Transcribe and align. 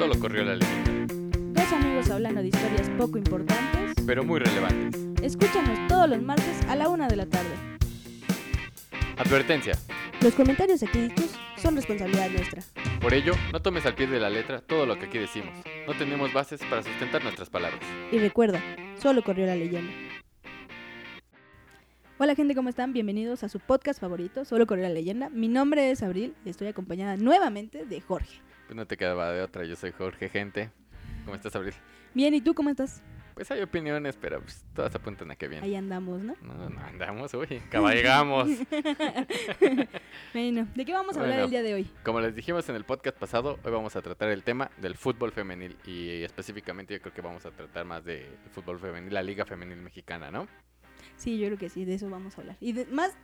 Solo 0.00 0.18
corrió 0.18 0.42
la 0.44 0.54
leyenda, 0.54 1.14
Dos 1.60 1.72
amigos 1.74 2.08
hablando 2.08 2.40
de 2.40 2.48
historias 2.48 2.88
poco 2.96 3.18
importantes. 3.18 4.02
pero 4.06 4.24
muy 4.24 4.40
relevantes. 4.40 4.98
Escúchanos 5.22 5.88
todos 5.88 6.08
los 6.08 6.22
martes 6.22 6.58
a 6.70 6.74
la 6.74 6.88
una 6.88 7.06
de 7.06 7.16
la 7.16 7.26
tarde. 7.26 7.50
Advertencia. 9.18 9.74
Los 10.22 10.32
comentarios 10.32 10.82
aquí 10.82 11.00
dichos 11.00 11.38
son 11.58 11.76
responsabilidad 11.76 12.30
nuestra. 12.30 12.62
Por 12.98 13.12
ello, 13.12 13.34
no 13.52 13.60
tomes 13.60 13.84
al 13.84 13.94
pie 13.94 14.06
de 14.06 14.18
la 14.18 14.30
letra 14.30 14.62
todo 14.62 14.86
lo 14.86 14.98
que 14.98 15.04
aquí 15.04 15.18
decimos. 15.18 15.54
No 15.86 15.92
tenemos 15.92 16.32
bases 16.32 16.62
para 16.70 16.82
sustentar 16.82 17.22
nuestras 17.22 17.50
palabras. 17.50 17.82
Y 18.10 18.16
recuerda, 18.20 18.62
solo 19.02 19.22
corrió 19.22 19.44
la 19.44 19.54
leyenda. 19.54 19.92
Hola 22.16 22.34
gente, 22.34 22.54
¿cómo 22.54 22.70
están? 22.70 22.94
Bienvenidos 22.94 23.44
a 23.44 23.50
su 23.50 23.60
podcast 23.60 24.00
favorito, 24.00 24.46
Solo 24.46 24.66
corrió 24.66 24.84
la 24.84 24.94
leyenda. 24.94 25.28
Mi 25.28 25.48
nombre 25.48 25.90
es 25.90 26.02
Abril 26.02 26.34
y 26.46 26.48
estoy 26.48 26.68
acompañada 26.68 27.18
nuevamente 27.18 27.84
de 27.84 28.00
Jorge. 28.00 28.40
Pues 28.70 28.76
no 28.76 28.86
te 28.86 28.96
quedaba 28.96 29.32
de 29.32 29.42
otra. 29.42 29.64
Yo 29.64 29.74
soy 29.74 29.90
Jorge, 29.90 30.28
gente. 30.28 30.70
¿Cómo 31.24 31.34
estás, 31.34 31.56
Abril? 31.56 31.74
Bien, 32.14 32.32
¿y 32.34 32.40
tú 32.40 32.54
cómo 32.54 32.70
estás? 32.70 33.02
Pues 33.34 33.50
hay 33.50 33.60
opiniones, 33.62 34.16
pero 34.16 34.40
pues, 34.40 34.64
todas 34.76 34.94
apuntan 34.94 35.28
a 35.32 35.34
que 35.34 35.48
bien. 35.48 35.64
Ahí 35.64 35.74
andamos, 35.74 36.20
¿no? 36.22 36.36
No, 36.40 36.70
no 36.70 36.80
andamos, 36.80 37.34
uy, 37.34 37.60
cabalgamos. 37.68 38.48
Bueno, 40.32 40.68
¿de 40.76 40.84
qué 40.84 40.92
vamos 40.92 41.16
a 41.16 41.20
hablar 41.22 41.40
el 41.40 41.50
día 41.50 41.62
de 41.64 41.74
hoy? 41.74 41.90
Como 42.04 42.20
les 42.20 42.32
dijimos 42.36 42.68
en 42.68 42.76
el 42.76 42.84
podcast 42.84 43.18
pasado, 43.18 43.58
hoy 43.64 43.72
vamos 43.72 43.96
a 43.96 44.02
tratar 44.02 44.28
el 44.28 44.44
tema 44.44 44.70
del 44.76 44.96
fútbol 44.96 45.32
femenil 45.32 45.76
y 45.84 46.22
específicamente 46.22 46.94
yo 46.94 47.00
creo 47.00 47.12
que 47.12 47.22
vamos 47.22 47.44
a 47.46 47.50
tratar 47.50 47.84
más 47.84 48.04
de 48.04 48.24
fútbol 48.52 48.78
femenil, 48.78 49.12
la 49.12 49.24
Liga 49.24 49.44
Femenil 49.44 49.78
Mexicana, 49.78 50.30
¿no? 50.30 50.46
Sí, 51.16 51.40
yo 51.40 51.46
creo 51.48 51.58
que 51.58 51.68
sí, 51.70 51.84
de 51.84 51.94
eso 51.94 52.08
vamos 52.08 52.38
a 52.38 52.40
hablar. 52.42 52.56
Y 52.60 52.72
de- 52.72 52.86
más 52.86 53.16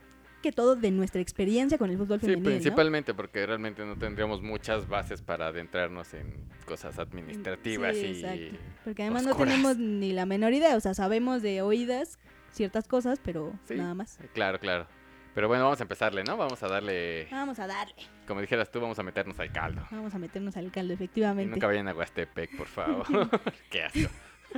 que 0.47 0.51
todo 0.53 0.75
de 0.75 0.91
nuestra 0.91 1.21
experiencia 1.21 1.77
con 1.77 1.89
el 1.89 1.97
fútbol 1.97 2.19
Sí, 2.19 2.27
femenil, 2.27 2.43
¿no? 2.43 2.49
principalmente 2.51 3.13
porque 3.13 3.45
realmente 3.45 3.85
no 3.85 3.97
tendríamos 3.97 4.41
muchas 4.41 4.87
bases 4.87 5.21
para 5.21 5.47
adentrarnos 5.47 6.13
en 6.13 6.33
cosas 6.65 6.97
administrativas 6.99 7.95
Sí, 7.95 8.05
y 8.05 8.19
exacto. 8.23 8.57
Porque 8.85 9.03
además 9.03 9.23
no 9.25 9.35
tenemos 9.35 9.77
ni 9.77 10.13
la 10.13 10.25
menor 10.25 10.53
idea, 10.53 10.75
o 10.75 10.79
sea, 10.79 10.93
sabemos 10.93 11.41
de 11.41 11.61
oídas 11.61 12.17
ciertas 12.51 12.87
cosas, 12.87 13.19
pero 13.23 13.53
Sí. 13.65 13.75
nada 13.75 13.93
más. 13.93 14.19
Claro, 14.33 14.59
claro. 14.59 14.87
Pero 15.35 15.47
bueno, 15.49 15.65
vamos 15.65 15.79
a 15.79 15.83
empezarle, 15.83 16.23
¿no? 16.23 16.35
Vamos 16.37 16.63
a 16.63 16.67
darle, 16.67 17.27
Vamos 17.29 17.59
a 17.59 17.67
darle, 17.67 17.93
como 18.25 18.41
dijeras 18.41 18.71
tú, 18.71 18.79
vamos 18.81 18.97
a 18.97 19.03
meternos 19.03 19.39
al 19.39 19.51
caldo. 19.51 19.85
vamos 19.91 20.15
a 20.15 20.17
meternos 20.17 20.57
al 20.57 20.71
caldo, 20.71 20.93
Y 20.93 20.95
efectivamente. 20.95 21.51
nunca 21.51 21.67
vayan 21.67 21.87
a 21.87 21.93
Huastepec, 21.93 22.57
por 22.57 22.67
favor. 22.67 23.05
Qué 23.69 23.83
asco. 23.83 24.09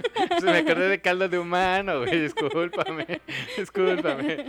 Me 0.43 0.57
acordé 0.57 0.89
de 0.89 1.01
caldo 1.01 1.29
de 1.29 1.39
humano, 1.39 1.99
güey. 1.99 2.21
Discúlpame. 2.21 3.21
Discúlpame. 3.57 4.45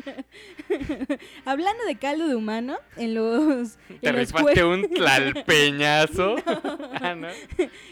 Hablando 1.45 1.85
de 1.85 1.97
caldo 1.97 2.29
de 2.29 2.35
humano, 2.35 2.79
en 2.97 3.15
los, 3.15 3.77
Te 4.01 4.09
en 4.09 4.17
rispaste 4.17 4.65
un 4.65 4.89
tlalpeñazo. 4.89 6.37
Ah, 7.03 7.15
¿no? 7.15 7.29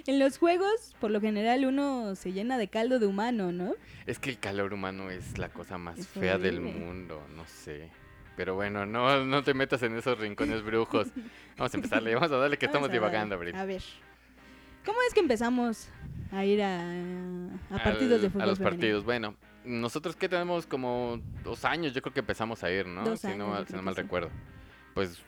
en 0.07 0.19
los 0.19 0.37
juegos, 0.37 0.95
por 1.01 1.11
lo 1.11 1.21
general, 1.21 1.65
uno 1.65 2.15
se 2.15 2.33
llena 2.33 2.59
de 2.59 2.69
caldo 2.69 2.99
de 2.99 3.07
humano, 3.07 3.53
¿no? 3.53 3.75
Es 4.07 4.19
que 4.19 4.29
el 4.29 4.39
calor 4.39 4.75
humano 4.75 5.11
es 5.11 5.39
la 5.39 5.49
cosa 5.49 5.79
más 5.79 5.99
Es 5.99 6.09
fea 6.09 6.37
del 6.37 6.61
mundo, 6.61 7.27
no 7.35 7.47
sé. 7.47 7.89
Pero 8.37 8.55
bueno, 8.55 8.87
no, 8.87 9.25
no 9.25 9.43
te 9.43 9.55
metas 9.55 9.83
en 9.83 9.97
esos 9.97 10.19
rincones 10.19 10.63
brujos. 10.63 11.09
Vamos 11.57 11.73
a 11.73 11.77
empezarle, 11.77 12.15
vamos 12.15 12.31
a 12.31 12.37
darle 12.37 12.59
que 12.59 12.67
Vamos 12.67 12.77
estamos 12.77 12.93
divagando. 12.93 13.35
Abril. 13.35 13.55
A 13.57 13.65
ver, 13.65 13.83
¿cómo 14.85 14.99
es 15.07 15.15
que 15.15 15.21
empezamos 15.21 15.89
a 16.33 16.45
ir 16.45 16.63
a, 16.63 16.81
a 17.71 17.83
partidos 17.83 18.15
Al- 18.17 18.23
de 18.23 18.31
fútbol 18.31 18.43
A 18.43 18.47
los 18.47 18.59
femenino? 18.59 18.77
partidos, 18.81 19.05
bueno. 19.05 19.35
Nosotros 19.65 20.17
que 20.17 20.29
tenemos 20.29 20.67
como 20.67 21.21
dos 21.45 21.65
años, 21.65 21.93
yo 21.93 22.01
creo 22.01 22.15
que 22.15 22.21
empezamos 22.21 22.63
a 22.65 22.71
ir, 22.71 22.87
¿no? 22.87 23.05
Dos 23.05 23.21
si 23.21 23.27
años, 23.27 23.39
no, 23.39 23.67
si 23.67 23.73
no 23.75 23.83
mal 23.83 23.95
sí. 23.95 24.01
recuerdo. 24.03 24.31
Pues 24.95 25.23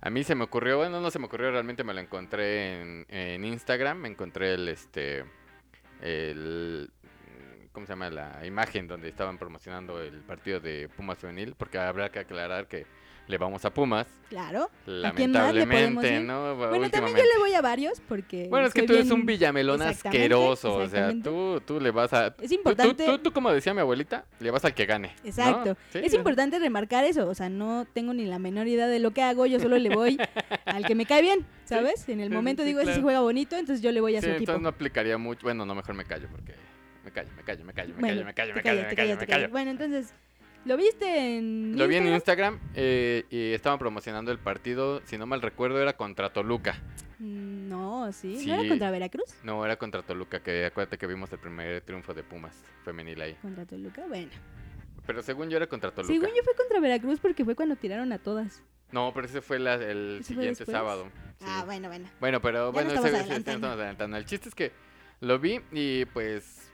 a 0.00 0.10
mí 0.10 0.24
se 0.24 0.34
me 0.34 0.44
ocurrió, 0.44 0.78
bueno, 0.78 1.00
no 1.00 1.10
se 1.10 1.18
me 1.18 1.26
ocurrió, 1.26 1.50
realmente 1.52 1.84
me 1.84 1.94
lo 1.94 2.00
encontré 2.00 2.80
en, 2.80 3.06
en 3.08 3.44
Instagram, 3.44 3.98
me 3.98 4.08
encontré 4.08 4.54
el, 4.54 4.68
este, 4.68 5.24
el, 6.00 6.90
¿cómo 7.72 7.86
se 7.86 7.92
llama? 7.92 8.10
La 8.10 8.44
imagen 8.46 8.88
donde 8.88 9.08
estaban 9.08 9.38
promocionando 9.38 10.00
el 10.02 10.20
partido 10.22 10.58
de 10.58 10.88
Pumas 10.96 11.18
Femenil, 11.18 11.54
porque 11.56 11.78
habrá 11.78 12.10
que 12.10 12.18
aclarar 12.18 12.66
que 12.68 12.86
le 13.26 13.38
vamos 13.38 13.64
a 13.64 13.70
Pumas, 13.70 14.06
Claro. 14.28 14.70
¿A 15.04 15.12
quién 15.12 15.30
más 15.30 15.54
le 15.54 15.66
podemos 15.66 16.02
lamentablemente? 16.02 16.20
¿no? 16.20 16.56
Bueno, 16.56 16.90
también 16.90 17.16
yo 17.16 17.22
le 17.22 17.38
voy 17.38 17.52
a 17.52 17.62
varios 17.62 18.00
porque. 18.00 18.48
Bueno, 18.48 18.66
es 18.66 18.74
que 18.74 18.82
tú 18.82 18.94
eres 18.94 19.10
un 19.10 19.24
villamelón 19.24 19.82
asqueroso, 19.82 20.74
o 20.74 20.88
sea, 20.88 21.12
tú, 21.22 21.60
tú 21.64 21.80
le 21.80 21.90
vas 21.92 22.12
a... 22.12 22.34
Es 22.40 22.48
tú- 22.48 22.54
importante. 22.54 23.06
Tú, 23.06 23.18
tú, 23.18 23.32
como 23.32 23.52
decía 23.52 23.72
mi 23.72 23.80
abuelita, 23.80 24.24
le 24.40 24.50
vas 24.50 24.64
al 24.64 24.74
que 24.74 24.84
gane. 24.84 25.14
¿no? 25.22 25.28
Exacto. 25.28 25.76
Sí, 25.92 26.00
Es 26.02 26.12
importante 26.12 26.58
remarcar 26.58 27.04
eso. 27.04 27.28
O 27.28 27.34
sea, 27.34 27.48
no 27.48 27.86
tengo 27.92 28.14
ni 28.14 28.26
la 28.26 28.38
menor 28.38 28.66
idea 28.66 28.88
de 28.88 28.98
lo 28.98 29.12
que 29.12 29.22
hago. 29.22 29.46
Yo 29.46 29.60
solo 29.60 29.78
le 29.78 29.90
voy 29.90 30.18
al 30.64 30.84
que 30.84 30.94
me 30.94 31.06
cae 31.06 31.22
bien, 31.22 31.46
¿sabes? 31.64 32.08
En 32.08 32.20
el 32.20 32.30
momento 32.30 32.62
sí, 32.62 32.68
digo, 32.68 32.80
ese 32.80 32.88
sí 32.88 32.92
claro. 32.94 33.02
juega 33.04 33.20
bonito, 33.20 33.56
entonces 33.56 33.82
yo 33.82 33.92
le 33.92 34.00
voy 34.00 34.16
a 34.16 34.20
su 34.20 34.26
equipo. 34.26 34.40
entonces 34.40 34.62
no 34.62 34.68
aplicaría 34.68 35.18
mucho. 35.18 35.42
Bueno, 35.42 35.64
no, 35.64 35.74
mejor 35.74 35.94
me 35.94 36.04
callo 36.04 36.26
porque 36.30 36.54
me 37.04 37.12
callo, 37.12 37.30
me 37.36 37.42
callo, 37.44 37.64
me 37.64 37.72
callo, 37.72 37.94
me 37.94 38.02
callo, 38.02 38.24
me 38.24 38.34
callo, 38.34 38.54
me 38.54 38.62
callo, 38.62 38.82
me 38.82 38.94
callo, 38.96 39.16
me 39.16 39.26
callo. 39.26 39.48
Bueno, 39.50 39.70
entonces, 39.70 40.12
¿lo 40.66 40.76
viste 40.76 41.38
en 41.38 41.78
Lo 41.78 41.88
vi 41.88 41.96
en 41.96 42.06
Instagram? 42.08 42.58
Eh, 42.74 43.24
y 43.30 43.52
estaban 43.54 43.78
promocionando 43.78 44.30
el 44.32 44.38
partido, 44.38 45.00
si 45.06 45.16
no 45.16 45.26
mal 45.26 45.40
recuerdo, 45.40 45.80
era 45.80 45.96
contra 45.96 46.32
Toluca. 46.32 46.74
Mm, 47.18 47.68
No, 47.68 48.12
sí. 48.12 48.36
Sí. 48.38 48.46
¿No 48.46 48.54
era 48.54 48.68
contra 48.68 48.90
Veracruz? 48.90 49.34
No, 49.42 49.64
era 49.64 49.76
contra 49.76 50.02
Toluca, 50.02 50.40
que 50.40 50.66
acuérdate 50.66 50.98
que 50.98 51.06
vimos 51.06 51.32
el 51.32 51.38
primer 51.38 51.80
triunfo 51.82 52.12
de 52.14 52.22
Pumas 52.22 52.54
femenil 52.84 53.20
ahí. 53.20 53.34
Contra 53.42 53.64
Toluca, 53.64 54.04
bueno. 54.06 54.30
Pero 55.06 55.22
según 55.22 55.48
yo 55.50 55.56
era 55.56 55.66
contra 55.68 55.90
Toluca. 55.92 56.12
Según 56.12 56.28
yo 56.28 56.42
fue 56.44 56.54
contra 56.54 56.80
Veracruz 56.80 57.18
porque 57.20 57.44
fue 57.44 57.54
cuando 57.54 57.76
tiraron 57.76 58.12
a 58.12 58.18
todas. 58.18 58.62
No, 58.92 59.12
pero 59.14 59.26
ese 59.26 59.40
fue 59.40 59.58
la- 59.58 59.74
el 59.74 60.18
¿Ese 60.20 60.34
fue 60.34 60.42
siguiente 60.44 60.64
sábado. 60.66 61.08
sí. 61.38 61.44
Ah, 61.48 61.62
bueno, 61.66 61.88
bueno. 61.88 62.08
Bueno, 62.20 62.40
pero 62.40 62.66
Ya 62.66 62.70
bueno, 62.72 62.88
nos 62.90 62.94
estamos 62.94 63.08
ese- 63.08 63.16
ese- 63.18 63.24
adelantando. 63.30 63.66
estamos 63.66 63.76
adelantando. 63.80 64.16
El 64.16 64.24
chiste 64.26 64.48
es 64.48 64.54
que 64.54 64.72
lo 65.20 65.38
vi 65.38 65.60
y 65.72 66.04
pues 66.06 66.65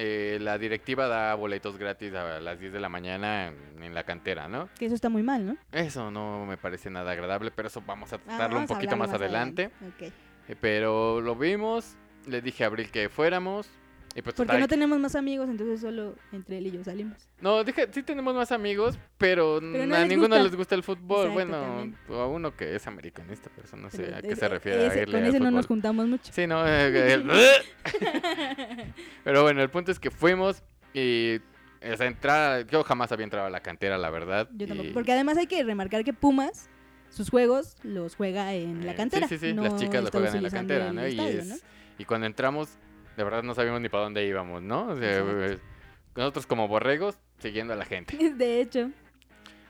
eh, 0.00 0.38
la 0.40 0.56
directiva 0.58 1.08
da 1.08 1.34
boletos 1.34 1.76
gratis 1.76 2.14
a 2.14 2.38
las 2.40 2.60
10 2.60 2.72
de 2.72 2.80
la 2.80 2.88
mañana 2.88 3.48
en, 3.48 3.82
en 3.82 3.94
la 3.94 4.04
cantera, 4.04 4.46
¿no? 4.46 4.68
Que 4.78 4.86
eso 4.86 4.94
está 4.94 5.08
muy 5.08 5.22
mal, 5.24 5.44
¿no? 5.44 5.56
Eso 5.72 6.10
no 6.10 6.46
me 6.46 6.56
parece 6.56 6.88
nada 6.88 7.10
agradable, 7.12 7.50
pero 7.50 7.66
eso 7.68 7.82
vamos 7.84 8.12
a 8.12 8.16
Ah, 8.16 8.20
tratarlo 8.24 8.58
un 8.58 8.64
vamos 8.66 8.70
poquito 8.76 8.96
más 8.96 9.12
adelante. 9.12 9.70
Ok. 9.88 10.02
Eh, 10.02 10.56
Pero 10.60 11.20
lo 11.20 11.34
vimos, 11.34 11.96
le 12.26 12.40
dije 12.40 12.64
a 12.64 12.68
Abril 12.68 12.90
que 12.90 13.08
fuéramos. 13.08 13.68
Y 14.18 14.22
pues 14.22 14.34
Porque 14.34 14.48
total, 14.48 14.60
no 14.62 14.66
tenemos 14.66 14.98
más 14.98 15.14
amigos, 15.14 15.48
entonces 15.48 15.80
solo 15.80 16.16
entre 16.32 16.58
él 16.58 16.66
y 16.66 16.70
yo 16.72 16.82
salimos. 16.82 17.28
no, 17.40 17.62
dije, 17.62 17.86
sí 17.92 18.02
tenemos 18.02 18.34
más 18.34 18.50
amigos, 18.50 18.98
pero, 19.16 19.60
Pero 19.60 19.86
no 19.86 19.94
a 19.94 20.00
les 20.00 20.08
ninguno 20.08 20.34
gusta. 20.34 20.42
les 20.42 20.56
gusta 20.56 20.74
el 20.74 20.82
fútbol. 20.82 21.28
Exacto, 21.28 21.34
bueno, 21.34 21.60
también. 21.60 21.96
a 22.20 22.26
uno 22.26 22.56
que 22.56 22.74
es 22.74 22.84
americanista, 22.88 23.48
pero 23.54 23.68
eso 23.68 23.76
no 23.76 23.90
sé 23.90 23.98
Pero 24.02 24.16
a 24.16 24.22
qué 24.22 24.32
es- 24.32 24.38
se 24.40 24.48
refiere. 24.48 24.88
a 24.88 25.02
irle 25.02 25.12
con 25.20 25.24
ese 25.24 25.38
no 25.38 25.52
nos 25.52 25.68
juntamos 25.68 26.08
mucho. 26.08 26.32
Sí, 26.32 26.48
no. 26.48 26.64
Pero 29.24 29.42
bueno, 29.42 29.62
el 29.62 29.70
punto 29.70 29.92
es 29.92 30.00
que 30.00 30.10
fuimos 30.10 30.62
y. 30.92 31.36
O 31.92 31.96
sea, 31.96 32.06
entrar. 32.08 32.66
Yo 32.66 32.82
jamás 32.82 33.12
había 33.12 33.22
entrado 33.24 33.46
a 33.46 33.50
la 33.50 33.60
cantera, 33.60 33.98
la 33.98 34.10
verdad. 34.10 34.48
Yo 34.52 34.66
tampoco. 34.66 34.88
y- 34.88 34.92
Porque 34.92 35.12
además 35.12 35.38
hay 35.38 35.46
que 35.46 35.62
remarcar 35.62 36.02
que 36.02 36.12
Pumas, 36.12 36.68
sus 37.08 37.30
juegos 37.30 37.76
los 37.84 38.16
juega 38.16 38.52
en 38.54 38.84
la 38.84 38.92
eh, 38.92 38.96
cantera. 38.96 39.28
Sí, 39.28 39.38
sí, 39.38 39.50
sí. 39.50 39.54
no 39.54 39.62
Las 39.62 39.76
chicas 39.76 40.00
lo 40.00 40.06
está 40.08 40.18
juegan 40.18 40.36
en 40.36 40.42
la 40.42 40.50
cantera, 40.50 40.92
¿no? 40.92 41.06
y 41.06 42.04
cuando 42.04 42.26
entramos, 42.26 42.70
de 43.18 43.24
verdad 43.24 43.42
no 43.42 43.52
sabíamos 43.54 43.80
ni 43.82 43.88
para 43.90 44.04
dónde 44.04 44.24
íbamos, 44.26 44.62
¿no? 44.62 44.86
O 44.86 44.96
sea, 44.96 45.22
nosotros 46.16 46.46
como 46.46 46.68
borregos 46.68 47.18
siguiendo 47.40 47.74
a 47.74 47.76
la 47.76 47.84
gente. 47.84 48.16
De 48.36 48.60
hecho, 48.60 48.90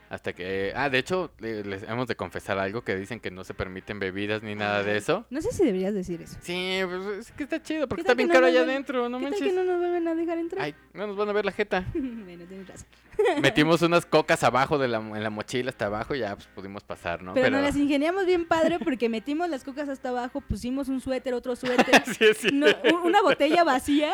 Hasta 0.09 0.33
que. 0.33 0.71
Ah, 0.75 0.89
de 0.89 0.97
hecho, 0.99 1.31
le- 1.39 1.63
les 1.63 1.83
hemos 1.83 2.07
de 2.07 2.15
confesar 2.15 2.57
algo 2.57 2.83
que 2.83 2.95
dicen 2.95 3.19
que 3.19 3.29
no 3.29 3.43
se 3.43 3.53
permiten 3.53 3.99
bebidas 3.99 4.41
ni 4.41 4.55
nada 4.55 4.81
de 4.83 4.97
eso. 4.97 5.25
no 5.29 5.39
sé 5.41 5.51
si 5.51 5.63
deberías 5.65 5.93
decir 5.93 6.21
eso. 6.21 6.37
Sí, 6.41 6.79
pues 6.85 7.05
es 7.19 7.31
que 7.31 7.43
está 7.43 7.61
chido, 7.61 7.87
porque 7.87 8.01
¿Qué 8.03 8.07
está 8.07 8.11
tal 8.11 8.17
bien 8.17 8.27
no 8.29 8.33
caro 8.33 8.45
allá 8.47 8.61
adentro, 8.61 9.07
no 9.09 9.17
¿Qué 9.19 9.23
tal 9.25 9.31
manches. 9.33 9.47
que 9.49 9.53
no 9.55 9.63
nos 9.65 9.77
vuelven 9.79 10.07
a 10.07 10.15
dejar 10.15 10.37
entrar? 10.39 10.61
Ay, 10.63 10.73
no 10.93 11.05
nos 11.07 11.15
van 11.15 11.29
a 11.29 11.33
ver 11.33 11.45
la 11.45 11.51
jeta. 11.51 11.85
bueno, 11.93 12.45
tienes 12.45 12.67
razón. 12.67 12.87
Metimos 13.41 13.81
unas 13.81 14.05
cocas 14.05 14.43
abajo 14.43 14.77
de 14.77 14.87
la, 14.87 14.97
en 14.97 15.23
la 15.23 15.29
mochila 15.29 15.69
hasta 15.69 15.85
abajo 15.85 16.15
y 16.15 16.19
ya 16.19 16.35
pues, 16.35 16.47
pudimos 16.47 16.83
pasar, 16.83 17.21
¿no? 17.21 17.33
Pero, 17.33 17.49
nos 17.49 17.61
las 17.61 17.75
ingeniamos 17.75 18.25
bien 18.25 18.45
padre 18.45 18.79
porque 18.79 19.09
metimos 19.09 19.49
las 19.49 19.63
cocas 19.63 19.89
hasta 19.89 20.09
abajo, 20.09 20.41
pusimos 20.41 20.89
un 20.89 21.01
suéter, 21.01 21.33
otro 21.33 21.55
suéter, 21.55 22.03
sí, 22.35 22.47
no, 22.53 22.67
una 23.03 23.21
botella 23.21 23.63
vacía 23.63 24.13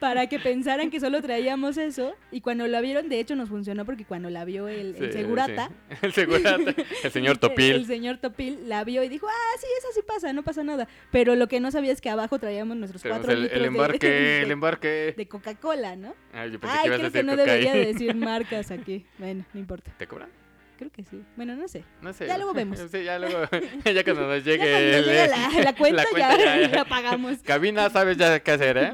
para 0.00 0.28
que 0.28 0.38
pensaran 0.38 0.90
que 0.90 1.00
solo 1.00 1.22
traíamos 1.22 1.76
eso. 1.76 2.14
Y 2.30 2.40
cuando 2.40 2.66
la 2.66 2.80
vieron, 2.80 3.08
de 3.08 3.20
hecho 3.20 3.36
nos 3.36 3.48
funcionó 3.48 3.84
porque 3.84 4.04
cuando 4.04 4.30
la 4.30 4.44
vio 4.44 4.68
el, 4.68 4.96
el 4.96 5.12
segurata. 5.12 5.70
El 6.02 6.12
segurata. 6.12 6.74
El 7.04 7.10
señor 7.10 7.32
El, 7.36 7.38
Topil. 7.40 7.86
señor 7.86 8.18
Topil 8.18 8.68
la 8.68 8.84
vio 8.84 9.02
y 9.02 9.08
dijo, 9.08 9.26
ah, 9.28 9.58
sí, 9.60 9.66
esa 9.78 9.88
sí 9.94 10.00
pasa, 10.06 10.32
no 10.32 10.42
pasa 10.42 10.62
nada. 10.64 10.88
Pero 11.10 11.34
lo 11.36 11.48
que 11.48 11.60
no 11.60 11.70
sabía 11.70 11.92
es 11.92 12.00
que 12.00 12.10
abajo 12.10 12.38
traíamos 12.38 12.76
nuestros 12.76 13.02
Tenemos 13.02 13.20
cuatro 13.26 13.32
el, 13.32 13.42
litros 13.42 13.56
el 13.56 13.62
de- 14.02 14.42
el 14.42 14.50
embarque. 14.50 15.14
de 15.16 15.28
Coca-Cola, 15.28 15.96
¿no? 15.96 16.14
Ay, 16.36 16.50
yo 16.52 16.60
pensé 16.60 16.76
Ay, 16.76 16.82
que 16.82 16.86
ibas 16.88 16.98
a 16.98 17.00
creo 17.00 17.12
que 17.12 17.18
decir 17.18 17.24
no 17.24 17.32
cocaína. 17.32 17.52
debería 17.72 17.92
decir 17.92 18.14
marcas 18.14 18.70
aquí. 18.70 19.06
Bueno, 19.18 19.44
no 19.52 19.60
importa. 19.60 19.90
¿Te 19.96 20.06
cobran? 20.06 20.28
Creo 20.78 20.90
que 20.90 21.02
sí. 21.04 21.22
Bueno, 21.36 21.56
no 21.56 21.66
sé. 21.68 21.84
No 22.02 22.12
sé. 22.12 22.26
Ya 22.26 22.36
luego 22.36 22.52
vemos. 22.52 22.78
Sí, 22.92 23.02
ya 23.02 23.18
luego. 23.18 23.40
ya 23.84 24.04
cuando 24.04 24.28
nos 24.28 24.44
Ya 24.44 24.52
llegue, 24.52 24.70
cuando 24.70 24.78
el- 24.98 25.04
llegue 25.04 25.28
la, 25.28 25.48
la 25.64 25.72
cuenta, 25.78 26.04
cuenta, 26.10 26.36
ya, 26.36 26.68
la 26.68 26.84
pagamos. 26.84 27.38
Cabina, 27.38 27.88
sabes 27.88 28.18
ya 28.18 28.40
qué 28.40 28.50
hacer, 28.50 28.76
¿eh? 28.76 28.92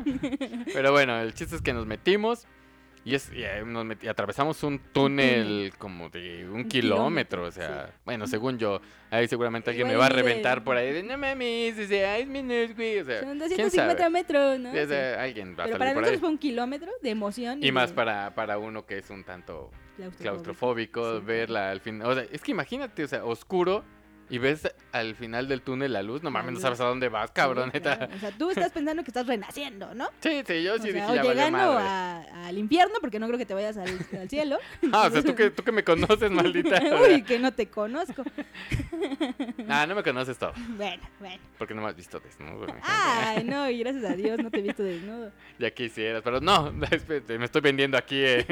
Pero 0.73 0.93
bueno, 0.93 1.21
el 1.21 1.35
chiste 1.35 1.57
es 1.57 1.63
que 1.63 1.73
nos 1.73 1.85
metimos 1.87 2.47
Y, 3.05 3.17
es, 3.17 3.33
y, 3.33 3.43
eh, 3.43 3.65
nos 3.67 3.85
meti- 3.85 4.09
atravesamos 4.09 4.63
un 4.63 4.79
túnel 4.79 5.73
como 5.77 6.09
de 6.09 6.47
un, 6.49 6.61
Un 6.61 6.65
kilómetro, 6.69 7.41
kilómetro, 7.41 7.45
o 7.47 7.51
sea, 7.51 7.87
sí. 7.89 7.93
bueno, 8.05 8.29
según 8.29 8.59
yo, 8.59 8.81
ahí 9.11 9.27
seguramente 9.27 9.71
alguien 9.71 9.89
me 9.89 9.95
Igual 9.95 10.13
va 10.13 10.15
a 10.15 10.19
y 10.21 10.23
de- 10.23 10.29
reventar 10.29 10.63
por 10.63 10.77
ahí 10.77 10.93
de, 10.93 11.03
no 11.03 11.19
mames, 11.19 11.77
o 11.79 11.85
sea, 11.89 12.19
es 12.19 12.29
güey, 12.77 13.01
o 13.01 13.05
sea, 13.05 13.21
Son 13.21 13.29
¿quién 13.31 13.39
250 13.41 13.97
sabe? 13.99 14.11
metros, 14.11 14.61
¿no? 14.61 14.71
O 14.71 14.87
sea, 14.87 15.21
alguien 15.23 15.49
va 15.59 15.65
a 15.65 15.67
Pero 15.67 15.79
salir 15.79 15.79
para 15.79 15.95
nosotros 15.95 16.21
fue 16.21 16.29
un 16.29 16.39
kilómetro 16.39 16.93
de 17.03 17.11
emoción. 17.11 17.59
Y 17.65 17.73
más 17.73 17.91
de 17.91 17.97
para, 17.97 18.35
para 18.37 18.59
uno 18.59 18.87
que 18.87 18.99
es 18.99 19.11
un 19.11 19.25
tanto 19.25 19.71
claustrofóbico. 19.97 20.23
claustrofóbico, 20.23 21.19
Sí, 21.19 21.25
verla 21.27 21.71
al 21.73 21.81
final. 21.81 22.07
O 22.09 22.15
sea, 22.15 22.25
es 22.31 22.41
que 22.41 22.53
imagínate, 22.53 23.03
o 23.03 23.09
sea, 23.09 23.25
oscuro 23.25 23.83
y 24.33 24.39
ves 24.39 24.67
al 24.93 25.15
final 25.15 25.47
del 25.47 25.61
túnel 25.61 25.93
la 25.93 26.03
luz. 26.03 26.23
No 26.23 26.31
mames, 26.31 26.55
no 26.55 26.61
sabes 26.61 26.81
a 26.81 26.85
dónde 26.85 27.09
vas, 27.11 27.31
cabrón, 27.33 27.67
Sí, 27.71 27.71
neta. 27.75 27.99
claro. 27.99 28.15
O 28.17 28.19
sea, 28.19 28.31
tú 28.33 28.51
estás 28.51 28.73
pensando 28.73 29.05
que 29.05 29.11
estás 29.11 29.27
renaciendo, 29.27 29.95
¿no? 29.95 30.09
Sí, 30.21 30.43
sí, 30.47 30.63
yo 30.63 30.75
O 30.75 30.79
sí 30.79 30.91
sea, 30.91 30.93
dije, 30.93 31.07
o 31.07 31.15
ya 31.17 31.23
llegando 31.23 31.59
a- 31.79 32.47
al 32.47 32.57
infierno, 32.57 32.95
porque 33.01 33.19
no 33.19 33.27
creo 33.27 33.39
que 33.39 33.45
te 33.45 33.53
vayas 33.55 33.77
al, 33.77 33.91
al 34.19 34.29
cielo. 34.31 34.59
Ah, 34.93 35.07
o 35.09 35.11
sea, 35.11 35.23
tú 35.23 35.35
que, 35.35 35.51
tú 35.51 35.63
que 35.63 35.73
me 35.73 35.85
conoces, 35.85 36.31
maldita. 36.31 36.81
Uy, 37.09 37.23
que 37.23 37.39
no 37.39 37.53
te 37.53 37.67
conozco. 37.69 38.25
Ah, 39.69 39.87
no 39.87 39.95
me 39.95 40.03
conoces 40.03 40.37
todo. 40.39 40.53
Bueno, 40.77 41.03
bueno. 41.19 41.41
Porque 41.59 41.75
no 41.75 41.83
me 41.83 41.89
has 41.89 41.97
visto 41.97 42.21
desnudo. 42.21 42.67
Ay, 42.83 43.45
no, 43.45 43.69
y 43.71 43.79
gracias 43.79 44.05
a 44.05 44.15
Dios 44.15 44.39
no 44.39 44.51
te 44.51 44.59
he 44.59 44.63
visto 44.63 44.83
desnudo. 44.83 45.31
Ya 45.59 45.71
quisieras, 45.71 46.23
pero 46.23 46.41
no, 46.41 46.73
me 46.73 46.87
estoy 47.45 47.61
vendiendo 47.61 47.97
aquí. 47.97 48.17
eh. 48.19 48.47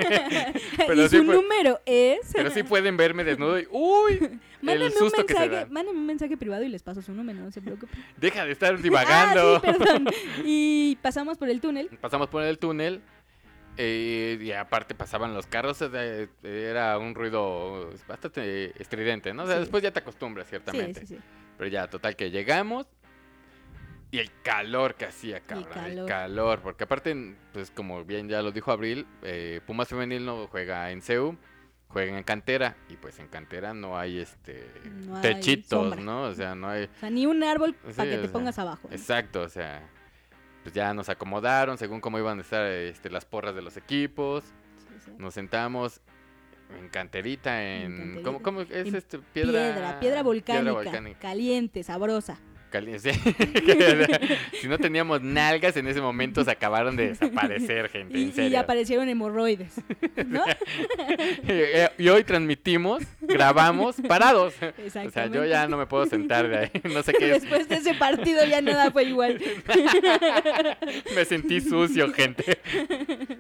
Pero 0.77 0.95
y 0.95 1.09
sí 1.09 1.17
su 1.19 1.25
número 1.25 1.81
es... 1.87 2.21
Pero 2.33 2.51
sí 2.51 2.63
pueden 2.63 2.97
verme 2.97 3.25
desnudo 3.25 3.59
y 3.59 3.67
¡Uy! 3.71 4.39
El 4.63 4.83
un, 4.83 4.93
susto 4.93 5.25
que 5.25 5.35
se 5.35 5.49
dan. 5.49 5.70
Mándenme 5.71 5.99
un 6.01 6.07
mensaje 6.07 6.37
privado 6.37 6.63
y 6.65 6.69
les 6.69 6.83
paso 6.83 7.03
su 7.03 7.13
número, 7.13 7.39
no 7.41 7.51
se 7.51 7.61
preocupen. 7.63 7.91
Deja 8.17 8.45
de 8.45 8.53
estar 8.53 8.81
divagando. 8.81 9.57
Ah, 9.65 9.73
sí, 9.73 9.79
perdón. 9.79 10.07
Y 10.45 10.97
pasamos 11.03 11.39
por 11.39 11.49
el 11.49 11.61
túnel. 11.61 11.89
Pasamos 12.01 12.29
por 12.29 12.43
el 12.43 12.59
túnel 12.59 13.01
eh, 13.77 14.39
y 14.41 14.53
aparte 14.53 14.95
pasaban 14.95 15.35
los 15.35 15.47
carros. 15.47 15.81
Era 16.43 16.99
un 16.99 17.15
ruido 17.15 17.91
bastante 18.09 18.73
estridente, 18.81 19.33
¿no? 19.33 19.45
O 19.45 19.47
sea, 19.47 19.57
Sí. 19.57 19.61
después 19.61 19.83
ya 19.83 19.91
te 19.93 20.01
acostumbras, 20.01 20.49
ciertamente. 20.49 21.01
sí, 21.01 21.15
sí. 21.15 21.19
Pero 21.57 21.69
ya, 21.71 21.89
total, 21.89 22.17
que 22.17 22.31
llegamos 22.31 22.87
y 24.13 24.19
el 24.19 24.31
calor 24.43 24.95
que 24.97 25.05
hacía, 25.05 25.41
cabrón. 25.41 25.69
El 25.69 25.75
calor. 25.75 26.09
calor. 26.09 26.61
porque 26.63 26.85
aparte, 26.85 27.37
pues 27.53 27.71
como 27.71 28.05
bien 28.05 28.29
ya 28.29 28.43
lo 28.43 28.51
dijo 28.51 28.73
Abril, 28.73 29.07
eh, 29.23 29.61
Pumas 29.67 29.87
Femenil 29.89 30.25
no 30.25 30.47
juega 30.49 30.91
en 30.91 31.01
CEU, 31.03 31.37
juega 31.91 32.17
en 32.17 32.25
cantera. 32.25 32.77
Y 32.89 32.97
pues 32.97 33.19
en 33.19 33.29
cantera 33.29 33.75
no 33.75 33.99
hay 33.99 34.19
este 34.19 34.67
No 35.07 35.21
techitos. 35.21 35.99
¿no? 35.99 36.23
O 36.23 36.35
sea, 36.35 36.55
no 36.55 36.69
hay. 36.69 36.85
O 36.85 37.01
sea, 37.01 37.11
ni 37.11 37.27
un 37.27 37.43
árbol 37.43 37.77
Sí, 37.87 37.93
para 37.97 38.11
que 38.11 38.17
te 38.17 38.23
sea, 38.25 38.33
pongas 38.33 38.59
abajo. 38.59 38.89
¿no? 38.89 38.95
Exacto, 38.97 39.43
o 39.43 39.49
sea, 39.49 39.83
pues 40.63 40.75
ya 40.75 40.95
nos 40.95 41.09
acomodaron 41.09 41.79
según 41.79 42.01
cómo 42.01 42.19
iban 42.19 42.39
a 42.39 42.41
estar 42.43 42.65
este, 42.67 43.11
las 43.11 43.25
porras 43.25 43.55
de 43.55 43.63
los 43.63 43.77
equipos. 43.77 44.45
Sí, 44.45 44.95
sí. 45.05 45.11
Nos 45.19 45.35
sentamos 45.35 46.01
en 46.79 46.89
canterita, 46.89 47.63
en... 47.65 47.97
canterita. 47.97 48.23
¿Cómo, 48.23 48.43
cómo 48.43 48.61
es 48.63 48.71
En 48.71 48.95
este? 48.95 49.19
Piedra, 49.19 49.53
Piedra, 49.53 50.01
piedra 50.01 50.23
volcánica, 50.23 50.73
volcánica. 50.73 51.19
caliente, 51.21 51.83
sabrosa. 51.83 52.39
Si 54.61 54.69
no 54.69 54.79
teníamos 54.79 55.23
nalgas 55.23 55.77
en 55.77 55.87
ese 55.87 56.01
momento 56.01 56.45
se 56.45 56.51
acabaron 56.51 56.97
de 56.97 57.09
desaparecer, 57.09 57.89
gente, 57.89 58.19
Y, 58.19 58.23
en 58.25 58.29
y 58.29 58.33
serio. 58.33 58.61
aparecieron 58.61 59.09
hemorroides, 59.09 59.75
¿no? 60.27 60.45
y 61.99 62.09
hoy 62.09 62.25
transmitimos, 62.25 63.03
grabamos, 63.21 63.97
parados. 64.07 64.55
O 65.07 65.11
sea, 65.11 65.27
yo 65.27 65.45
ya 65.45 65.67
no 65.69 65.77
me 65.77 65.87
puedo 65.87 66.07
sentar 66.07 66.49
de 66.49 66.59
ahí. 66.59 66.71
No 66.93 67.03
sé 67.03 67.13
qué 67.13 67.35
es. 67.37 67.43
Después 67.43 67.69
de 67.69 67.77
ese 67.77 67.95
partido 67.95 68.45
ya 68.45 68.61
nada 68.61 68.91
fue 68.91 69.05
igual. 69.05 69.41
Me 71.15 71.25
sentí 71.25 71.61
sucio, 71.61 72.13
gente. 72.13 72.59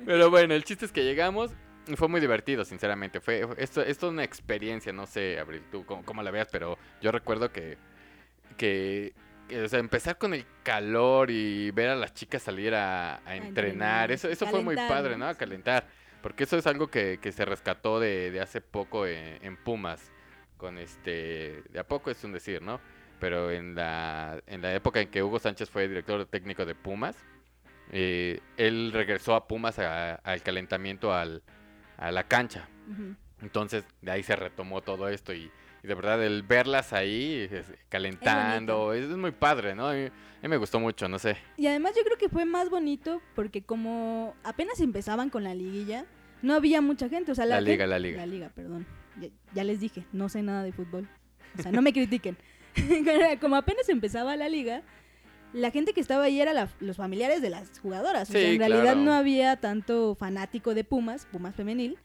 Pero 0.06 0.30
bueno, 0.30 0.54
el 0.54 0.64
chiste 0.64 0.84
es 0.86 0.92
que 0.92 1.04
llegamos. 1.04 1.50
y 1.86 1.96
Fue 1.96 2.08
muy 2.08 2.20
divertido, 2.20 2.64
sinceramente. 2.64 3.20
Fue 3.20 3.46
esto, 3.58 3.82
esto 3.82 4.06
es 4.06 4.12
una 4.12 4.24
experiencia, 4.24 4.92
no 4.92 5.06
sé, 5.06 5.38
Abril, 5.38 5.62
tú 5.70 5.84
cómo, 5.84 6.04
cómo 6.04 6.22
la 6.22 6.30
veas, 6.30 6.48
pero 6.50 6.78
yo 7.00 7.12
recuerdo 7.12 7.50
que, 7.52 7.76
que, 8.56 9.12
o 9.64 9.68
sea, 9.68 9.78
empezar 9.78 10.18
con 10.18 10.34
el 10.34 10.44
calor 10.62 11.30
y 11.30 11.70
ver 11.72 11.88
a 11.90 11.94
las 11.96 12.14
chicas 12.14 12.42
salir 12.42 12.74
a, 12.74 13.16
a 13.26 13.36
entrenar, 13.36 14.10
eso, 14.12 14.28
eso 14.28 14.46
fue 14.46 14.62
muy 14.62 14.76
padre, 14.76 15.16
¿no? 15.16 15.26
A 15.26 15.34
calentar. 15.34 15.86
Porque 16.22 16.44
eso 16.44 16.58
es 16.58 16.66
algo 16.66 16.88
que, 16.88 17.18
que 17.20 17.32
se 17.32 17.44
rescató 17.46 17.98
de, 17.98 18.30
de 18.30 18.40
hace 18.40 18.60
poco 18.60 19.06
en, 19.06 19.38
en 19.44 19.56
Pumas. 19.56 20.12
Con 20.58 20.76
este. 20.76 21.62
De 21.70 21.78
a 21.80 21.84
poco 21.84 22.10
es 22.10 22.22
un 22.22 22.32
decir, 22.32 22.60
¿no? 22.60 22.80
Pero 23.18 23.50
en 23.50 23.74
la, 23.74 24.38
en 24.46 24.60
la 24.60 24.74
época 24.74 25.00
en 25.00 25.08
que 25.08 25.22
Hugo 25.22 25.38
Sánchez 25.38 25.70
fue 25.70 25.88
director 25.88 26.26
técnico 26.26 26.66
de 26.66 26.74
Pumas, 26.74 27.16
eh, 27.92 28.40
él 28.58 28.90
regresó 28.92 29.34
a 29.34 29.48
Pumas 29.48 29.78
a- 29.78 30.16
al 30.16 30.42
calentamiento 30.42 31.14
al, 31.14 31.42
a 31.96 32.12
la 32.12 32.24
cancha. 32.24 32.68
Ujú. 32.90 33.16
Entonces 33.40 33.84
de 34.02 34.10
ahí 34.10 34.22
se 34.22 34.36
retomó 34.36 34.82
todo 34.82 35.08
esto 35.08 35.32
y, 35.32 35.50
y 35.82 35.88
de 35.88 35.94
verdad 35.94 36.22
el 36.24 36.42
verlas 36.42 36.92
ahí 36.92 37.48
calentando 37.88 38.92
es, 38.92 39.04
es 39.04 39.16
muy 39.16 39.30
padre, 39.30 39.74
¿no? 39.74 39.88
A 39.88 39.94
mí, 39.94 40.04
a 40.06 40.42
mí 40.42 40.48
me 40.48 40.56
gustó 40.56 40.80
mucho, 40.80 41.08
no 41.08 41.18
sé. 41.18 41.36
Y 41.56 41.66
además 41.66 41.92
yo 41.96 42.02
creo 42.04 42.16
que 42.16 42.28
fue 42.28 42.44
más 42.44 42.70
bonito 42.70 43.20
porque 43.34 43.62
como 43.62 44.34
apenas 44.42 44.80
empezaban 44.80 45.30
con 45.30 45.44
la 45.44 45.54
liguilla, 45.54 46.06
no 46.42 46.54
había 46.54 46.80
mucha 46.80 47.08
gente. 47.08 47.32
O 47.32 47.34
sea, 47.34 47.46
la, 47.46 47.56
La 47.56 47.60
liga, 47.60 47.86
la 47.86 47.98
liga. 47.98 48.18
La 48.18 48.26
liga, 48.26 48.50
perdón. 48.54 48.86
Ya, 49.20 49.28
ya 49.54 49.64
les 49.64 49.80
dije, 49.80 50.04
no 50.12 50.28
sé 50.28 50.42
nada 50.42 50.62
de 50.62 50.72
fútbol. 50.72 51.08
O 51.58 51.62
sea, 51.62 51.72
no 51.72 51.82
me 51.82 51.92
critiquen. 51.94 52.36
como 53.40 53.56
apenas 53.56 53.88
empezaba 53.88 54.36
la 54.36 54.48
liga, 54.48 54.82
la 55.52 55.70
gente 55.70 55.92
que 55.92 56.00
estaba 56.00 56.24
ahí 56.24 56.40
era 56.40 56.52
la- 56.52 56.68
los 56.80 56.96
familiares 56.96 57.42
de 57.42 57.50
las 57.50 57.78
jugadoras. 57.80 58.28
O 58.30 58.32
sea, 58.32 58.40
en 58.50 58.58
realidad 58.58 58.82
claro. 58.82 59.00
no 59.00 59.12
había 59.14 59.56
tanto 59.56 60.14
fanático 60.14 60.74
de 60.74 60.84
Pumas, 60.84 61.26
Pumas 61.26 61.54
femenil. 61.56 61.98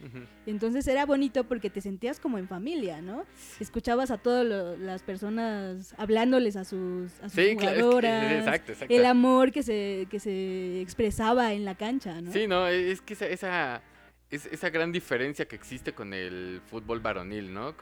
Entonces 0.46 0.88
era 0.88 1.06
bonito 1.06 1.44
porque 1.44 1.70
te 1.70 1.82
sentías 1.82 2.20
como 2.20 2.38
en 2.38 2.48
familia, 2.48 3.02
¿no? 3.02 3.26
Escuchabas 3.60 4.10
a 4.12 4.18
todas 4.18 4.78
las 4.80 5.04
personas 5.04 5.94
hablándoles 5.98 6.56
a 6.56 6.64
sus, 6.66 7.12
a 7.22 7.30
sus 7.30 7.34
Sí, 7.34 7.56
claro, 7.56 7.72
es 7.72 7.78
que- 7.78 7.82
jugadoras. 7.84 8.32
exacto, 8.40 8.72
exacto. 8.72 8.94
El 8.94 9.06
amor 9.06 9.52
que 9.52 9.64
se, 9.64 10.08
que 10.10 10.20
se 10.20 10.82
expresaba 10.82 11.54
en 11.54 11.66
la 11.66 11.76
cancha, 11.76 12.22
¿no? 12.22 12.32
Sí, 12.32 12.48
no, 12.48 12.68
es 12.68 13.02
que 13.02 13.14
esa, 13.14 13.28
esa, 13.28 13.82
es- 14.30 14.48
esa 14.48 14.70
gran 14.70 14.92
diferencia 14.92 15.46
que 15.48 15.56
existe 15.56 15.94
con 15.94 16.14
el 16.14 16.62
fútbol 16.66 17.00
varonil, 17.00 17.54
¿no? 17.54 17.76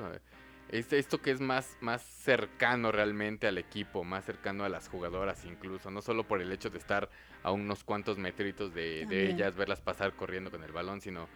Es 0.74 0.92
esto 0.92 1.22
que 1.22 1.30
es 1.30 1.40
más, 1.40 1.78
más 1.82 2.02
cercano 2.02 2.92
realmente 2.92 3.46
al 3.46 3.60
equipo, 3.60 4.04
más 4.04 4.26
cercano 4.26 4.64
a 4.64 4.70
las 4.70 4.88
jugadoras 4.88 5.46
incluso, 5.46 5.92
no 5.92 6.02
solo 6.02 6.24
por 6.24 6.42
el 6.42 6.52
hecho 6.52 6.72
de 6.72 6.80
estar 6.80 7.12
a 7.44 7.52
unos 7.52 7.84
cuantos 7.84 8.18
metritos 8.18 8.74
de, 8.74 9.06
de 9.06 9.30
ellas, 9.30 9.56
verlas 9.56 9.82
pasar 9.82 10.14
corriendo 10.14 10.50
con 10.50 10.64
el 10.64 10.72
balón, 10.72 11.00
sino 11.00 11.30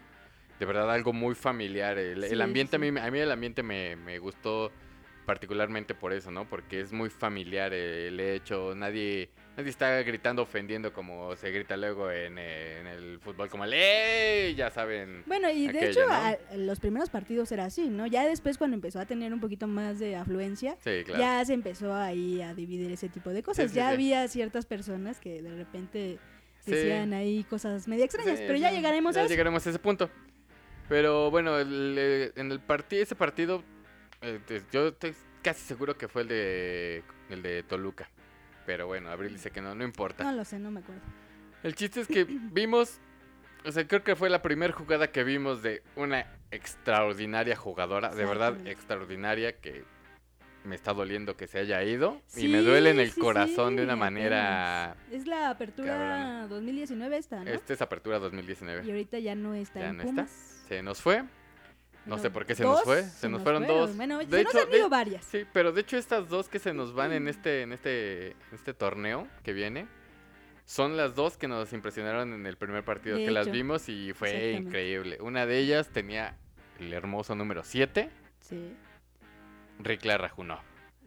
de 0.59 0.65
verdad 0.65 0.91
algo 0.91 1.13
muy 1.13 1.35
familiar. 1.35 1.99
El, 1.99 2.41
ambiente, 2.41 2.71
sí. 2.71 2.75
a, 2.77 2.79
mí, 2.79 2.91
me- 2.91 3.01
a 3.01 3.11
mí 3.11 3.19
el 3.19 3.31
ambiente 3.31 3.61
me, 3.61 3.95
me 3.95 4.17
gustó 4.17 4.71
particularmente 5.27 5.93
por 5.93 6.13
eso, 6.13 6.31
¿no? 6.31 6.45
Porque 6.45 6.79
es 6.79 6.91
muy 6.91 7.11
familiar 7.11 7.73
el 7.73 8.19
hecho, 8.19 8.73
nadie 8.75 9.29
nadie 9.57 9.69
está 9.71 10.01
gritando 10.03 10.43
ofendiendo 10.43 10.93
como 10.93 11.35
se 11.35 11.51
grita 11.51 11.75
luego 11.75 12.11
en, 12.11 12.37
eh, 12.37 12.79
en 12.79 12.87
el 12.87 13.19
fútbol 13.19 13.49
como 13.49 13.65
el 13.65 13.73
¡Ey! 13.73 14.55
ya 14.55 14.69
saben. 14.69 15.23
Bueno, 15.25 15.49
y 15.49 15.63
de 15.67 15.79
Aquella, 15.79 15.89
hecho 15.89 16.05
¿no? 16.07 16.13
a- 16.13 16.37
los 16.57 16.79
primeros 16.79 17.09
partidos 17.09 17.51
era 17.51 17.65
así, 17.65 17.89
¿no? 17.89 18.05
Ya 18.07 18.25
después 18.27 18.57
cuando 18.57 18.75
empezó 18.75 18.99
a 18.99 19.05
tener 19.05 19.33
un 19.33 19.39
poquito 19.39 19.67
más 19.67 19.99
de 19.99 20.15
afluencia, 20.15 20.77
Sí, 20.83 21.03
claro. 21.03 21.19
ya 21.19 21.43
se 21.43 21.53
empezó 21.53 21.93
ahí 21.93 22.41
a 22.41 22.53
dividir 22.53 22.91
ese 22.91 23.09
tipo 23.09 23.31
de 23.31 23.41
cosas. 23.43 23.71
sí, 23.71 23.75
ya 23.77 23.89
había 23.89 24.27
ciertas 24.27 24.65
personas 24.65 25.19
que 25.19 25.41
de 25.41 25.55
repente 25.55 26.19
decían 26.65 27.13
ahí 27.13 27.43
cosas 27.45 27.87
medio 27.87 28.03
extrañas, 28.05 28.39
pero 28.41 28.57
ya 28.57 28.71
llegaremos 28.71 29.15
ya 29.15 29.21
a 29.21 29.23
eso. 29.23 29.31
llegaremos 29.31 29.65
a 29.65 29.69
ese 29.71 29.79
punto. 29.79 30.09
Pero 30.89 31.31
bueno, 31.31 31.57
el, 31.59 31.95
eh, 31.97 32.31
en 32.35 32.51
el 32.51 32.59
partido, 32.59 33.01
ese 33.03 33.15
partido, 33.15 33.63
eh, 34.21 34.39
yo 34.71 34.87
estoy 34.89 35.13
casi 35.41 35.61
seguro 35.65 35.97
que 35.97 36.07
fue 36.07 36.21
el 36.21 36.27
de 36.27 37.03
el 37.29 37.41
de 37.41 37.63
Toluca. 37.63 38.09
Pero 38.67 38.85
bueno, 38.85 39.09
Abril 39.09 39.31
dice 39.33 39.49
que 39.49 39.61
no, 39.61 39.73
no 39.73 39.83
importa. 39.85 40.23
No 40.25 40.33
lo 40.33 40.43
sé, 40.45 40.59
no 40.59 40.69
me 40.69 40.81
acuerdo. 40.81 41.01
El 41.63 41.73
chiste 41.73 42.01
es 42.01 42.07
que 42.07 42.25
vimos, 42.51 42.99
o 43.65 43.71
sea, 43.71 43.87
creo 43.87 44.03
que 44.03 44.15
fue 44.15 44.29
la 44.29 44.41
primera 44.43 44.73
jugada 44.73 45.09
que 45.11 45.23
vimos 45.23 45.63
de 45.63 45.81
una 45.95 46.27
extraordinaria 46.51 47.55
jugadora, 47.55 48.13
de 48.13 48.25
verdad 48.25 48.55
extraordinaria, 48.67 49.53
que 49.53 49.85
me 50.65 50.75
está 50.75 50.93
doliendo 50.93 51.37
que 51.37 51.47
se 51.47 51.59
haya 51.59 51.81
ido 51.81 52.21
y 52.35 52.49
me 52.49 52.61
duele 52.61 52.89
en 52.89 52.99
el 52.99 53.07
Sí, 53.07 53.15
sí, 53.15 53.21
corazón 53.21 53.77
de 53.77 53.83
una 53.83 53.95
manera... 53.95 54.97
Es 55.09 55.25
la 55.25 55.49
apertura 55.49 55.87
cabrona. 55.93 56.47
2019 56.47 57.17
esta, 57.17 57.41
¿no? 57.41 57.49
Esta 57.49 57.71
es 57.73 57.81
apertura 57.81 58.17
Y 58.17 58.19
2019. 58.19 58.81
ahorita 58.81 59.19
ya 59.19 59.33
no 59.33 59.53
está 59.53 59.79
Ya 59.79 59.89
en 59.91 59.97
no 59.97 60.03
está. 60.03 60.27
Se 60.67 60.83
nos 60.83 61.01
fue. 61.01 61.23
No 62.07 62.17
sé 62.17 62.29
por 62.31 62.45
qué 62.45 62.55
se 62.55 62.63
dos 62.63 62.75
nos 62.77 62.83
fue. 62.83 63.03
Se, 63.03 63.27
nos, 63.29 63.41
fueron 63.43 63.67
dos. 63.67 63.95
Bueno, 63.95 64.17
De 64.19 64.25
se 64.25 64.43
nos 64.43 64.55
hecho, 64.55 64.63
han 64.65 64.73
ido 64.73 64.83
de- 64.85 64.89
varias. 64.89 65.25
Sí, 65.25 65.45
pero 65.53 65.71
de 65.71 65.81
hecho 65.81 65.97
estas 65.97 66.29
dos 66.29 66.47
que 66.49 66.59
se 66.59 66.73
nos 66.73 66.93
van 66.93 67.11
en 67.11 67.27
este, 67.27 67.61
en 67.63 67.73
este, 67.73 68.31
en 68.31 68.35
este 68.53 68.73
torneo 68.73 69.27
que 69.43 69.53
viene, 69.53 69.87
son 70.65 70.97
las 70.97 71.15
dos 71.15 71.37
que 71.37 71.47
nos 71.47 71.71
impresionaron 71.73 72.33
en 72.33 72.45
el 72.45 72.57
primer 72.57 72.83
partido 72.83 73.17
De 73.17 73.25
que 73.25 73.31
las 73.31 73.49
vimos 73.51 73.87
y 73.89 74.13
fue 74.13 74.51
increíble. 74.51 75.17
Una 75.21 75.45
de 75.45 75.57
ellas 75.59 75.89
tenía 75.89 76.35
el 76.79 76.93
hermoso 76.93 77.35
número 77.35 77.63
7, 77.63 78.09
Sí, 78.39 78.73
Rikla 79.79 80.17
Rajunov. 80.17 80.59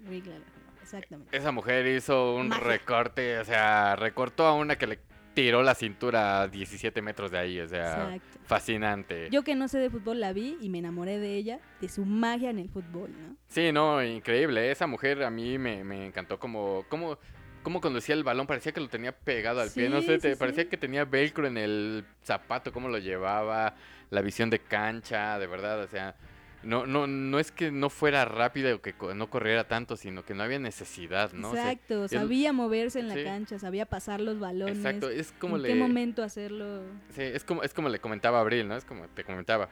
Rick 0.09 0.26
Lalajano, 0.26 0.73
exactamente. 0.83 1.37
Esa 1.37 1.52
mujer 1.52 1.87
hizo 1.87 2.35
un 2.35 2.49
Magia. 2.49 2.64
recorte, 2.64 3.38
o 3.38 3.45
sea, 3.45 3.97
recortó 3.97 4.47
a 4.47 4.54
una 4.54 4.76
que 4.76 4.87
le 4.87 4.99
tiró 5.34 5.62
la 5.62 5.75
cintura 5.75 6.42
a 6.42 6.49
17 6.49 7.02
metros 7.02 7.30
de 7.30 7.38
ahí, 7.38 7.60
o 7.60 7.68
sea, 7.68 8.14
Exacto. 8.14 8.40
fascinante. 8.44 9.28
Yo 9.30 9.42
que 9.42 9.54
no 9.54 9.68
sé 9.68 9.78
de 9.78 9.90
fútbol 9.90 10.20
la 10.20 10.32
vi 10.32 10.56
y 10.60 10.68
me 10.68 10.78
enamoré 10.78 11.18
de 11.18 11.37
ella, 11.37 11.60
de 11.80 11.88
su 11.88 12.04
magia 12.04 12.50
en 12.50 12.58
el 12.58 12.68
fútbol, 12.68 13.10
¿no? 13.12 13.37
Sí, 13.49 13.72
no, 13.72 14.02
increíble. 14.02 14.70
Esa 14.70 14.87
mujer 14.87 15.22
a 15.22 15.30
mí 15.30 15.58
me, 15.58 15.84
me 15.84 16.06
encantó 16.06 16.38
como, 16.38 16.84
como, 16.88 17.18
como 17.62 17.80
conducía 17.80 18.14
el 18.14 18.25
balón. 18.25 18.46
Parecía 18.46 18.72
que 18.72 18.80
lo 18.80 18.88
tenía 18.88 19.12
pegado 19.12 19.60
al 19.60 19.70
pie. 19.70 19.88
No 19.88 20.00
sé, 20.02 20.16
sí, 20.16 20.22
te, 20.22 20.32
sí. 20.34 20.38
parecía 20.38 20.68
que 20.68 20.76
tenía 20.76 21.04
velcro 21.04 21.46
en 21.46 21.56
el 21.56 22.04
zapato, 22.25 22.72
cómo 22.72 22.88
lo 22.88 22.99
llevaba, 22.99 23.75
la 24.10 24.22
visión 24.22 24.50
de 24.50 24.58
cancha, 24.58 25.38
de 25.38 25.46
verdad. 25.46 25.80
O 25.82 25.88
sea, 25.88 26.16
no, 26.62 26.87
no, 26.87 27.07
no 27.07 27.38
es 27.38 27.52
que 27.52 27.71
no 27.71 27.90
fuera 27.90 28.25
rápida 28.25 28.75
o 28.75 28.81
que 28.81 28.95
no 29.14 29.31
corriera 29.31 29.67
tanto, 29.67 29.97
sino 29.97 30.25
que 30.25 30.35
no 30.35 30.43
había 30.43 30.59
necesidad, 30.59 31.33
¿no? 31.33 31.50
O 31.50 31.52
sea, 31.55 31.73
Exacto, 31.73 32.09
sabía 32.09 32.52
moverse 32.52 33.00
en 33.00 33.09
la 33.09 33.14
sí. 33.14 33.25
cancha, 33.25 33.59
sabía 33.59 33.87
pasar 33.87 34.21
los 34.21 34.38
balones, 34.38 34.76
exacto, 34.76 35.09
es 35.09 35.33
como 35.33 35.57
en 35.57 35.62
le... 35.62 35.69
qué 35.69 35.75
momento 35.75 36.23
hacerlo. 36.23 36.83
Sí, 37.14 37.23
es 37.23 37.45
como, 37.45 37.62
es 37.62 37.73
como 37.73 37.88
le 37.88 37.99
comentaba 37.99 38.40
Abril, 38.40 38.69
¿no? 38.69 38.76
Es 38.76 38.85
como 38.85 39.07
te 39.09 39.25
comentaba. 39.25 39.69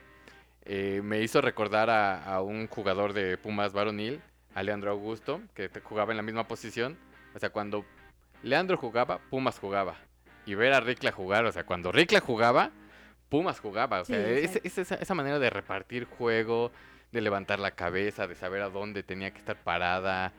Eh, 0.64 1.00
me 1.02 1.23
hizo 1.23 1.40
recordar 1.40 1.90
a, 1.90 2.25
a 2.25 2.42
un 2.42 2.66
jugador 2.68 3.12
de 3.12 3.38
Pumas 3.38 3.73
varonil, 3.73 4.21
a 4.54 4.62
Leandro 4.62 4.90
Augusto, 4.90 5.40
que 5.54 5.71
jugaba 5.83 6.12
en 6.12 6.16
la 6.16 6.23
misma 6.23 6.49
posición. 6.49 6.97
O 7.35 7.38
sea, 7.38 7.50
cuando 7.50 7.85
Leandro 8.42 8.76
jugaba, 8.76 9.18
Pumas 9.30 9.59
jugaba. 9.59 9.97
Y 10.47 10.54
ver 10.54 10.73
a 10.73 10.80
Ricla 10.80 11.12
jugar, 11.12 11.45
o 11.45 11.52
sea, 11.52 11.64
cuando 11.64 11.92
Ricla 11.92 12.21
jugaba, 12.21 12.71
Pumas 13.28 13.61
jugaba. 13.61 14.00
O 14.00 14.04
Sí, 14.04 14.12
sea, 14.14 14.28
es 14.28 14.78
esa, 14.78 14.94
esa 14.97 15.14
manera 15.14 15.38
de 15.38 15.50
repartir 15.50 16.04
juego, 16.04 16.73
de 17.12 17.20
levantar 17.20 17.58
la 17.58 17.73
cabeza, 17.73 18.26
de 18.26 18.35
saber 18.35 18.62
a 18.62 18.70
dónde 18.70 19.02
tenía 19.02 19.30
que 19.32 19.38
estar 19.38 19.56
parada. 19.56 20.32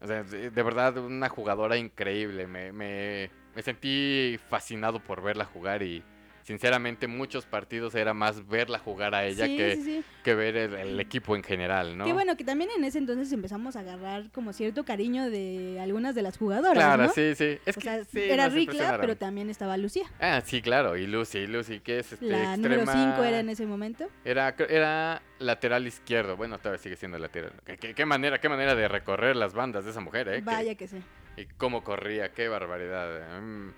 O 0.00 0.06
sea, 0.06 0.22
de, 0.22 0.50
de 0.50 0.62
verdad, 0.62 0.96
una 0.98 1.28
jugadora 1.28 1.76
increíble. 1.76 2.46
Me, 2.46 2.72
me, 2.72 3.30
me 3.54 3.62
sentí 3.62 4.38
fascinado 4.48 5.00
por 5.00 5.22
verla 5.22 5.44
jugar 5.44 5.82
y 5.82 6.02
sinceramente 6.42 7.06
muchos 7.06 7.46
partidos 7.46 7.94
era 7.94 8.14
más 8.14 8.46
verla 8.48 8.78
jugar 8.78 9.14
a 9.14 9.24
ella 9.24 9.46
sí, 9.46 9.56
que, 9.56 9.76
sí, 9.76 9.82
sí. 9.82 10.04
que 10.24 10.34
ver 10.34 10.56
el, 10.56 10.74
el 10.74 11.00
equipo 11.00 11.36
en 11.36 11.42
general, 11.42 11.96
¿no? 11.96 12.04
Qué 12.04 12.12
bueno 12.12 12.36
que 12.36 12.44
también 12.44 12.70
en 12.76 12.84
ese 12.84 12.98
entonces 12.98 13.32
empezamos 13.32 13.76
a 13.76 13.80
agarrar 13.80 14.30
como 14.32 14.52
cierto 14.52 14.84
cariño 14.84 15.30
de 15.30 15.78
algunas 15.80 16.14
de 16.14 16.22
las 16.22 16.38
jugadoras, 16.38 16.74
Claro, 16.74 17.04
¿no? 17.04 17.08
sí, 17.12 17.34
sí. 17.34 17.58
Es 17.66 17.76
o 17.76 17.80
que 17.80 18.04
sea, 18.04 18.24
era 18.24 18.48
Ricla, 18.48 18.98
pero 19.00 19.16
también 19.16 19.50
estaba 19.50 19.76
Lucía. 19.76 20.04
Ah, 20.20 20.42
sí, 20.44 20.60
claro. 20.62 20.96
Y 20.96 21.06
Lucy, 21.06 21.46
Lucy, 21.46 21.80
que 21.80 22.00
es 22.00 22.12
este, 22.12 22.26
La 22.26 22.54
extrema... 22.54 22.84
número 22.84 23.10
5 23.14 23.24
era 23.24 23.40
en 23.40 23.48
ese 23.48 23.66
momento. 23.66 24.08
Era, 24.24 24.54
era 24.68 25.22
lateral 25.38 25.86
izquierdo. 25.86 26.36
Bueno, 26.36 26.58
todavía 26.58 26.78
sigue 26.82 26.96
siendo 26.96 27.18
lateral. 27.18 27.52
¿Qué, 27.64 27.76
qué- 27.76 27.94
qué 27.94 28.04
manera, 28.06 28.40
qué 28.40 28.48
manera 28.48 28.74
de 28.74 28.88
recorrer 28.88 29.36
las 29.36 29.54
bandas 29.54 29.84
de 29.84 29.90
esa 29.90 30.00
mujer, 30.00 30.28
¿eh? 30.28 30.34
Que- 30.36 30.40
Vaya 30.42 30.74
que 30.74 30.88
sí. 30.88 30.96
y 31.36 31.46
cómo 31.56 31.82
corría, 31.84 32.32
qué 32.32 32.48
barbaridad. 32.48 33.40
Mm, 33.40 33.70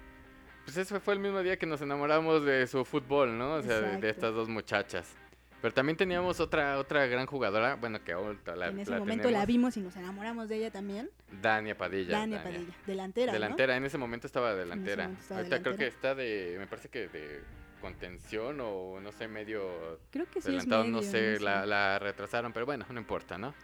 Pues 0.64 0.76
ese 0.76 1.00
fue 1.00 1.14
el 1.14 1.20
mismo 1.20 1.42
día 1.42 1.56
que 1.56 1.66
nos 1.66 1.80
enamoramos 1.80 2.44
de 2.44 2.66
su 2.66 2.84
fútbol, 2.84 3.36
¿no? 3.36 3.54
O 3.54 3.62
sea, 3.62 3.80
de, 3.80 4.10
estas 4.10 4.32
dos 4.34 4.48
muchachas. 4.48 5.14
Pero 5.60 5.74
también 5.74 5.96
teníamos 5.96 6.40
otra 6.40 6.78
otra 6.78 7.06
gran 7.06 7.26
jugadora, 7.26 7.76
bueno, 7.76 8.02
que 8.02 8.12
aún 8.12 8.38
la, 8.56 8.68
en 8.68 8.80
ese 8.80 8.90
la 8.90 8.98
momento 8.98 9.30
la 9.30 9.46
vimos 9.46 9.76
y 9.76 9.80
nos 9.80 9.94
enamoramos 9.96 10.48
de 10.48 10.56
ella 10.56 10.70
también. 10.72 11.08
Dania 11.40 11.76
Padilla. 11.76 12.18
Dania 12.18 12.42
Padilla, 12.42 12.74
delantera, 12.84 13.26
¿no? 13.26 13.32
Delantera, 13.34 13.76
en 13.76 13.84
ese 13.84 13.96
momento 13.98 14.26
estaba 14.26 14.54
delantera. 14.54 15.04
momento 15.04 15.22
estaba 15.22 15.40
Ahorita 15.40 15.62
creo 15.62 15.76
que 15.76 15.86
está 15.86 16.14
de, 16.16 16.56
me 16.58 16.66
parece 16.66 16.88
que 16.88 17.06
de 17.08 17.42
contención 17.80 18.58
o 18.60 19.00
no 19.00 19.12
sé, 19.12 19.28
medio 19.28 20.00
Creo 20.10 20.26
que 20.26 20.40
sí 20.40 20.48
adelantado, 20.48 20.84
es 20.84 20.90
no 20.90 21.02
sé, 21.02 21.34
no 21.38 21.44
La, 21.44 21.66
la 21.66 21.98
retrasaron, 21.98 22.52
pero 22.52 22.66
bueno, 22.66 22.84
no 22.90 22.98
importa, 22.98 23.38
¿no? 23.38 23.54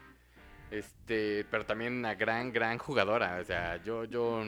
Este, 0.70 1.46
pero 1.50 1.64
también 1.66 1.94
una 1.94 2.14
gran, 2.14 2.52
gran 2.52 2.78
jugadora, 2.78 3.38
o 3.40 3.44
sea, 3.44 3.82
yo, 3.82 4.04
yo, 4.04 4.44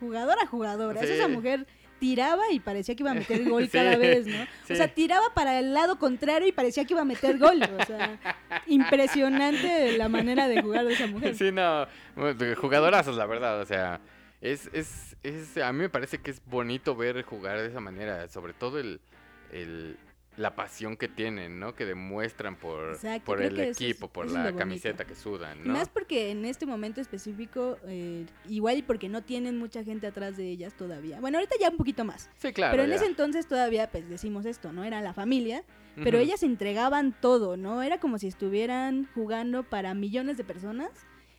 Jugadora, 0.00 0.46
jugadora. 0.46 1.00
Es 1.00 1.08
Sí. 1.08 1.14
esa 1.14 1.28
mujer 1.28 1.66
tiraba 1.98 2.42
y 2.52 2.60
parecía 2.60 2.94
que 2.94 3.02
iba 3.02 3.10
a 3.10 3.14
meter 3.14 3.44
gol 3.48 3.64
Sí, 3.64 3.70
cada 3.70 3.96
vez, 3.96 4.26
¿no? 4.26 4.44
sí. 4.66 4.72
O 4.72 4.76
sea, 4.76 4.88
tiraba 4.88 5.32
para 5.34 5.58
el 5.58 5.74
lado 5.74 5.98
contrario 5.98 6.46
y 6.48 6.52
parecía 6.52 6.84
que 6.84 6.94
iba 6.94 7.02
a 7.02 7.04
meter 7.06 7.38
gol. 7.38 7.60
O 7.62 7.84
sea, 7.84 8.18
impresionante 8.66 9.96
la 9.96 10.08
manera 10.08 10.48
de 10.48 10.62
jugar 10.62 10.86
de 10.86 10.94
esa 10.94 11.06
mujer. 11.06 11.34
sí, 11.34 11.50
no, 11.52 11.86
jugadorazos, 12.56 13.16
la 13.16 13.26
verdad, 13.26 13.60
o 13.60 13.66
sea, 13.66 14.00
es, 14.40 14.68
es, 14.72 15.16
es, 15.22 15.56
a 15.58 15.72
mí 15.72 15.80
me 15.80 15.88
parece 15.88 16.18
que 16.18 16.30
es 16.30 16.40
bonito 16.46 16.94
ver 16.96 17.22
jugar 17.22 17.58
de 17.60 17.68
esa 17.68 17.80
manera, 17.80 18.28
sobre 18.28 18.52
todo 18.52 18.78
el, 18.78 19.00
el 19.52 19.96
la 20.38 20.54
pasión 20.54 20.96
que 20.96 21.08
tienen, 21.08 21.58
¿no? 21.58 21.74
Que 21.74 21.84
demuestran 21.84 22.56
por, 22.56 22.90
Exacto, 22.94 23.24
por 23.26 23.42
el 23.42 23.58
es- 23.58 23.80
equipo, 23.80 24.08
por 24.08 24.30
la 24.30 24.54
camiseta 24.54 25.04
que 25.04 25.14
sudan, 25.14 25.58
¿no? 25.64 25.72
Más 25.72 25.88
porque 25.88 26.30
en 26.30 26.44
este 26.44 26.64
momento 26.64 27.00
específico, 27.00 27.76
eh, 27.86 28.24
igual 28.48 28.78
y 28.78 28.82
porque 28.82 29.08
no 29.08 29.22
tienen 29.22 29.58
mucha 29.58 29.82
gente 29.84 30.06
atrás 30.06 30.36
de 30.36 30.48
ellas 30.48 30.74
todavía. 30.74 31.20
Bueno, 31.20 31.38
ahorita 31.38 31.56
ya 31.60 31.68
un 31.70 31.76
poquito 31.76 32.04
más. 32.04 32.30
Sí, 32.38 32.52
claro. 32.52 32.70
pero 32.72 32.84
en 32.84 32.90
ya. 32.90 32.96
ese 32.96 33.06
entonces 33.06 33.46
todavía, 33.48 33.90
pues 33.90 34.08
decimos 34.08 34.46
esto, 34.46 34.72
¿no? 34.72 34.84
Era 34.84 35.00
la 35.02 35.12
familia, 35.12 35.64
pero 36.02 36.18
ellas 36.18 36.44
entregaban 36.44 37.12
todo, 37.20 37.56
¿no? 37.56 37.82
Era 37.82 37.98
como 37.98 38.18
si 38.18 38.28
estuvieran 38.28 39.08
jugando 39.14 39.64
para 39.64 39.94
millones 39.94 40.36
de 40.36 40.44
personas 40.44 40.90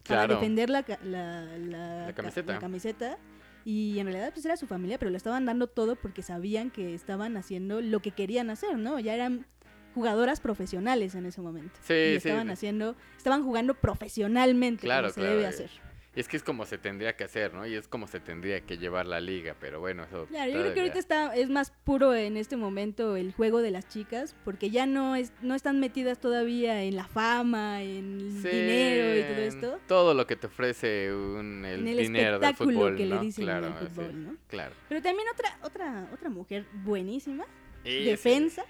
para 0.06 0.26
Claro. 0.26 0.36
defender 0.36 0.70
la, 0.70 0.84
la, 1.04 1.44
la, 1.58 2.00
La 2.02 2.06
ca- 2.08 2.14
camiseta. 2.16 2.54
la 2.54 2.60
camiseta. 2.60 3.18
Y 3.66 4.00
en 4.00 4.06
realidad 4.08 4.32
pues 4.34 4.46
era 4.46 4.58
su 4.58 4.68
familia, 4.68 4.98
pero 4.98 5.12
lo 5.12 5.18
estaban 5.18 5.46
dando 5.46 5.68
todo 5.68 5.96
porque 5.96 6.22
sabían 6.22 6.72
que 6.72 6.94
estaban 6.94 7.38
haciendo 7.38 7.82
lo 7.82 8.02
que 8.02 8.12
querían 8.12 8.50
hacer, 8.50 8.78
¿no? 8.78 9.00
Ya 9.00 9.14
eran 9.14 9.46
jugadoras 9.94 10.40
profesionales 10.40 11.16
en 11.16 11.26
ese 11.26 11.42
momento. 11.42 11.78
Sí, 11.82 11.94
y 11.94 12.10
sí. 12.12 12.16
estaban 12.30 12.50
haciendo, 12.50 12.96
estaban 13.18 13.44
jugando 13.44 13.74
profesionalmente 13.76 14.82
Claro, 14.82 15.08
como 15.08 15.14
se 15.14 15.20
claro, 15.22 15.36
debe 15.36 15.48
hacer. 15.48 15.70
Y 16.16 16.20
es 16.22 16.28
que 16.28 16.38
es 16.38 16.44
como 16.44 16.66
se 16.66 16.80
tendría 16.80 17.16
que 17.16 17.24
hacer, 17.24 17.54
¿no? 17.54 17.68
Y 17.68 17.76
es 17.76 17.88
como 17.88 18.08
se 18.08 18.20
tendría 18.20 18.62
que 18.62 18.78
llevar 18.80 19.06
la 19.06 19.20
liga, 19.22 19.56
pero 19.60 19.80
bueno, 19.80 20.04
eso. 20.04 20.26
Claro, 20.26 20.52
yo 20.52 20.60
creo 20.60 20.74
que 20.74 20.80
ahorita 20.80 20.98
está, 21.00 21.36
es 21.36 21.50
más 21.52 21.72
puro 21.84 22.16
en 22.16 22.36
este 22.36 22.58
momento 22.58 23.16
el 23.16 23.32
juego 23.32 23.62
de 23.62 23.70
las 23.70 23.88
chicas, 23.88 24.36
porque 24.44 24.72
ya 24.72 24.88
no 24.88 25.16
es, 25.16 25.32
no 25.42 25.54
están 25.54 25.80
metidas 25.80 26.20
todavía 26.20 26.82
en 26.82 26.96
la 26.96 27.08
fama, 27.08 27.84
en 27.84 28.20
el 28.22 28.32
Sí, 28.42 28.50
dinero 28.50 29.18
y 29.20 29.22
todo 29.24 29.42
esto. 29.44 29.80
Todo 29.88 30.14
lo 30.16 30.26
que 30.26 30.36
te 30.36 30.48
ofrece 30.48 31.14
un, 31.14 31.64
el, 31.64 31.82
En 31.82 31.88
el 31.88 31.98
dinero 31.98 32.40
del 32.40 32.50
espectáculo 32.50 32.78
fútbol, 32.80 32.98
que 32.98 33.06
le 33.06 33.16
¿no? 33.16 33.22
dicen 33.22 33.44
en 33.48 33.56
el 33.56 33.60
claro, 33.62 33.76
fútbol, 33.88 34.10
sí, 34.12 34.18
¿no? 34.18 34.36
Claro. 34.48 34.76
Pero 34.90 35.02
también 35.04 35.28
otra, 35.32 35.58
otra, 35.62 36.10
otra 36.12 36.30
mujer 36.32 36.66
buenísima, 36.74 37.46
Y 37.86 38.06
defensa, 38.06 38.66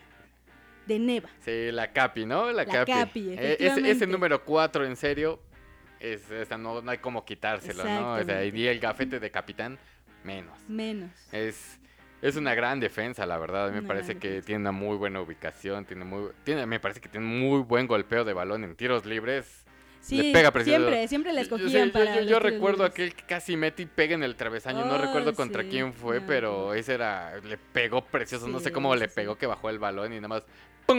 de 0.88 1.00
Neva. 1.00 1.30
Sí, 1.46 1.72
la 1.72 1.92
Capi, 1.94 2.26
¿no? 2.26 2.48
La, 2.48 2.66
La 2.66 2.66
Capi. 2.66 2.92
Capi, 2.92 3.30
Eh, 3.38 3.58
ese, 3.60 4.08
número 4.08 4.44
4, 4.44 4.86
en 4.86 4.96
serio, 4.98 5.40
es, 6.00 6.30
esa 6.32 6.58
no, 6.58 6.82
no 6.82 6.92
hay 6.92 6.98
como 7.00 7.26
quitárselo, 7.26 7.84
¿no? 7.84 8.14
O 8.16 8.24
sea, 8.24 8.44
y 8.46 8.68
el 8.68 8.80
gafete 8.80 9.20
de 9.20 9.32
capitán, 9.32 9.78
menos. 10.24 10.58
Menos. 10.68 11.10
Es, 11.32 11.80
es 12.22 12.36
una 12.36 12.54
gran 12.56 12.80
defensa, 12.80 13.26
la 13.26 13.38
verdad. 13.38 13.68
A 13.68 13.72
mí 13.72 13.82
me 13.82 13.88
parece 13.88 14.18
que 14.18 14.28
defensa. 14.28 14.46
tiene 14.48 14.62
una 14.62 14.72
muy 14.72 14.98
buena 14.98 15.22
ubicación, 15.22 15.86
tiene 15.86 16.06
muy, 16.06 16.30
tiene, 16.44 16.66
me 16.66 16.80
parece 16.80 17.00
que 17.02 17.10
tiene 17.10 17.26
muy 17.26 17.62
buen 17.62 17.88
golpeo 17.88 18.24
de 18.26 18.34
balón 18.34 18.64
en 18.64 18.76
tiros 18.76 19.06
libres. 19.06 19.66
Sí, 20.02 20.32
pega 20.32 20.50
precioso. 20.52 20.80
siempre, 20.80 21.08
siempre 21.10 21.34
la 21.34 21.44
Yo- 21.44 21.58
yo 21.58 21.92
para 21.92 22.22
yo- 22.22 22.40
recuerdo 22.40 22.84
libres. 22.84 22.92
aquel 22.94 23.14
que 23.16 23.24
casi 23.24 23.58
mete 23.58 23.84
y 23.84 23.86
pega 23.86 24.16
en 24.16 24.24
el 24.24 24.38
travesaño. 24.38 24.86
no 24.86 24.98
recuerdo 24.98 25.34
contra 25.36 25.62
sí, 25.64 25.70
quién 25.70 25.92
fue, 25.94 26.22
pero 26.22 26.74
ese 26.74 26.94
era. 26.94 27.38
Le 27.42 27.58
pegó 27.58 28.06
precioso. 28.06 28.48
no 28.48 28.60
sé 28.60 28.72
cómo 28.72 28.96
le 28.96 29.10
pegó 29.10 29.38
que 29.38 29.46
bajó 29.46 29.70
el 29.70 29.78
balón 29.78 30.14
y 30.14 30.16
nada 30.16 30.30
más. 30.30 30.44
¡Pum! 30.86 30.98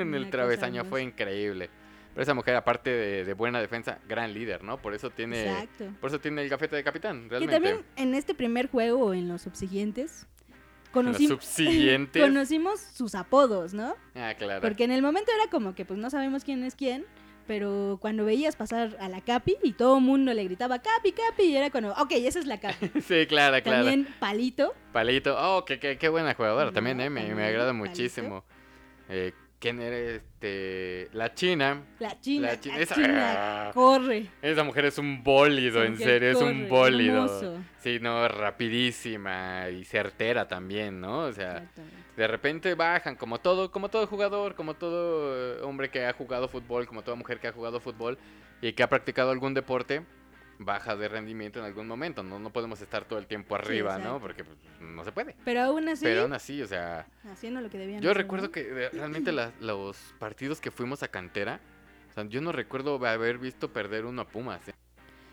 En 0.00 0.14
el 0.14 0.28
travesaño. 0.30 0.84
Fue 0.84 1.00
increíble. 1.02 1.70
Pero 2.12 2.22
esa 2.22 2.34
mujer, 2.34 2.56
aparte 2.56 2.90
de, 2.90 3.24
de 3.24 3.34
buena 3.34 3.60
defensa, 3.60 3.98
gran 4.08 4.34
líder, 4.34 4.64
¿no? 4.64 4.80
Por 4.82 4.94
eso 4.94 5.10
tiene. 5.10 5.42
Exacto. 5.48 5.84
Por 6.00 6.10
eso 6.10 6.18
tiene 6.20 6.42
el 6.42 6.48
gafete 6.48 6.76
de 6.76 6.82
capitán, 6.84 7.24
Que 7.24 7.28
realmente. 7.38 7.54
también 7.54 7.84
en 7.96 8.14
este 8.14 8.34
primer 8.34 8.68
juego 8.68 9.06
o 9.06 9.14
en 9.14 9.28
los 9.28 9.42
subsiguientes, 9.42 10.26
los 10.92 11.16
conocimos 12.12 12.80
sus 12.80 13.14
apodos, 13.14 13.74
¿no? 13.74 13.94
Ah, 14.14 14.34
claro. 14.36 14.60
Porque 14.60 14.84
en 14.84 14.90
el 14.90 15.02
momento 15.02 15.30
era 15.32 15.48
como 15.50 15.74
que 15.74 15.84
pues 15.84 15.98
no 16.00 16.10
sabemos 16.10 16.42
quién 16.42 16.64
es 16.64 16.74
quién, 16.74 17.06
pero 17.46 17.98
cuando 18.00 18.24
veías 18.24 18.56
pasar 18.56 18.96
a 19.00 19.08
la 19.08 19.20
Capi 19.20 19.56
y 19.62 19.72
todo 19.72 19.98
el 19.98 20.04
mundo 20.04 20.34
le 20.34 20.44
gritaba 20.44 20.80
Capi, 20.80 21.12
Capi, 21.12 21.44
y 21.44 21.56
era 21.56 21.70
cuando, 21.70 21.92
ok, 21.92 22.10
esa 22.12 22.40
es 22.40 22.46
la 22.46 22.58
Capi. 22.58 22.90
Sí, 23.06 23.26
claro, 23.26 23.62
claro. 23.62 23.84
También 23.84 24.08
Palito, 24.18 24.74
Palito. 24.92 25.36
Oh, 25.38 25.64
qué, 25.64 25.78
qué, 25.78 25.96
qué 25.96 26.08
buena 26.08 26.34
jugadora. 26.34 26.66
No, 26.66 26.72
también, 26.72 27.00
eh. 27.00 27.08
Me, 27.08 27.34
me 27.34 27.44
agrada 27.44 27.72
muchísimo. 27.72 28.44
Eh, 29.08 29.32
¿Quién 29.60 29.78
era 29.82 29.94
este? 29.96 31.08
La 31.12 31.34
China. 31.34 31.82
la 31.98 32.18
China, 32.18 32.46
La 32.46 32.54
la 32.54 32.60
China, 32.60 32.76
China, 32.86 33.62
esa- 33.66 33.70
corre. 33.74 34.26
Esa 34.40 34.64
mujer 34.64 34.86
es 34.86 34.96
un 34.96 35.22
bólido, 35.22 35.84
en 35.84 35.98
serio, 35.98 36.30
es 36.30 36.40
un 36.40 36.66
bólido. 36.66 37.26
hermoso. 37.26 37.58
Sí, 37.78 37.98
no, 38.00 38.26
rapidísima 38.26 39.68
y 39.68 39.84
certera 39.84 40.48
también, 40.48 40.98
¿no? 41.00 41.24
O 41.24 41.32
sea, 41.32 41.70
de 42.16 42.26
repente 42.26 42.74
bajan 42.74 43.16
como 43.16 43.38
todo, 43.38 43.70
como 43.70 43.90
todo 43.90 44.06
jugador, 44.06 44.54
como 44.54 44.74
todo 44.74 45.58
eh, 45.58 45.60
hombre 45.62 45.90
que 45.90 46.06
ha 46.06 46.12
jugado 46.14 46.48
fútbol, 46.48 46.86
como 46.86 47.02
toda 47.02 47.16
mujer 47.16 47.38
que 47.38 47.48
ha 47.48 47.52
jugado 47.52 47.80
fútbol 47.80 48.16
y 48.62 48.72
que 48.72 48.82
ha 48.82 48.88
practicado 48.88 49.30
algún 49.30 49.52
deporte, 49.52 50.02
baja 50.60 50.94
de 50.94 51.08
rendimiento 51.08 51.58
en 51.58 51.64
algún 51.64 51.86
momento. 51.88 52.22
No, 52.22 52.38
no 52.38 52.50
podemos 52.50 52.80
estar 52.80 53.04
todo 53.06 53.18
el 53.18 53.26
tiempo 53.26 53.54
arriba, 53.54 53.98
¿no? 53.98 54.20
Porque 54.20 54.44
pues, 54.44 54.56
no 54.80 55.02
se 55.04 55.10
puede. 55.10 55.34
Pero 55.44 55.62
aún 55.62 55.88
así, 55.88 56.04
Pero 56.04 56.22
aún 56.22 56.32
así, 56.34 56.62
o 56.62 56.66
sea, 56.66 57.06
haciendo 57.32 57.60
lo 57.60 57.70
que 57.70 57.78
debían 57.78 58.00
yo 58.02 58.12
recuerdo 58.14 58.46
¿no? 58.46 58.52
que 58.52 58.60
eh, 58.60 58.90
realmente 58.90 59.32
la- 59.32 59.52
los 59.60 59.96
partidos 60.18 60.60
que 60.60 60.70
fuimos 60.70 61.02
a 61.02 61.08
cantera, 61.08 61.60
o 62.10 62.12
sea, 62.14 62.24
yo 62.26 62.40
no 62.40 62.52
recuerdo 62.52 63.04
haber 63.06 63.38
visto 63.38 63.72
perder 63.72 64.04
uno 64.04 64.22
a 64.22 64.26
Pumas. 64.28 64.68
¿eh? 64.68 64.74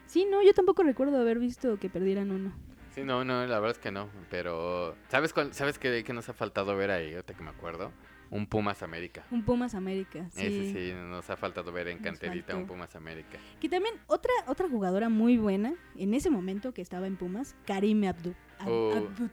Sí, 0.07 0.25
no, 0.29 0.41
yo 0.41 0.53
tampoco 0.53 0.83
recuerdo 0.83 1.19
haber 1.19 1.39
visto 1.39 1.77
que 1.77 1.89
perdieran 1.89 2.31
uno. 2.31 2.53
Sí, 2.95 3.03
no, 3.03 3.23
no, 3.25 3.45
la 3.45 3.59
verdad 3.59 3.77
es 3.77 3.79
que 3.83 3.91
no. 3.91 4.09
Pero, 4.31 4.95
¿sabes 5.09 5.33
cuál, 5.33 5.53
¿sabes 5.53 5.77
qué, 5.77 6.03
qué 6.05 6.13
nos 6.13 6.29
ha 6.29 6.33
faltado 6.33 6.75
ver 6.75 6.89
ahí? 6.89 7.13
Ahorita 7.13 7.33
que 7.33 7.43
me 7.43 7.49
acuerdo. 7.49 7.91
Un 8.29 8.45
Pumas 8.45 8.83
América. 8.83 9.23
Un 9.31 9.43
Pumas 9.43 9.73
América, 9.75 10.27
sí. 10.31 10.45
Ese 10.45 10.73
sí, 10.73 10.93
nos 10.93 11.29
ha 11.29 11.37
faltado 11.37 11.71
ver 11.71 11.87
en 11.87 11.97
Nos 11.97 12.03
canterita 12.05 12.55
un. 12.55 12.65
Pumas 12.67 12.95
América. 12.95 13.37
Que 13.59 13.69
también 13.69 13.95
otra, 14.07 14.31
otra 14.47 14.67
jugadora 14.69 15.09
muy 15.09 15.37
buena 15.37 15.73
en 15.97 16.13
ese 16.13 16.29
momento 16.29 16.73
que 16.73 16.81
estaba 16.81 17.07
en 17.07 17.15
Pumas, 17.15 17.55
Karime 17.65 18.09
Abdul. 18.09 18.35
Ab- 18.59 18.67
Oh. 18.69 18.93
Abdul- 18.95 19.31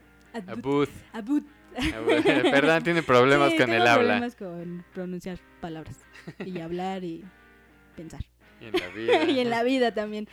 Abud. 0.49 0.89
Abud. 1.13 1.43
Perdón, 2.51 2.83
tiene 2.83 3.03
problemas 3.03 3.51
Sí, 3.51 3.57
con 3.57 3.69
el 3.71 3.81
habla. 3.81 3.95
problemas 4.19 4.35
con 4.35 4.85
pronunciar 4.93 5.39
palabras 5.61 5.97
y 6.45 6.59
hablar 6.61 7.03
y 7.03 7.23
pensar. 7.95 8.21
Y 8.61 8.65
en 8.67 8.73
la 8.73 8.87
vida. 8.89 9.23
y 9.31 9.39
en 9.39 9.49
la 9.49 9.63
vida 9.63 9.93
también. 9.93 10.27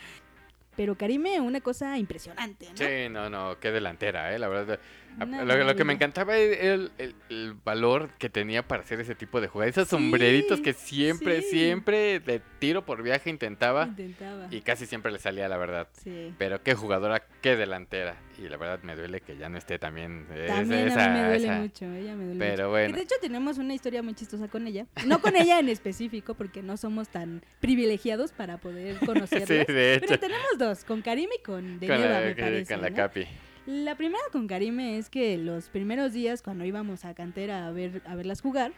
Pero 0.75 0.97
Karime, 0.97 1.39
una 1.39 1.61
cosa 1.61 1.97
impresionante, 1.99 2.67
¿no? 2.69 2.77
Sí, 2.77 3.07
no, 3.09 3.29
no, 3.29 3.59
qué 3.59 3.71
delantera, 3.71 4.33
eh, 4.33 4.39
la 4.39 4.47
verdad. 4.47 4.79
A- 5.19 5.23
Una 5.25 5.43
Lo, 5.43 5.63
lo 5.63 5.75
que 5.75 5.83
me 5.83 5.93
encantaba 5.93 6.35
era 6.37 6.73
el, 6.73 6.91
el- 6.97 7.15
el 7.29 7.53
valor 7.63 8.09
que 8.17 8.29
tenía 8.29 8.67
para 8.67 8.83
hacer 8.83 8.99
ese 8.99 9.15
tipo 9.15 9.41
de 9.41 9.47
jugadas. 9.47 9.77
Esos 9.77 9.87
sombreritos 9.89 10.59
que 10.61 10.73
siempre, 10.73 11.41
sí. 11.41 11.49
siempre 11.51 12.19
de 12.19 12.41
tiro 12.59 12.85
por 12.85 13.03
viaje 13.03 13.29
intentaba 13.29 13.85
Intentaba. 13.87 14.47
y 14.51 14.61
casi 14.61 14.85
siempre 14.85 15.11
le 15.11 15.19
salía, 15.19 15.47
la 15.47 15.57
verdad. 15.57 15.87
Sí. 16.03 16.33
Pero 16.37 16.63
qué 16.63 16.75
jugadora, 16.75 17.23
qué 17.41 17.55
delantera. 17.55 18.17
Y 18.37 18.49
la 18.49 18.57
verdad 18.57 18.79
me 18.83 18.95
duele 18.95 19.21
que 19.21 19.37
ya 19.37 19.47
no 19.49 19.57
esté 19.57 19.77
también. 19.77 20.25
También 20.47 20.87
esa- 20.87 21.05
a 21.05 21.09
mí 21.09 21.19
me 21.19 21.27
duele 21.27 21.43
esa- 21.45 21.59
mucho, 21.59 21.85
ella 21.85 22.15
me 22.15 22.25
duele 22.25 22.33
mucho. 22.33 22.39
Pero 22.39 22.63
Que 22.65 22.69
bueno, 22.71 22.95
de 22.97 23.01
hecho 23.03 23.15
tenemos 23.21 23.57
una 23.59 23.73
historia 23.73 24.01
muy 24.01 24.13
chistosa 24.15 24.47
con 24.47 24.65
ella. 24.67 24.87
No 25.05 25.21
con 25.21 25.35
ella 25.35 25.59
en 25.59 25.69
específico, 25.69 26.33
porque 26.33 26.61
no 26.63 26.77
somos 26.77 27.09
tan 27.09 27.43
privilegiados 27.59 28.31
para 28.31 28.57
poder 28.57 28.97
conocerla. 29.05 29.45
sí, 29.65 29.71
de 29.73 29.95
hecho. 29.95 30.05
Pero 30.07 30.19
tenemos 30.19 30.47
dos, 30.57 30.83
con 30.83 31.01
Karime 31.01 31.35
y 31.39 31.43
con 31.43 31.63
Con 31.63 31.79
Deneva, 31.79 32.05
la, 32.07 32.19
me 32.21 32.35
parece. 32.35 32.73
con 32.73 32.81
la 32.83 32.89
¿no? 32.89 32.95
Capi. 32.95 33.27
La 33.65 33.95
primera 33.95 34.23
con 34.31 34.47
Karime 34.47 34.97
es 34.97 35.09
que 35.09 35.37
los 35.37 35.69
primeros 35.69 36.11
días 36.13 36.41
cuando 36.41 36.65
íbamos 36.65 37.05
a 37.05 37.13
cantera 37.13 37.67
a 37.67 37.71
ver 37.71 38.01
a 38.05 38.15
verlas 38.15 38.41
jugar, 38.41 38.73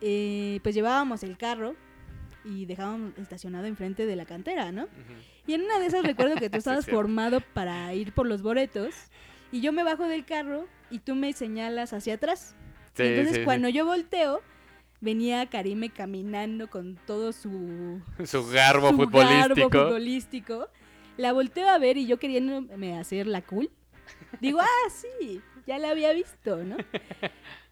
eh, 0.00 0.58
pues 0.62 0.74
llevábamos 0.74 1.22
el 1.22 1.36
carro 1.36 1.76
y 2.44 2.66
dejábamos 2.66 3.12
estacionado 3.18 3.66
enfrente 3.66 4.06
de 4.06 4.16
la 4.16 4.24
cantera, 4.24 4.72
¿no? 4.72 4.84
Ujú. 4.84 4.92
Y 5.46 5.54
en 5.54 5.62
una 5.62 5.78
de 5.78 5.86
esas 5.86 6.04
recuerdo 6.04 6.34
que 6.36 6.50
tú 6.50 6.54
Sí, 6.56 6.58
estabas 6.58 6.84
cierto. 6.84 6.98
formado 7.00 7.40
para 7.54 7.94
ir 7.94 8.12
por 8.12 8.26
los 8.26 8.42
boletos 8.42 8.94
y 9.52 9.60
yo 9.60 9.72
me 9.72 9.84
bajo 9.84 10.04
del 10.04 10.24
carro 10.24 10.66
y 10.90 10.98
tú 10.98 11.14
me 11.14 11.32
señalas 11.32 11.92
hacia 11.92 12.14
atrás. 12.14 12.56
Sí, 12.94 13.04
y 13.04 13.06
entonces 13.06 13.34
sí, 13.34 13.38
sí. 13.40 13.44
cuando 13.44 13.68
yo 13.68 13.84
volteo, 13.86 14.40
venía 15.00 15.46
Karime 15.46 15.90
caminando 15.90 16.68
con 16.68 16.96
todo 17.06 17.32
su, 17.32 18.00
Su 18.24 18.44
garbo 18.48 18.90
su 18.90 18.96
futbolístico. 18.96 19.68
garbo 19.68 19.86
futbolístico. 19.86 20.68
La 21.16 21.32
volteo 21.32 21.68
a 21.68 21.78
ver 21.78 21.96
y 21.96 22.06
yo 22.06 22.18
queriéndome 22.18 22.98
hacer 22.98 23.28
la 23.28 23.42
cool. 23.42 23.70
Digo, 24.40 24.60
ah, 24.60 24.90
sí, 24.90 25.40
ya 25.66 25.78
la 25.78 25.90
había 25.90 26.12
visto, 26.12 26.56
¿no? 26.64 26.76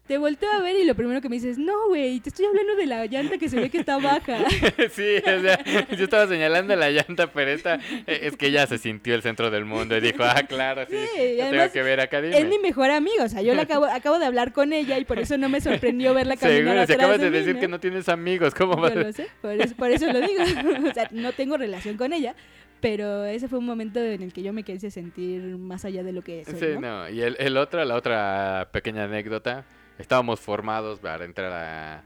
Te 0.07 0.17
volteo 0.17 0.49
a 0.49 0.61
ver 0.61 0.77
y 0.77 0.85
lo 0.85 0.95
primero 0.95 1.19
que 1.19 1.27
me 1.27 1.35
dices, 1.35 1.57
no, 1.57 1.89
güey, 1.89 2.21
te 2.21 2.29
estoy 2.29 2.45
hablando 2.45 2.77
de 2.77 2.85
la 2.85 3.05
llanta 3.07 3.37
que 3.37 3.49
se 3.49 3.59
ve 3.59 3.69
que 3.69 3.79
está 3.79 3.97
baja. 3.97 4.37
sí, 4.91 5.17
o 5.17 5.41
sea, 5.41 5.61
yo 5.89 6.05
estaba 6.05 6.27
señalando 6.27 6.73
la 6.77 6.89
llanta, 6.91 7.27
pero 7.33 7.51
esta 7.51 7.75
eh, 7.75 8.19
es 8.21 8.37
que 8.37 8.47
ella 8.47 8.65
se 8.67 8.77
sintió 8.77 9.15
el 9.15 9.21
centro 9.21 9.51
del 9.51 9.65
mundo 9.65 9.97
y 9.97 9.99
dijo, 9.99 10.23
ah, 10.23 10.43
claro, 10.47 10.85
sí, 10.89 10.95
Sí, 10.95 11.35
yo 11.35 11.43
además 11.43 11.51
tengo 11.51 11.73
que 11.73 11.83
ver 11.83 11.99
a 11.99 12.07
Karime. 12.07 12.39
Es 12.39 12.47
mi 12.47 12.57
mejor 12.57 12.89
amiga, 12.89 13.25
o 13.25 13.29
sea, 13.29 13.41
yo 13.41 13.53
la 13.53 13.63
acabo, 13.63 13.83
acabo 13.91 14.17
de 14.17 14.25
hablar 14.25 14.53
con 14.53 14.71
ella 14.71 14.97
y 14.97 15.03
por 15.03 15.19
eso 15.19 15.37
no 15.37 15.49
me 15.49 15.59
sorprendió 15.59 16.13
verla 16.13 16.37
caminar 16.37 16.57
Seguro, 16.57 16.77
si 16.77 16.93
atrás 16.93 16.97
acabas 16.99 17.19
de 17.19 17.29
mí, 17.29 17.37
decir 17.37 17.55
¿no? 17.55 17.59
que 17.59 17.67
no 17.67 17.79
tienes 17.81 18.07
amigos, 18.07 18.55
¿cómo 18.55 18.77
vas 18.77 18.93
Yo 18.93 19.01
lo 19.01 19.11
sé, 19.11 19.27
por 19.41 19.51
eso, 19.51 19.75
por 19.75 19.91
eso 19.91 20.05
lo 20.05 20.21
digo. 20.21 20.41
o 20.89 20.93
sea, 20.93 21.09
no 21.11 21.33
tengo 21.33 21.57
relación 21.57 21.97
con 21.97 22.13
ella, 22.13 22.33
pero 22.81 23.25
ese 23.25 23.47
fue 23.47 23.59
un 23.59 23.65
momento 23.65 23.99
en 23.99 24.21
el 24.21 24.33
que 24.33 24.43
yo 24.43 24.53
me 24.53 24.63
quise 24.63 24.91
sentir 24.91 25.41
más 25.57 25.85
allá 25.85 26.03
de 26.03 26.11
lo 26.11 26.21
que 26.21 26.45
soy, 26.45 26.55
Sí, 26.59 26.67
¿no? 26.75 26.81
no. 26.81 27.09
Y 27.09 27.21
el, 27.21 27.35
el 27.39 27.57
otro, 27.57 27.83
la 27.85 27.95
otra 27.95 28.69
pequeña 28.71 29.05
anécdota, 29.05 29.65
estábamos 29.97 30.39
formados 30.39 30.99
para 30.99 31.25
entrar 31.25 31.51
a, 31.51 32.03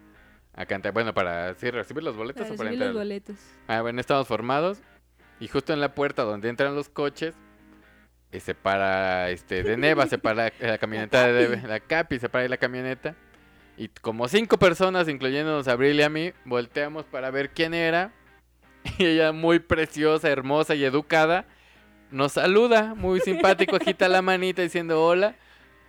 a 0.54 0.66
cantar, 0.66 0.94
bueno, 0.94 1.14
para 1.14 1.54
sí, 1.56 1.70
recibir 1.72 2.04
los 2.04 2.16
boletos 2.16 2.44
Para 2.44 2.54
o 2.54 2.58
para 2.58 2.70
recibir 2.70 2.88
entrar. 2.88 2.94
los 2.94 3.02
boletos. 3.04 3.36
Ah, 3.68 3.82
bueno, 3.82 4.00
estábamos 4.00 4.28
formados 4.28 4.82
y 5.40 5.48
justo 5.48 5.74
en 5.74 5.80
la 5.82 5.94
puerta 5.96 6.24
donde 6.24 6.50
entran 6.50 6.76
los 6.76 6.88
coches, 6.90 7.36
eh, 8.32 8.40
se 8.40 8.56
para 8.56 9.30
este 9.30 9.64
de 9.64 9.76
Neva, 9.78 10.08
se 10.08 10.18
para 10.18 10.52
la 10.60 10.78
camioneta 10.78 11.28
de 11.28 11.48
Capi. 11.56 11.68
la 11.68 11.80
Capi, 11.82 12.20
se 12.20 12.30
para 12.30 12.44
ahí 12.44 12.50
la 12.50 12.58
camioneta. 12.58 13.16
Y 13.78 13.88
como 13.88 14.28
cinco 14.28 14.58
personas, 14.60 15.08
incluyéndonos 15.10 15.68
a 15.68 15.72
Abril 15.74 16.00
y 16.00 16.04
a 16.04 16.10
mí, 16.10 16.32
volteamos 16.46 17.06
para 17.06 17.32
ver 17.32 17.50
quién 17.50 17.74
era. 17.74 18.12
Y 18.98 19.06
ella, 19.06 19.32
muy 19.32 19.60
preciosa, 19.60 20.30
hermosa 20.30 20.76
y 20.76 20.84
educada, 20.84 21.46
nos 22.12 22.34
saluda, 22.34 22.94
muy 22.96 23.20
simpático, 23.20 23.76
agita 23.78 24.10
la 24.10 24.22
manita 24.22 24.62
diciendo 24.62 25.04
hola. 25.04 25.36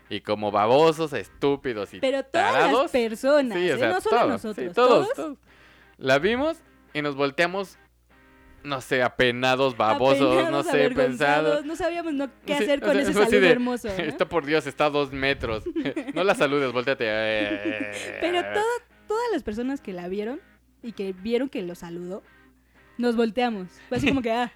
Y 0.08 0.20
como 0.20 0.50
babosos, 0.50 1.12
estúpidos 1.14 1.94
y 1.94 2.00
Pero 2.00 2.22
todas 2.22 2.52
tarados, 2.52 2.82
las 2.82 2.90
personas, 2.90 3.58
Sí, 3.58 3.70
o 3.70 3.74
¿eh? 3.74 3.78
sea, 3.78 3.88
no 3.90 4.00
solo 4.02 4.16
todos, 4.16 4.28
nosotros, 4.30 4.66
sí, 4.68 4.74
todos, 4.74 5.04
todos 5.14 5.14
todos. 5.14 5.38
La 5.96 6.18
vimos 6.18 6.58
y 6.92 7.00
nos 7.00 7.16
volteamos, 7.16 7.78
no 8.62 8.80
sé, 8.82 9.02
apenados, 9.02 9.74
babosos, 9.76 10.50
no 10.50 10.62
sé, 10.64 10.90
pensados. 10.90 11.64
No 11.64 11.76
sabíamos 11.76 12.12
no, 12.12 12.28
qué 12.44 12.58
Sí, 12.58 12.62
hacer 12.64 12.78
o 12.80 12.86
con 12.86 12.92
sea, 12.92 13.02
ese 13.02 13.12
saludo 13.14 13.40
de, 13.40 13.50
hermoso. 13.50 13.88
¿no? 13.88 13.94
Esto 14.04 14.28
por 14.28 14.44
Dios 14.44 14.66
está 14.66 14.86
a 14.86 14.90
dos 14.90 15.12
metros. 15.12 15.64
no 16.14 16.24
la 16.24 16.34
saludes, 16.34 16.72
volteate. 16.72 17.04
eh, 17.08 18.18
Pero 18.20 18.42
todo- 18.42 18.86
todas 19.08 19.24
las 19.32 19.42
personas 19.42 19.80
que 19.80 19.92
la 19.94 20.08
vieron 20.08 20.40
y 20.82 20.92
que 20.92 21.12
vieron 21.14 21.48
que 21.48 21.62
lo 21.62 21.74
saludó, 21.74 22.22
nos 22.98 23.16
volteamos. 23.16 23.68
Fue 23.88 23.98
así 23.98 24.08
como 24.08 24.22
que, 24.22 24.30
ah, 24.32 24.52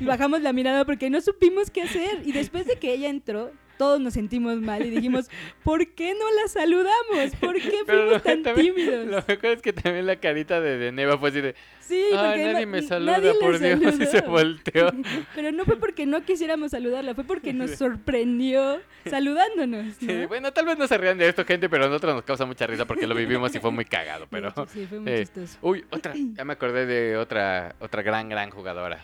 y 0.00 0.04
bajamos 0.04 0.42
la 0.42 0.52
mirada 0.52 0.84
porque 0.84 1.10
no 1.10 1.20
supimos 1.20 1.70
qué 1.70 1.82
hacer. 1.82 2.22
Y 2.24 2.32
después 2.32 2.66
de 2.66 2.76
que 2.76 2.92
ella 2.92 3.08
entró, 3.08 3.52
todos 3.76 4.00
nos 4.00 4.14
sentimos 4.14 4.56
mal 4.60 4.84
y 4.84 4.90
dijimos, 4.90 5.28
¿por 5.64 5.86
qué 5.94 6.14
no 6.14 6.42
la 6.42 6.48
saludamos? 6.48 7.36
¿Por 7.40 7.54
qué 7.54 7.82
fuimos 7.86 8.22
tan 8.22 8.42
también- 8.42 8.74
tímidos? 8.74 9.06
lo 9.06 9.16
mejor 9.26 9.46
es 9.46 9.62
que 9.62 9.72
también 9.72 10.06
la 10.06 10.16
carita 10.16 10.60
de, 10.60 10.78
de 10.78 10.92
Neva 10.92 11.18
fue 11.18 11.30
así 11.30 11.40
de, 11.40 11.54
Sí, 11.86 12.04
ay, 12.16 12.44
nadie 12.44 12.66
me 12.66 12.82
saluda, 12.82 13.12
nadie 13.18 13.34
por 13.34 13.60
Dios, 13.60 13.80
y 14.00 14.06
se 14.06 14.20
volteó. 14.22 14.90
Pero 15.36 15.52
no 15.52 15.64
fue 15.64 15.76
porque 15.76 16.04
no 16.04 16.24
quisiéramos 16.24 16.72
saludarla, 16.72 17.14
fue 17.14 17.22
porque 17.22 17.52
nos 17.52 17.70
sorprendió 17.76 18.80
saludándonos. 19.08 19.94
Sí, 19.94 20.06
¿no? 20.06 20.26
bueno, 20.26 20.52
tal 20.52 20.66
vez 20.66 20.76
no 20.78 20.88
se 20.88 20.98
rían 20.98 21.16
de 21.16 21.28
esto, 21.28 21.44
gente, 21.44 21.68
pero 21.68 21.84
a 21.84 21.88
nosotros 21.88 22.14
nos 22.16 22.24
causa 22.24 22.44
mucha 22.44 22.66
risa 22.66 22.86
porque 22.86 23.06
lo 23.06 23.14
vivimos 23.14 23.54
y 23.54 23.60
fue 23.60 23.70
muy 23.70 23.84
cagado, 23.84 24.26
pero... 24.28 24.52
sí, 24.66 24.84
fue 24.88 24.98
muy 24.98 25.12
eh, 25.12 25.18
chistoso. 25.20 25.58
Uy, 25.62 25.84
otra, 25.90 26.12
ya 26.16 26.44
me 26.44 26.54
acordé 26.54 26.86
de 26.86 27.16
otra, 27.16 27.76
otra 27.78 28.02
gran, 28.02 28.28
gran 28.28 28.50
jugadora, 28.50 28.98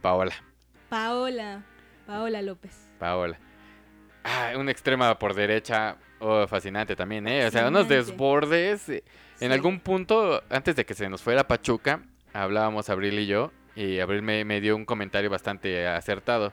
Paola. 0.00 0.32
Paola, 0.88 1.64
Paola 2.06 2.40
López. 2.42 2.88
Paola. 3.00 3.38
Ah, 4.28 4.52
una 4.56 4.70
extrema 4.70 5.18
por 5.18 5.34
derecha. 5.34 5.96
Oh, 6.20 6.46
fascinante 6.46 6.96
también, 6.96 7.26
¿eh? 7.28 7.46
O 7.46 7.50
sea, 7.50 7.68
unos 7.68 7.88
desbordes. 7.88 8.88
eh, 8.88 9.04
En 9.40 9.52
algún 9.52 9.80
punto, 9.80 10.42
antes 10.50 10.74
de 10.76 10.84
que 10.84 10.94
se 10.94 11.08
nos 11.08 11.22
fuera 11.22 11.46
Pachuca, 11.46 12.00
hablábamos 12.32 12.90
Abril 12.90 13.18
y 13.18 13.26
yo. 13.26 13.52
Y 13.76 14.00
Abril 14.00 14.22
me, 14.22 14.44
me 14.44 14.60
dio 14.60 14.74
un 14.74 14.84
comentario 14.84 15.30
bastante 15.30 15.86
acertado. 15.86 16.52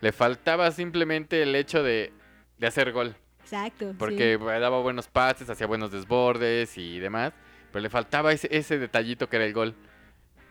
Le 0.00 0.12
faltaba 0.12 0.70
simplemente 0.70 1.42
el 1.42 1.54
hecho 1.54 1.82
de, 1.82 2.12
de 2.58 2.66
hacer 2.66 2.92
gol. 2.92 3.16
Exacto. 3.42 3.90
sí. 3.90 3.96
Porque 3.98 4.36
daba 4.38 4.80
buenos 4.80 5.08
pases, 5.08 5.48
hacía 5.48 5.66
buenos 5.66 5.90
desbordes 5.90 6.76
y 6.76 6.98
demás. 6.98 7.32
Pero 7.72 7.82
le 7.82 7.88
faltaba 7.90 8.32
ese, 8.32 8.48
ese 8.50 8.78
detallito 8.78 9.28
que 9.28 9.36
era 9.36 9.46
el 9.46 9.54
gol. 9.54 9.74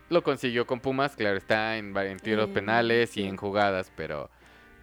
Lo 0.09 0.23
consiguió 0.23 0.65
con 0.65 0.79
Pumas, 0.79 1.15
claro, 1.15 1.37
está 1.37 1.77
en, 1.77 1.95
en 1.95 2.19
tiros 2.19 2.49
Eh, 2.49 2.53
penales 2.53 3.15
y 3.15 3.23
en 3.23 3.37
jugadas, 3.37 3.91
pero 3.95 4.29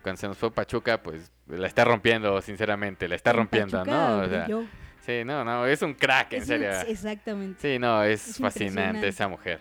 cuando 0.02 0.18
se 0.20 0.28
nos 0.28 0.38
fue 0.38 0.50
Pachuca, 0.52 1.02
pues 1.02 1.30
la 1.48 1.66
está 1.66 1.84
rompiendo, 1.84 2.40
sinceramente, 2.42 3.08
la 3.08 3.14
está 3.16 3.30
En 3.30 3.36
rompiendo, 3.38 3.78
Pachuca 3.78 3.96
¿no? 4.08 4.18
O 4.22 4.28
sea, 4.28 4.44
brilló. 4.44 4.64
sí, 5.04 5.24
no, 5.24 5.44
no, 5.44 5.66
es 5.66 5.80
un 5.82 5.94
crack, 5.94 6.32
en 6.34 6.40
un- 6.40 6.46
serio. 6.46 6.70
Exactamente. 6.86 7.58
Sí, 7.74 7.78
no, 7.78 8.02
es, 8.04 8.28
Es 8.28 8.38
fascinante 8.38 9.08
esa 9.08 9.28
mujer. 9.28 9.60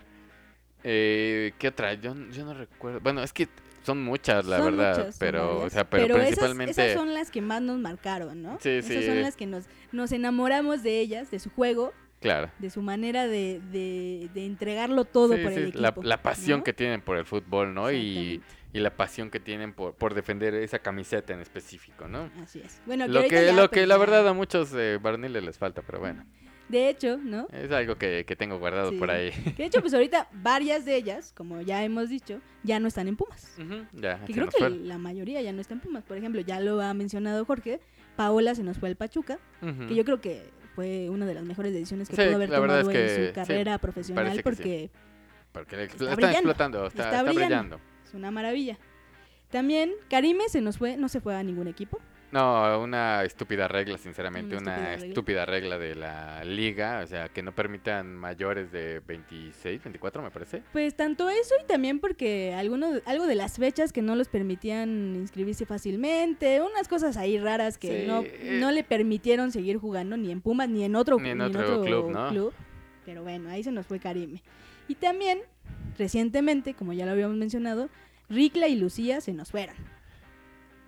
Eh, 0.84 1.52
¿Qué 1.58 1.68
otra? 1.68 1.94
Yo, 1.94 2.14
yo 2.30 2.44
no 2.44 2.54
recuerdo. 2.54 3.00
Bueno, 3.00 3.22
es 3.22 3.32
que 3.32 3.48
son 3.84 4.02
muchas, 4.02 4.44
la 4.44 4.58
Son 4.58 4.76
verdad, 4.76 4.98
muchas, 4.98 5.16
pero, 5.18 5.60
o 5.62 5.70
sea, 5.70 5.88
pero, 5.88 6.14
esas- 6.16 6.26
principalmente... 6.26 6.70
Esas, 6.72 6.92
son 6.94 7.14
las 7.14 7.30
que 7.30 7.40
más 7.40 7.62
nos 7.62 7.78
marcaron, 7.78 8.42
¿no? 8.42 8.58
Sí, 8.60 8.68
Esas 8.70 8.92
sí. 8.92 9.06
son 9.06 9.22
las 9.22 9.34
que 9.36 9.46
nos, 9.46 9.64
nos 9.92 10.12
enamoramos 10.12 10.82
de 10.82 11.00
ellas, 11.00 11.30
de 11.30 11.38
su 11.38 11.50
juego, 11.50 11.92
Claro. 12.20 12.50
de 12.58 12.68
su 12.70 12.82
manera 12.82 13.26
de, 13.26 13.60
de, 13.72 14.28
de 14.34 14.44
entregarlo 14.46 15.04
todo 15.04 15.36
Sí, 15.36 15.42
por 15.42 15.52
sí, 15.52 15.58
el 15.58 15.64
equipo. 15.68 15.80
la, 15.80 15.94
la 16.02 16.22
pasión 16.22 16.58
¿no? 16.60 16.64
que 16.64 16.72
tienen 16.72 17.00
por 17.00 17.16
el 17.16 17.24
fútbol, 17.24 17.72
¿no? 17.74 17.90
Y. 17.92 18.42
y 18.72 18.80
la 18.80 18.90
pasión 18.96 19.30
que 19.30 19.40
tienen 19.40 19.72
por, 19.72 19.94
por 19.94 20.14
defender 20.14 20.54
esa 20.54 20.78
camiseta 20.80 21.32
en 21.32 21.40
específico, 21.40 22.06
¿no? 22.08 22.30
Así 22.42 22.60
es. 22.64 22.80
Bueno, 22.86 23.06
Lo 23.08 23.24
que, 23.24 23.50
lo 23.52 23.56
pues, 23.56 23.68
que 23.70 23.86
la 23.86 23.96
verdad 23.96 24.26
a 24.28 24.32
muchos 24.34 24.72
eh, 24.74 24.98
varoniles 25.00 25.42
les 25.42 25.56
falta, 25.58 25.80
pero 25.82 26.00
bueno, 26.00 26.24
De 26.68 26.90
hecho, 26.90 27.16
¿no? 27.16 27.48
es 27.50 27.70
algo 27.72 27.96
que, 27.96 28.24
que 28.26 28.36
tengo 28.36 28.58
guardado 28.58 28.92
por 28.98 29.10
ahí. 29.10 29.30
Que 29.56 29.62
de 29.62 29.64
hecho, 29.64 29.80
pues 29.80 29.94
ahorita 29.94 30.28
varias 30.32 30.84
de 30.84 30.96
ellas, 30.96 31.32
como 31.34 31.62
ya 31.62 31.82
hemos 31.82 32.10
dicho, 32.10 32.40
ya 32.62 32.78
no 32.78 32.88
están 32.88 33.08
en 33.08 33.16
Pumas. 33.16 33.56
Ya, 33.94 34.18
se 34.26 34.32
creo 34.34 34.48
que 34.48 34.58
fue. 34.58 34.70
la 34.70 34.98
mayoría 34.98 35.40
ya 35.40 35.52
no 35.52 35.62
está 35.62 35.72
en 35.74 35.80
Pumas. 35.80 36.04
Por 36.04 36.18
ejemplo, 36.18 36.40
ya 36.42 36.60
lo 36.60 36.80
ha 36.82 36.92
mencionado 36.92 37.44
Jorge, 37.46 37.80
Paola 38.16 38.54
se 38.54 38.62
nos 38.64 38.76
fue 38.78 38.90
al 38.90 38.96
Pachuca, 38.96 39.38
que 39.88 39.94
yo 39.94 40.04
creo 40.04 40.20
que 40.20 40.50
fue 40.74 41.08
una 41.08 41.24
de 41.24 41.34
las 41.34 41.44
mejores 41.44 41.72
decisiones 41.72 42.08
que 42.08 42.16
Sí, 42.16 42.22
pudo 42.22 42.34
haber 42.36 42.50
tomado 42.50 42.80
es 42.80 42.88
que 42.88 43.14
en 43.22 43.28
su 43.28 43.32
carrera 43.34 43.78
profesional 43.78 44.40
porque 44.42 44.90
Porque 45.52 45.76
le- 45.76 45.84
está 45.84 46.32
explotando, 46.32 46.86
está, 46.86 47.04
está 47.04 47.10
está 47.18 47.22
brillando. 47.22 47.46
brillando. 47.78 47.80
Es 48.08 48.14
una 48.14 48.30
maravilla. 48.30 48.78
También 49.50 49.92
Karime 50.10 50.48
se 50.48 50.60
nos 50.60 50.78
fue, 50.78 50.96
no 50.96 51.08
se 51.08 51.20
fue 51.20 51.34
a 51.36 51.42
ningún 51.42 51.68
equipo. 51.68 52.00
No, 52.30 52.78
una 52.82 53.24
estúpida 53.24 53.68
regla, 53.68 53.96
sinceramente, 53.96 54.54
Una 54.54 54.62
una, 54.62 54.92
estúpida 54.92 55.08
estúpida 55.08 55.46
regla 55.46 55.78
de 55.78 55.94
la 55.94 56.44
liga, 56.44 57.00
o 57.02 57.06
sea, 57.06 57.30
que 57.30 57.42
no 57.42 57.54
permitan 57.54 58.14
mayores 58.14 58.70
de 58.70 59.00
26, 59.00 59.82
24, 59.82 60.22
me 60.22 60.30
parece. 60.30 60.62
Pues 60.72 60.94
tanto 60.94 61.30
eso 61.30 61.54
y 61.62 61.66
también 61.66 62.00
porque 62.00 62.52
alguno, 62.54 62.88
algo 63.06 63.26
de 63.26 63.34
las 63.34 63.56
fechas 63.56 63.94
que 63.94 64.02
no 64.02 64.14
los 64.14 64.28
permitían 64.28 65.14
inscribirse 65.16 65.64
fácilmente, 65.64 66.60
unas 66.60 66.86
cosas 66.86 67.16
ahí 67.16 67.38
raras 67.38 67.78
que 67.78 68.02
Sí, 68.02 68.06
no, 68.06 68.20
eh. 68.22 68.58
no 68.60 68.72
le 68.72 68.84
permitieron 68.84 69.50
seguir 69.50 69.78
jugando 69.78 70.18
ni 70.18 70.30
en 70.30 70.42
Pumas 70.42 70.68
ni 70.68 70.84
en 70.84 70.96
otro, 70.96 71.18
Ni 71.18 71.30
en 71.30 71.40
otro 71.40 71.82
club, 71.82 72.10
¿no? 72.10 72.50
Pero 73.06 73.22
bueno, 73.22 73.48
ahí 73.48 73.62
se 73.62 73.72
nos 73.72 73.86
fue 73.86 74.00
Karime. 74.00 74.42
Y 74.86 74.96
también, 74.96 75.40
recientemente, 75.98 76.74
como 76.74 76.92
ya 76.92 77.04
lo 77.06 77.12
habíamos 77.12 77.36
mencionado, 77.36 77.88
Ricla 78.28 78.68
y 78.68 78.76
Lucía 78.76 79.20
se 79.20 79.32
nos 79.32 79.50
fueron. 79.50 79.76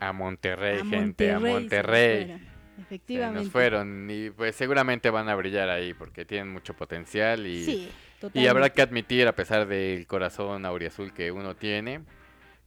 A 0.00 0.12
Monterrey, 0.12 0.80
a 0.80 0.84
gente, 0.84 1.30
a 1.32 1.38
se 1.38 1.44
nos 1.44 1.52
Monterrey. 1.52 2.24
fueron, 2.24 2.40
Se 2.76 2.82
Efectivamente. 2.82 3.40
nos 3.40 3.50
fueron 3.50 4.08
y 4.10 4.30
pues 4.30 4.56
seguramente 4.56 5.10
van 5.10 5.28
a 5.28 5.34
brillar 5.34 5.68
ahí 5.68 5.92
porque 5.92 6.24
tienen 6.24 6.50
mucho 6.52 6.74
potencial 6.74 7.46
y, 7.46 7.64
Sí, 7.64 7.88
y 8.34 8.46
habrá 8.46 8.70
que 8.70 8.80
admitir, 8.82 9.26
a 9.28 9.34
pesar 9.34 9.66
del 9.66 10.06
corazón 10.06 10.64
auriazul 10.64 11.12
que 11.12 11.30
uno 11.30 11.54
tiene, 11.56 12.00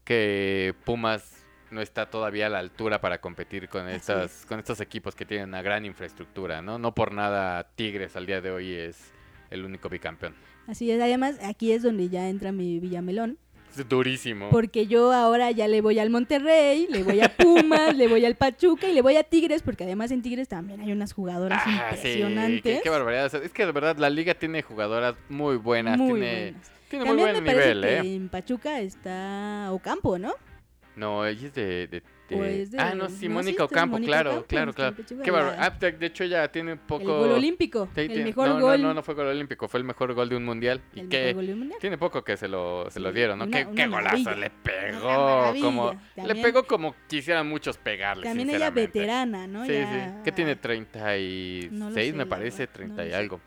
que 0.03 0.75
Pumas 0.85 1.45
no 1.71 1.81
está 1.81 2.07
todavía 2.11 2.45
a 2.47 2.49
la 2.49 2.59
altura 2.59 3.01
para 3.01 3.19
competir 3.19 3.67
con 3.69 3.87
Así 3.87 3.95
estas 3.95 4.41
es. 4.41 4.45
con 4.45 4.59
estos 4.59 4.79
equipos 4.79 5.15
que 5.15 5.25
tienen 5.25 5.49
una 5.49 5.63
gran 5.63 5.85
infraestructura, 5.85 6.61
¿no? 6.61 6.77
No 6.77 6.93
por 6.93 7.11
nada 7.11 7.67
Tigres 7.75 8.15
al 8.15 8.27
día 8.27 8.41
de 8.41 8.51
hoy 8.51 8.73
es 8.73 9.11
el 9.49 9.65
único 9.65 9.89
bicampeón. 9.89 10.35
Así 10.67 10.89
es, 10.91 11.01
además 11.01 11.37
aquí 11.43 11.71
es 11.71 11.83
donde 11.83 12.09
ya 12.09 12.29
entra 12.29 12.51
mi 12.51 12.79
Villamelón. 12.79 13.37
Es 13.75 13.89
durísimo. 13.89 14.49
Porque 14.51 14.85
yo 14.85 15.11
ahora 15.11 15.49
ya 15.49 15.67
le 15.67 15.81
voy 15.81 15.97
al 15.97 16.11
Monterrey, 16.11 16.85
le 16.91 17.01
voy 17.03 17.21
a 17.21 17.35
Pumas, 17.35 17.95
le 17.97 18.07
voy 18.07 18.23
al 18.23 18.35
Pachuca 18.35 18.87
y 18.87 18.93
le 18.93 19.01
voy 19.01 19.15
a 19.17 19.23
Tigres, 19.23 19.63
porque 19.63 19.83
además 19.83 20.11
en 20.11 20.21
Tigres 20.21 20.47
también 20.47 20.79
hay 20.79 20.91
unas 20.91 21.11
jugadoras 21.11 21.59
Ah, 21.65 21.89
sí, 21.91 22.07
impresionantes. 22.19 22.61
qué, 22.61 22.81
qué 22.83 22.89
barbaridad. 22.91 23.25
O 23.25 23.29
sea, 23.29 23.39
es 23.41 23.51
que 23.51 23.65
de 23.65 23.71
verdad 23.71 23.97
la 23.97 24.11
liga 24.11 24.35
tiene 24.35 24.61
jugadoras 24.61 25.15
muy 25.27 25.57
buenas, 25.57 25.97
muy 25.97 26.19
tiene, 26.21 26.41
buenas. 26.51 26.71
tiene 26.87 27.05
muy 27.05 27.15
buen 27.17 27.33
me 27.33 27.41
parece 27.41 27.73
nivel, 27.75 27.81
que 27.81 28.07
¿eh? 28.09 28.15
en 28.15 28.29
Pachuca 28.29 28.79
está 28.79 29.69
Ocampo, 29.71 30.19
¿no? 30.19 30.33
No, 30.95 31.25
ella 31.25 31.47
es 31.47 31.53
de... 31.55 31.87
de- 31.87 32.03
de- 32.29 32.35
O 32.35 32.43
es 32.43 32.71
de- 32.71 32.79
Ah, 32.79 32.93
no, 32.95 33.09
sí, 33.09 33.27
Mónica 33.29 33.63
está 33.63 33.65
Ocampo, 33.65 33.93
Mónica 33.97 34.07
claro, 34.11 34.29
Ocampo, 34.31 34.47
claro, 34.47 34.69
está 34.71 34.93
claro. 35.05 35.23
Qué 35.23 35.31
la- 35.31 35.65
Ah, 35.65 35.69
de, 35.71 36.05
hecho 36.05 36.23
ya 36.25 36.47
tiene 36.51 36.73
un 36.73 36.79
poco... 36.79 37.01
El 37.01 37.07
gol 37.07 37.31
olímpico, 37.31 37.89
Sí, 37.93 38.01
el 38.01 38.07
tiene- 38.07 38.23
mejor 38.25 38.47
no, 38.49 38.59
gol. 38.61 38.81
No, 38.81 38.87
no, 38.89 38.93
no 38.95 39.03
fue 39.03 39.13
gol 39.15 39.27
olímpico, 39.27 39.67
fue 39.67 39.79
el 39.79 39.83
mejor 39.85 40.13
gol 40.13 40.29
de 40.29 40.35
un 40.37 40.45
mundial. 40.45 40.81
Y 40.95 41.01
el 41.01 41.09
que 41.09 41.33
gol 41.33 41.47
del 41.47 41.55
mundial. 41.57 41.79
tiene 41.81 41.97
poco 41.97 42.23
que 42.23 42.37
se 42.37 42.47
lo, 42.47 42.89
se 42.89 42.99
lo 42.99 43.11
dieron, 43.11 43.39
¿no? 43.39 43.45
una- 43.45 43.57
qué, 43.57 43.65
una 43.65 43.75
qué 43.75 43.87
golazo 43.87 44.31
le 44.35 44.49
pegó. 44.49 45.53
Como, 45.61 45.99
le 46.15 46.35
pegó 46.35 46.63
como 46.65 46.95
quisieran 47.07 47.47
muchos 47.47 47.77
pegarle, 47.77 48.23
También 48.23 48.49
ella 48.49 48.69
veterana, 48.71 49.45
¿no? 49.47 49.65
Sí, 49.65 49.73
Ya- 49.73 50.13
sí. 50.15 50.21
¿Qué 50.23 50.31
tiene? 50.31 50.55
36, 50.55 51.71
No 51.71 51.91
sé, 51.91 52.13
me 52.13 52.25
parece, 52.25 52.59
verdad, 52.59 52.73
30 52.73 53.03
no 53.03 53.09
y 53.09 53.13
algo. 53.13 53.41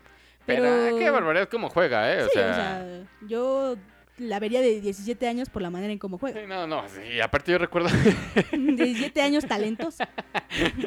Pero, 0.45 0.63
Pero- 0.63 0.97
qué 0.97 1.09
barbaridad 1.09 1.49
cómo 1.49 1.69
juega, 1.69 2.13
¿eh? 2.13 2.21
O 2.21 2.25
Sí, 2.25 2.31
sea, 2.35 2.51
o 2.51 2.53
sea, 2.55 3.03
yo 3.27 3.75
la 4.17 4.39
vería 4.39 4.61
de 4.61 4.81
17 4.81 5.27
años 5.27 5.49
por 5.49 5.61
la 5.61 5.69
manera 5.69 5.93
en 5.93 5.99
cómo 5.99 6.17
juega. 6.17 6.41
sí, 6.41 6.47
no, 6.47 6.65
no, 6.67 6.83
sí, 6.89 7.19
aparte 7.21 7.51
yo 7.51 7.57
recuerdo, 7.57 7.89
17 8.51 9.21
años 9.21 9.45
talentos. 9.45 9.97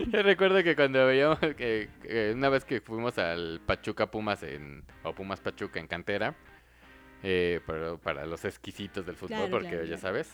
yo 0.08 0.22
recuerdo 0.22 0.62
que 0.62 0.74
cuando 0.76 1.06
veíamos 1.06 1.38
que, 1.38 1.88
que 2.02 2.32
una 2.34 2.48
vez 2.48 2.64
que 2.64 2.80
fuimos 2.80 3.18
al 3.18 3.60
Pachuca 3.64 4.10
Pumas 4.10 4.42
en, 4.42 4.82
o 5.04 5.12
Pumas 5.14 5.40
Pachuca 5.40 5.78
en 5.80 5.86
cantera, 5.86 6.34
eh, 7.22 7.60
pero 7.66 7.98
para 7.98 8.26
los 8.26 8.44
exquisitos 8.44 9.04
del 9.06 9.14
fútbol, 9.16 9.36
Claro, 9.36 9.50
porque 9.50 9.68
claro, 9.68 9.82
ya 9.84 9.88
claro. 9.96 10.00
sabes. 10.02 10.30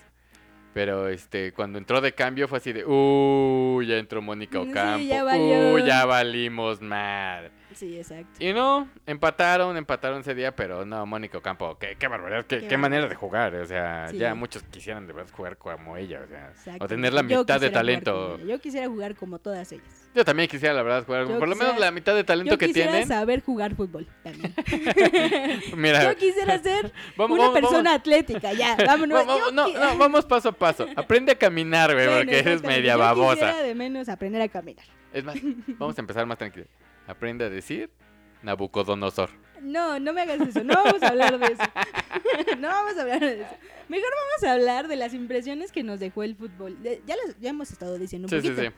Pero 0.72 1.08
este, 1.08 1.52
cuando 1.52 1.78
entró 1.78 2.02
de 2.02 2.12
cambio 2.12 2.48
fue 2.48 2.58
así 2.58 2.70
de, 2.72 2.84
uh, 2.84 3.82
ya 3.82 3.96
entró 3.96 4.20
Mónica 4.20 4.62
Sí, 4.62 4.70
Ocampo, 4.70 5.06
ya 5.06 5.24
valió. 5.24 5.72
uh, 5.74 5.78
ya 5.78 6.04
valimos 6.04 6.82
madre. 6.82 7.50
Sí, 7.76 7.96
exacto. 7.98 8.42
Y 8.42 8.52
no, 8.54 8.88
empataron, 9.06 9.76
empataron 9.76 10.20
ese 10.22 10.34
día, 10.34 10.56
pero 10.56 10.84
no, 10.86 11.04
Mónica 11.04 11.36
Ocampo, 11.38 11.76
qué, 11.78 11.94
qué 11.98 12.08
barbaridad, 12.08 12.46
qué, 12.46 12.60
Qué 12.60 12.68
qué 12.68 12.76
manera 12.78 13.06
de 13.06 13.14
jugar, 13.14 13.54
o 13.54 13.66
sea, 13.66 14.08
Sí. 14.10 14.16
ya 14.16 14.34
muchos 14.34 14.62
quisieran 14.64 15.06
de 15.06 15.12
verdad 15.12 15.30
jugar 15.32 15.58
como 15.58 15.96
ella, 15.98 16.22
o 16.24 16.26
sea, 16.26 16.48
exacto. 16.48 16.84
o 16.84 16.88
tener 16.88 17.12
la 17.12 17.20
Yo 17.20 17.40
mitad 17.40 17.54
de 17.60 17.66
quisiera 17.66 17.72
talento. 17.74 18.38
Yo 18.38 18.58
quisiera 18.60 18.88
jugar 18.88 19.14
como 19.14 19.38
todas 19.38 19.70
ellas. 19.72 19.84
Yo 20.14 20.24
también 20.24 20.48
quisiera, 20.48 20.72
la 20.74 20.82
verdad, 20.82 21.04
jugar, 21.04 21.28
Yo 21.28 21.38
por 21.38 21.48
lo 21.48 21.54
menos 21.54 21.72
quisiera- 21.74 21.78
la 21.86 21.90
mitad 21.90 22.14
de 22.14 22.24
talento 22.24 22.52
Yo 22.54 22.58
que 22.58 22.66
quisiera 22.68 22.90
tienen. 22.92 23.08
saber 23.08 23.42
jugar 23.42 23.74
fútbol 23.74 24.06
también. 24.22 24.54
Mira, 25.76 26.04
Yo 26.04 26.16
quisiera 26.16 26.58
ser 26.58 26.90
vamos, 27.16 27.38
una 27.38 27.48
vamos, 27.48 27.60
persona 27.60 27.90
vamos. 27.90 28.00
atlética, 28.00 28.52
ya, 28.54 28.74
vámonos. 28.86 29.26
Vamos, 29.26 29.38
Yo 29.44 29.52
no, 29.52 29.68
no, 29.68 29.98
vamos 29.98 30.24
paso 30.24 30.48
a 30.48 30.52
paso. 30.52 30.86
Aprende 30.96 31.32
a 31.32 31.34
caminar, 31.38 31.92
güey, 31.92 32.06
Bueno, 32.06 32.20
porque 32.22 32.38
eres 32.38 32.62
media 32.62 32.94
Yo 32.94 32.98
babosa. 33.00 33.34
quisiera 33.34 33.62
de 33.62 33.74
menos 33.74 34.08
aprender 34.08 34.40
a 34.40 34.48
caminar. 34.48 34.84
Es 35.12 35.24
más, 35.24 35.36
vamos 35.78 35.96
a 35.96 36.00
empezar 36.00 36.24
más 36.26 36.38
tranquilo. 36.38 36.66
Aprende 37.06 37.44
a 37.44 37.50
decir 37.50 37.90
Nabucodonosor. 38.42 39.30
No, 39.62 39.98
no 39.98 40.12
me 40.12 40.20
hagas 40.22 40.40
eso. 40.40 40.62
No 40.62 40.74
vamos 40.74 41.02
a 41.02 41.08
hablar 41.08 41.38
de 41.38 41.46
eso. 41.46 41.62
no 42.58 42.68
vamos 42.68 42.96
a 42.96 43.02
hablar 43.02 43.20
de 43.20 43.42
eso. 43.42 43.54
Mejor 43.88 44.08
vamos 44.10 44.44
a 44.48 44.52
hablar 44.52 44.88
de 44.88 44.96
las 44.96 45.14
impresiones 45.14 45.72
que 45.72 45.82
nos 45.82 45.98
dejó 46.00 46.22
el 46.22 46.36
fútbol. 46.36 46.76
Ya, 46.82 47.16
las- 47.16 47.38
ya 47.40 47.50
hemos 47.50 47.70
estado 47.70 47.98
diciendo 47.98 48.26
un 48.26 48.30
Sí, 48.30 48.40
sí, 48.40 48.52
poquito. 48.52 48.68
sí. 48.70 48.76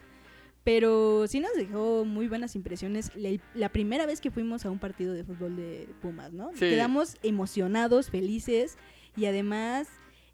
Pero 0.65 1.27
sí 1.27 1.41
nos 1.41 1.55
dejó 1.55 2.05
muy 2.05 2.29
buenas 2.29 2.55
impresiones 2.55 3.11
la, 3.17 3.31
la 3.55 3.69
primera 3.71 4.05
vez 4.07 4.21
que 4.21 4.31
fuimos 4.31 4.67
a 4.67 4.71
un 4.71 4.79
partido 4.79 5.15
de 5.15 5.25
fútbol 5.25 5.57
de 5.57 5.89
Pumas, 6.03 6.33
¿no? 6.33 6.51
Sí. 6.53 6.61
Quedamos 6.71 7.17
emocionados, 7.23 8.11
felices 8.11 8.77
y 9.17 9.27
además 9.27 9.89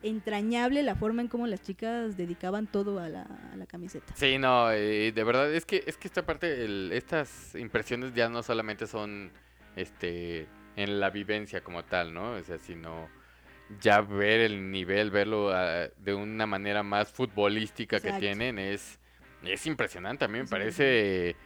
entrañable 0.04 0.82
la 0.82 0.94
forma 0.94 1.22
en 1.22 1.28
cómo 1.28 1.46
las 1.46 1.62
chicas 1.62 2.16
dedicaban 2.16 2.66
todo 2.66 2.98
a 3.00 3.08
la, 3.08 3.22
a 3.52 3.56
la 3.56 3.66
camiseta. 3.66 4.12
Sí, 4.14 4.38
no, 4.38 4.70
eh, 4.70 5.12
de 5.12 5.24
verdad, 5.24 5.52
es 5.52 5.64
que, 5.66 5.82
es 5.86 5.96
que 5.96 6.08
esta 6.08 6.24
parte, 6.24 6.64
el- 6.64 6.90
estas 6.92 7.54
impresiones 7.54 8.14
ya 8.14 8.28
no 8.28 8.42
solamente 8.42 8.86
son 8.86 9.30
este 9.76 10.46
en 10.76 11.00
la 11.00 11.10
vivencia 11.10 11.62
como 11.62 11.84
tal, 11.84 12.12
¿no? 12.12 12.32
O 12.32 12.42
sea, 12.42 12.58
sino 12.58 13.08
ya 13.80 14.00
ver 14.02 14.40
el 14.40 14.70
nivel, 14.70 15.10
verlo 15.10 15.50
ah, 15.54 15.88
de 15.98 16.14
una 16.14 16.46
manera 16.46 16.82
más 16.82 17.10
futbolística 17.10 17.98
que 18.00 18.12
tienen 18.14 18.58
es, 18.58 18.98
es 19.44 19.66
impresionante. 19.66 20.24
A 20.24 20.28
mí 20.28 20.38
me 20.38 20.46
parece 20.46 21.36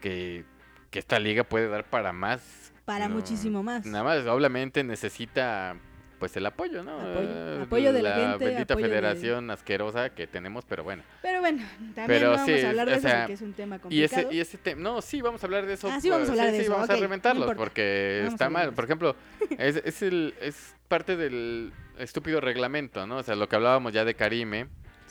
que, 0.00 0.44
que 0.90 0.98
esta 0.98 1.18
liga 1.18 1.44
puede 1.44 1.68
dar 1.68 1.84
para 1.84 2.12
más. 2.12 2.72
Para 2.84 3.08
No, 3.08 3.16
muchísimo 3.16 3.62
más. 3.62 3.84
Nada 3.84 4.04
más, 4.04 4.26
obviamente 4.26 4.82
necesita 4.84 5.76
pues 6.18 6.36
el 6.36 6.44
apoyo, 6.46 6.82
¿no? 6.82 6.98
Apoyo, 7.00 7.28
Eh, 7.30 7.60
apoyo 7.62 7.92
de 7.92 8.02
la 8.02 8.14
gente, 8.14 8.44
bendita 8.44 8.74
apoyo 8.74 8.86
de- 8.88 8.94
federación 8.94 9.50
asquerosa 9.50 10.10
que 10.10 10.26
tenemos, 10.26 10.64
pero 10.64 10.84
bueno. 10.84 11.02
Pero 11.22 11.40
bueno, 11.40 11.62
también 11.78 12.06
Pero 12.06 12.30
vamos 12.30 12.46
sí, 12.46 12.60
a 12.64 12.68
hablar 12.70 12.88
de 12.88 12.92
eso 12.94 13.02
sea, 13.08 13.18
porque 13.20 13.32
es 13.34 13.42
un 13.42 13.52
tema 13.52 13.76
Y 13.76 13.78
complicado. 13.80 14.22
ese, 14.28 14.34
y 14.36 14.40
ese 14.40 14.58
tema, 14.58 14.80
no, 14.82 15.00
sí, 15.02 15.20
vamos 15.20 15.42
a 15.42 15.46
hablar 15.46 15.66
de 15.66 15.74
eso. 15.74 15.88
Ah, 15.90 16.00
sí, 16.00 16.10
vamos 16.10 16.28
a 16.28 16.32
pues, 16.32 16.38
hablar 16.40 16.52
de 16.52 16.58
sí, 16.58 16.64
eso, 16.64 16.72
vamos 16.72 16.90
a 16.90 16.96
reventarlos 16.96 17.54
porque 17.54 18.18
Vamos 18.22 18.34
está 18.34 18.50
mal. 18.50 18.72
Por 18.72 18.84
ejemplo, 18.84 19.16
es, 19.58 19.76
es, 19.84 20.02
el, 20.02 20.34
es 20.40 20.74
parte 20.88 21.16
del 21.16 21.72
estúpido 21.98 22.40
reglamento, 22.40 23.06
¿no? 23.06 23.18
O 23.18 23.22
sea, 23.22 23.34
lo 23.36 23.48
que 23.48 23.56
hablábamos 23.56 23.92
ya 23.92 24.04
de 24.04 24.14
Karime. 24.14 24.66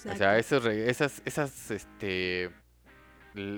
O 0.09 0.15
sea, 0.15 0.37
esos, 0.37 0.65
esas, 0.65 1.21
esas, 1.25 1.71
este, 1.71 2.51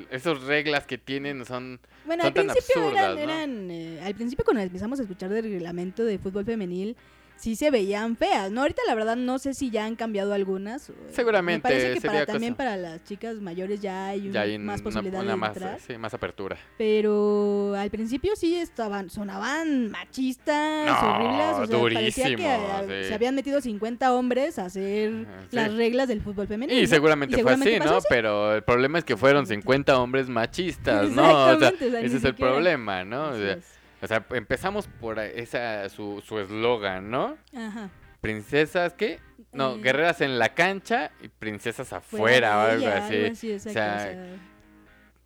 esas 0.09 0.41
reglas 0.43 0.85
que 0.85 0.97
tienen 0.97 1.45
son... 1.45 1.79
Bueno, 2.05 2.23
son 2.23 2.27
al 2.29 2.33
tan 2.33 2.47
principio 2.47 2.89
eran, 2.91 2.95
absurdas, 2.97 3.15
¿no? 3.15 3.21
eran, 3.33 3.71
eh, 3.71 4.01
al 4.03 4.15
principio 4.15 4.43
cuando 4.45 4.61
empezamos 4.63 4.99
a 4.99 5.03
escuchar 5.03 5.29
del 5.29 5.43
reglamento 5.43 6.03
de 6.03 6.17
fútbol 6.17 6.45
femenil, 6.45 6.95
sí 7.39 7.55
se 7.55 7.71
veían 7.71 8.17
feas, 8.17 8.51
¿no? 8.51 8.61
Ahorita 8.61 8.81
la 8.87 8.95
verdad 8.95 9.15
no 9.15 9.39
sé 9.39 9.53
si 9.53 9.69
ya 9.69 9.85
han 9.85 9.95
cambiado 9.95 10.33
algunas. 10.33 10.89
eh, 10.89 10.93
Seguramente, 11.11 11.67
Me 11.69 11.73
parece 11.75 11.93
que 12.01 12.07
para, 12.07 12.25
también 12.25 12.53
cosa- 12.53 12.57
para 12.65 12.77
las 12.77 13.03
chicas 13.05 13.35
mayores 13.37 13.79
ya 13.81 14.07
hay, 14.07 14.23
Ya 14.23 14.29
una- 14.31 14.41
hay 14.41 14.57
más 14.59 14.81
posibilidad 14.81 15.21
una 15.21 15.31
de 15.31 15.37
más, 15.37 15.49
entrar. 15.55 15.79
sí, 15.79 15.97
más 15.97 16.13
apertura. 16.13 16.57
Pero 16.77 17.73
al 17.75 17.89
principio 17.89 18.35
sí 18.35 18.55
estaban, 18.55 19.09
sonaban 19.09 19.89
machistas, 19.89 20.85
No, 20.85 21.09
horribles. 21.15 21.55
O 21.55 21.65
sea, 21.65 21.79
parecía 21.95 22.25
que 22.25 22.31
durísimo, 22.35 22.83
sí. 22.87 23.07
se 23.07 23.13
habían 23.13 23.35
metido 23.35 23.61
50 23.61 24.13
hombres 24.13 24.59
a 24.59 24.65
hacer 24.65 25.11
sí. 25.49 25.55
las 25.55 25.73
reglas 25.73 26.07
del 26.07 26.21
fútbol 26.21 26.47
femenil. 26.47 26.77
Y 26.77 26.87
seguramente, 26.87 27.39
Y 27.39 27.43
fue 27.43 27.53
así, 27.53 27.79
¿no? 27.79 27.99
Pero 28.09 28.55
el 28.55 28.63
problema 28.63 28.97
es 28.99 29.05
que 29.05 29.15
fueron 29.15 29.43
Exactamente. 29.43 29.61
50 29.63 29.99
hombres 29.99 30.29
machistas, 30.29 31.09
¿no? 31.11 31.47
O 31.55 31.59
sea, 31.59 31.69
ese 31.69 32.17
es 32.17 32.23
el 32.23 32.35
problema, 32.35 33.03
¿no? 33.05 33.29
O 33.29 33.35
sea. 33.35 33.57
O 34.01 34.07
sea, 34.07 34.25
empezamos 34.31 34.87
por 34.87 35.19
esa 35.19 35.87
su 35.89 36.21
su 36.25 36.39
eslogan, 36.39 37.09
¿no? 37.09 37.37
Ajá. 37.55 37.89
Princesas, 38.21 38.93
¿qué? 38.93 39.19
No, 39.53 39.75
Eh, 39.75 39.81
guerreras 39.81 40.21
en 40.21 40.39
la 40.39 40.53
cancha 40.53 41.11
y 41.21 41.29
princesas 41.29 41.87
fuera 41.87 41.97
afuera 41.97 42.57
o 42.57 42.61
algo 42.71 42.87
así. 42.87 43.15
exacto, 43.15 43.59
sea, 43.69 43.95
o 43.95 43.99
sea, 43.99 44.25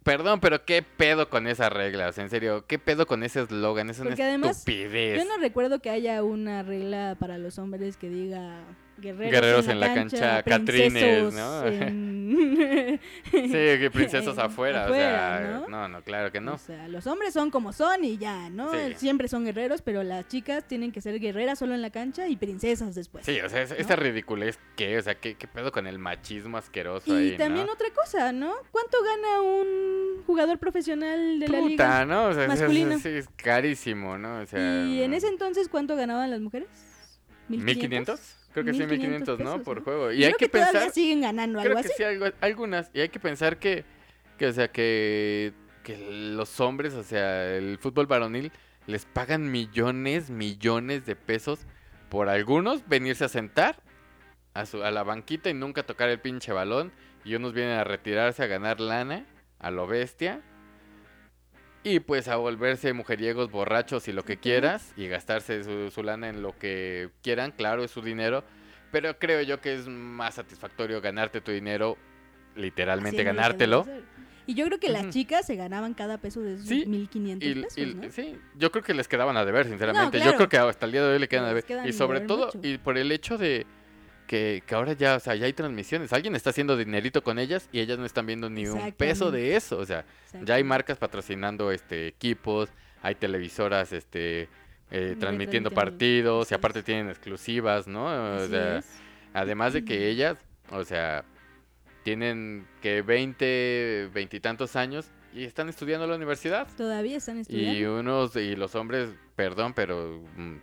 Perdón, 0.04 0.42
pero 0.42 0.66
¿qué 0.66 0.82
pedo 0.84 1.30
con 1.30 1.48
esa 1.48 1.70
regla? 1.70 2.10
O 2.10 2.12
sea, 2.12 2.26
en 2.26 2.30
serio, 2.30 2.66
¿qué 2.68 2.78
pedo 2.78 3.06
con 3.06 3.24
ese 3.24 3.42
eslogan? 3.42 3.90
Es 3.90 4.00
una 4.00 4.10
Porque 4.10 4.24
además, 4.24 4.58
estupidez. 4.58 5.18
Yo 5.24 5.30
no 5.30 5.38
recuerdo 5.42 5.80
que 5.80 5.90
haya 5.90 6.22
una 6.24 6.62
regla 6.62 7.16
para 7.20 7.38
los 7.38 7.58
hombres 7.58 7.96
que 7.96 8.10
diga 8.10 8.60
guerreros, 8.98 9.32
Guerreros 9.32 9.68
en 9.68 9.80
la 9.80 9.94
cancha, 9.94 10.44
catrines, 10.44 10.92
princesos 10.92 11.34
¿no? 11.34 11.66
en- 11.68 12.14
Sí, 13.32 13.50
que 13.52 13.90
princesos 13.92 14.38
en- 14.38 14.44
afuera, 14.46 14.82
o 14.82 14.86
afuera, 14.86 15.38
sea, 15.40 15.48
¿no? 15.62 15.68
no, 15.68 15.88
no, 15.88 16.02
claro 16.04 16.32
que 16.32 16.40
no. 16.40 16.54
O 16.54 16.58
sea, 16.58 16.88
los 16.88 17.06
hombres 17.08 17.34
son 17.34 17.52
como 17.52 17.74
son 17.74 18.04
y 18.04 18.18
ya, 18.18 18.50
¿no? 18.50 18.72
Sí. 18.72 18.78
Siempre 18.98 19.28
son 19.28 19.46
guerreros, 19.46 19.82
pero 19.82 20.04
las 20.04 20.28
chicas 20.28 20.68
tienen 20.68 20.92
que 20.92 21.02
ser 21.02 21.20
guerreras 21.20 21.60
solo 21.60 21.74
en 21.76 21.82
la 21.82 21.90
cancha 21.90 22.28
y 22.28 22.36
princesas 22.38 22.96
después. 22.96 23.26
Sí, 23.26 23.40
o 23.42 23.50
sea, 23.50 23.62
es- 23.64 23.72
¿no? 23.72 23.76
esta 23.78 23.96
ridiculez, 23.96 24.58
¿qué? 24.76 24.98
O 24.98 25.02
sea, 25.02 25.16
¿qué, 25.16 25.36
qué 25.36 25.48
pedo 25.48 25.72
con 25.72 25.86
el 25.88 26.00
machismo 26.00 26.58
asqueroso 26.58 27.20
Y 27.20 27.32
ahí, 27.32 27.38
también 27.38 27.66
no? 27.68 27.74
otra 27.74 27.88
cosa, 27.92 28.32
¿no? 28.32 28.54
¿Cuánto 28.72 28.98
gana 29.04 29.42
un 29.42 30.24
jugador 30.26 30.58
profesional 30.60 31.40
de 31.40 31.48
la 31.48 31.58
liga? 31.60 31.70
Puta, 31.70 32.06
¿no? 32.06 32.28
O 32.28 32.34
sea, 32.34 32.46
es- 32.46 32.54
es- 32.54 32.60
masculino. 32.60 33.00
sí, 33.00 33.10
es 33.10 33.28
carísimo, 33.36 34.18
¿no? 34.18 34.40
O 34.40 34.46
sea, 34.46 34.86
Y 34.86 35.02
en 35.04 35.14
ese 35.14 35.28
entonces, 35.28 35.68
¿cuánto 35.68 35.96
ganaban 35.96 36.32
las 36.32 36.40
mujeres? 36.42 36.70
¿1500? 37.50 38.20
Creo 38.54 38.66
que 38.66 38.74
sí, 38.74 38.86
1500, 38.86 39.40
¿no? 39.40 39.46
pesos, 39.46 39.62
Por 39.64 39.84
juego. 39.84 40.12
Y 40.12 40.18
Creo 40.18 40.28
hay 40.30 40.34
que, 40.36 40.48
todavía 40.50 40.72
pensar, 40.72 40.92
siguen 40.94 41.22
ganando 41.22 41.60
creo 41.60 41.72
algo 41.72 41.82
que 41.82 41.88
así. 41.88 41.98
sí, 41.98 42.04
algo- 42.04 42.32
algunas, 42.42 42.92
y 42.94 43.02
hay 43.02 43.10
que 43.10 43.20
pensar 43.20 43.58
que, 43.58 43.84
que, 44.38 44.48
o 44.48 44.54
sea, 44.54 44.72
que, 44.72 45.54
que 45.84 45.98
los 46.36 46.60
hombres, 46.60 46.94
o 46.94 47.04
sea, 47.04 47.56
el 47.56 47.78
fútbol 47.80 48.06
varonil, 48.08 48.52
les 48.88 49.06
pagan 49.06 49.52
millones, 49.52 50.30
millones 50.30 51.06
de 51.06 51.16
pesos 51.16 51.60
por 52.10 52.30
algunos 52.30 52.88
venirse 52.88 53.26
a 53.26 53.30
sentar 53.30 53.82
a, 54.54 54.66
su, 54.66 54.84
a 54.84 54.92
la 54.92 55.04
banquita 55.04 55.50
y 55.50 55.54
nunca 55.56 55.84
tocar 55.84 56.10
el 56.10 56.20
pinche 56.20 56.52
balón, 56.52 56.92
y 57.26 57.36
unos 57.36 57.54
vienen 57.54 57.78
a 57.80 57.84
retirarse 57.84 58.44
a 58.44 58.48
ganar 58.48 58.80
lana, 58.80 59.26
a 59.60 59.72
lo 59.72 59.88
bestia, 59.88 60.42
y 61.84 62.00
pues 62.00 62.28
a 62.28 62.36
volverse 62.38 62.94
mujeriegos, 62.94 63.52
borrachos 63.52 64.08
y 64.08 64.14
lo 64.14 64.24
que 64.24 64.38
quieras, 64.38 64.94
y 64.96 65.08
gastarse 65.08 65.64
su, 65.64 65.92
su 65.92 66.04
lana 66.04 66.30
en 66.30 66.42
lo 66.42 66.58
que 66.58 67.10
quieran, 67.22 67.52
claro, 67.52 67.84
es 67.84 67.92
su 67.92 68.02
dinero, 68.02 68.44
pero 68.92 69.18
creo 69.20 69.42
yo 69.42 69.60
que 69.60 69.74
es 69.74 69.88
más 69.88 70.36
satisfactorio 70.36 71.02
ganarte 71.02 71.42
tu 71.42 71.52
dinero, 71.52 71.98
literalmente 72.56 73.24
ganártelo. 73.24 73.86
Y 74.46 74.56
yo 74.56 74.66
creo 74.66 74.78
que 74.80 74.90
las 74.90 75.10
chicas 75.10 75.46
se 75.48 75.56
ganaban 75.56 75.94
cada 75.94 76.18
peso 76.18 76.42
de 76.42 76.56
esos 76.56 76.68
Sí, 76.68 76.86
1500 76.86 77.50
Y, 77.50 77.56
pesos, 77.62 77.78
y- 77.78 77.94
¿no? 77.96 78.12
sí, 78.12 78.38
yo 78.58 78.72
creo 78.72 78.84
que 78.84 78.94
les 78.94 79.08
quedaban 79.08 79.38
a 79.38 79.46
deber, 79.46 79.66
sinceramente. 79.68 80.18
Yo 80.18 80.24
claro. 80.24 80.38
creo 80.38 80.50
que 80.50 80.58
hasta 80.58 80.86
el 80.86 80.92
día 80.92 81.02
de 81.02 81.14
hoy 81.14 81.20
le 81.20 81.30
quedan 81.30 81.46
a 81.46 81.48
Les 81.48 81.56
deber. 81.56 81.64
quedan 81.66 81.88
Y 81.88 81.94
sobre 81.94 82.20
deber 82.20 82.28
todo, 82.28 82.46
mucho. 82.48 82.60
y 82.62 82.78
por 82.78 82.98
el 82.98 83.12
hecho 83.14 83.38
de 83.38 83.66
que, 84.28 84.64
que 84.66 84.76
ahora 84.76 84.94
ya, 84.94 85.16
o 85.16 85.20
sea, 85.20 85.36
ya 85.36 85.46
hay 85.46 85.54
transmisiones. 85.54 86.14
Alguien 86.14 86.36
está 86.36 86.50
haciendo 86.52 86.76
dinerito 86.78 87.24
con 87.24 87.40
ellas 87.40 87.70
y 87.72 87.80
ellas 87.80 87.98
no 87.98 88.06
están 88.06 88.26
viendo 88.26 88.50
ni 88.50 88.68
un 88.68 88.92
peso 88.94 89.32
de 89.32 89.56
eso. 89.56 89.78
O 89.78 89.86
sea, 89.86 90.06
ya 90.44 90.56
hay 90.56 90.64
marcas 90.64 90.98
patrocinando 90.98 91.72
este 91.72 92.08
equipos, 92.08 92.70
hay 93.02 93.16
televisoras 93.16 93.94
este 93.94 94.50
eh, 94.92 95.16
transmitiendo 95.20 95.72
partidos 95.72 96.52
y 96.52 96.56
aparte 96.56 96.84
tienen 96.84 97.10
exclusivas, 97.10 97.88
¿no? 97.88 98.06
O 98.36 98.48
sea. 98.48 98.82
Además 99.34 99.74
de 99.74 99.84
que 99.84 100.10
ellas, 100.10 100.38
o 100.70 100.84
sea, 100.84 101.26
tienen 102.04 102.68
que 102.82 103.02
20, 103.02 104.12
veintitantos 104.14 104.76
años 104.76 105.10
y 105.34 105.44
están 105.46 105.70
estudiando 105.70 106.04
en 106.04 106.12
la 106.12 106.16
universidad. 106.18 106.68
Todavía 106.78 107.18
están 107.18 107.38
Y 107.38 107.42
estudiando. 107.42 108.00
unos, 108.00 108.36
y 108.36 108.56
los 108.56 108.76
hombres, 108.76 109.10
perdón, 109.36 109.74
pero 109.74 110.22
mm, 110.38 110.58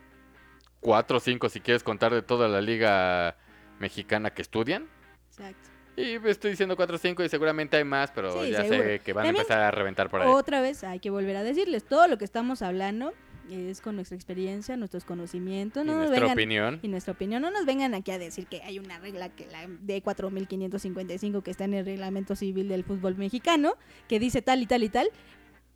cuatro 0.79 1.17
o 1.17 1.19
cinco 1.19 1.49
si 1.49 1.59
quieres 1.59 1.83
contar 1.83 2.13
de 2.13 2.21
toda 2.21 2.47
la 2.47 2.61
liga 2.61 3.35
mexicana 3.81 4.29
que 4.33 4.41
estudian. 4.41 4.87
Exacto. 5.29 5.69
Y 5.97 6.15
estoy 6.29 6.51
diciendo 6.51 6.77
cuatro 6.77 6.95
o 6.95 6.99
cinco 6.99 7.21
y 7.23 7.27
seguramente 7.27 7.75
hay 7.75 7.83
más, 7.83 8.11
pero 8.11 8.41
Sí, 8.43 8.51
ya 8.51 8.61
seguro. 8.61 8.83
sé 8.83 8.99
que 9.01 9.11
van 9.11 9.25
También, 9.25 9.35
a 9.35 9.39
empezar 9.41 9.59
a 9.61 9.71
reventar 9.71 10.09
por 10.09 10.21
ahí. 10.21 10.27
Otra 10.29 10.61
vez 10.61 10.83
hay 10.85 10.99
que 10.99 11.09
volver 11.09 11.35
a 11.35 11.43
decirles, 11.43 11.83
todo 11.83 12.07
lo 12.07 12.17
que 12.17 12.23
estamos 12.23 12.61
hablando 12.61 13.11
es 13.49 13.81
con 13.81 13.95
nuestra 13.97 14.15
experiencia, 14.15 14.77
nuestros 14.77 15.03
conocimientos, 15.03 15.83
y 15.83 15.87
no 15.87 15.93
nos 15.93 16.07
nuestra 16.07 16.21
vengan 16.21 16.37
opinión. 16.37 16.79
y 16.81 16.87
nuestra 16.87 17.11
opinión. 17.11 17.41
No 17.41 17.51
nos 17.51 17.65
vengan 17.65 17.93
aquí 17.93 18.11
a 18.11 18.17
decir 18.19 18.47
que 18.47 18.61
hay 18.63 18.79
una 18.79 18.99
regla 18.99 19.27
que 19.27 19.45
la 19.47 19.67
de 19.67 20.01
4555 20.01 21.41
que 21.41 21.51
está 21.51 21.65
en 21.65 21.73
el 21.73 21.85
reglamento 21.85 22.35
civil 22.37 22.69
del 22.69 22.85
fútbol 22.85 23.15
mexicano 23.17 23.75
que 24.07 24.19
dice 24.19 24.41
tal 24.41 24.61
y 24.61 24.67
tal 24.67 24.83
y 24.83 24.89
tal. 24.89 25.09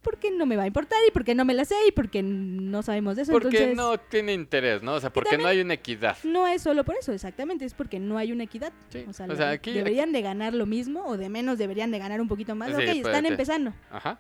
Porque 0.05 0.29
no 0.31 0.45
me 0.45 0.55
va 0.55 0.63
a 0.63 0.67
importar 0.67 0.99
y 1.07 1.11
porque 1.11 1.33
no 1.35 1.43
me 1.45 1.53
la 1.55 1.65
sé 1.65 1.75
y 1.87 1.91
porque 1.91 2.21
no 2.23 2.81
sabemos 2.83 3.15
de 3.15 3.23
eso. 3.23 3.31
Porque 3.31 3.47
Entonces, 3.47 3.75
no 3.75 3.97
tiene 3.97 4.33
interés, 4.33 4.83
¿no? 4.83 4.93
O 4.93 4.99
sea, 4.99 5.11
porque 5.11 5.35
no 5.37 5.47
hay 5.47 5.59
una 5.61 5.73
equidad. 5.73 6.15
no 6.23 6.47
es 6.47 6.61
solo 6.61 6.83
por 6.85 6.95
eso, 6.95 7.11
exactamente, 7.11 7.65
es 7.65 7.73
porque 7.73 7.99
no 7.99 8.17
hay 8.19 8.31
una 8.31 8.43
equidad. 8.43 8.71
Sí, 8.89 9.03
O 9.07 9.13
sea, 9.13 9.25
o 9.25 9.29
la- 9.29 9.35
sea, 9.35 9.49
aquí- 9.49 9.71
deberían 9.73 10.11
de 10.11 10.21
ganar 10.21 10.53
lo 10.53 10.67
mismo 10.67 11.03
o 11.05 11.17
de 11.17 11.27
menos 11.27 11.57
deberían 11.57 11.89
de 11.89 11.97
ganar 11.99 12.21
un 12.21 12.27
poquito 12.27 12.53
más. 12.55 12.69
Sí, 12.69 12.75
ok, 12.75 12.81
están 12.81 13.25
empezando, 13.25 13.73
Ajá. 13.89 14.19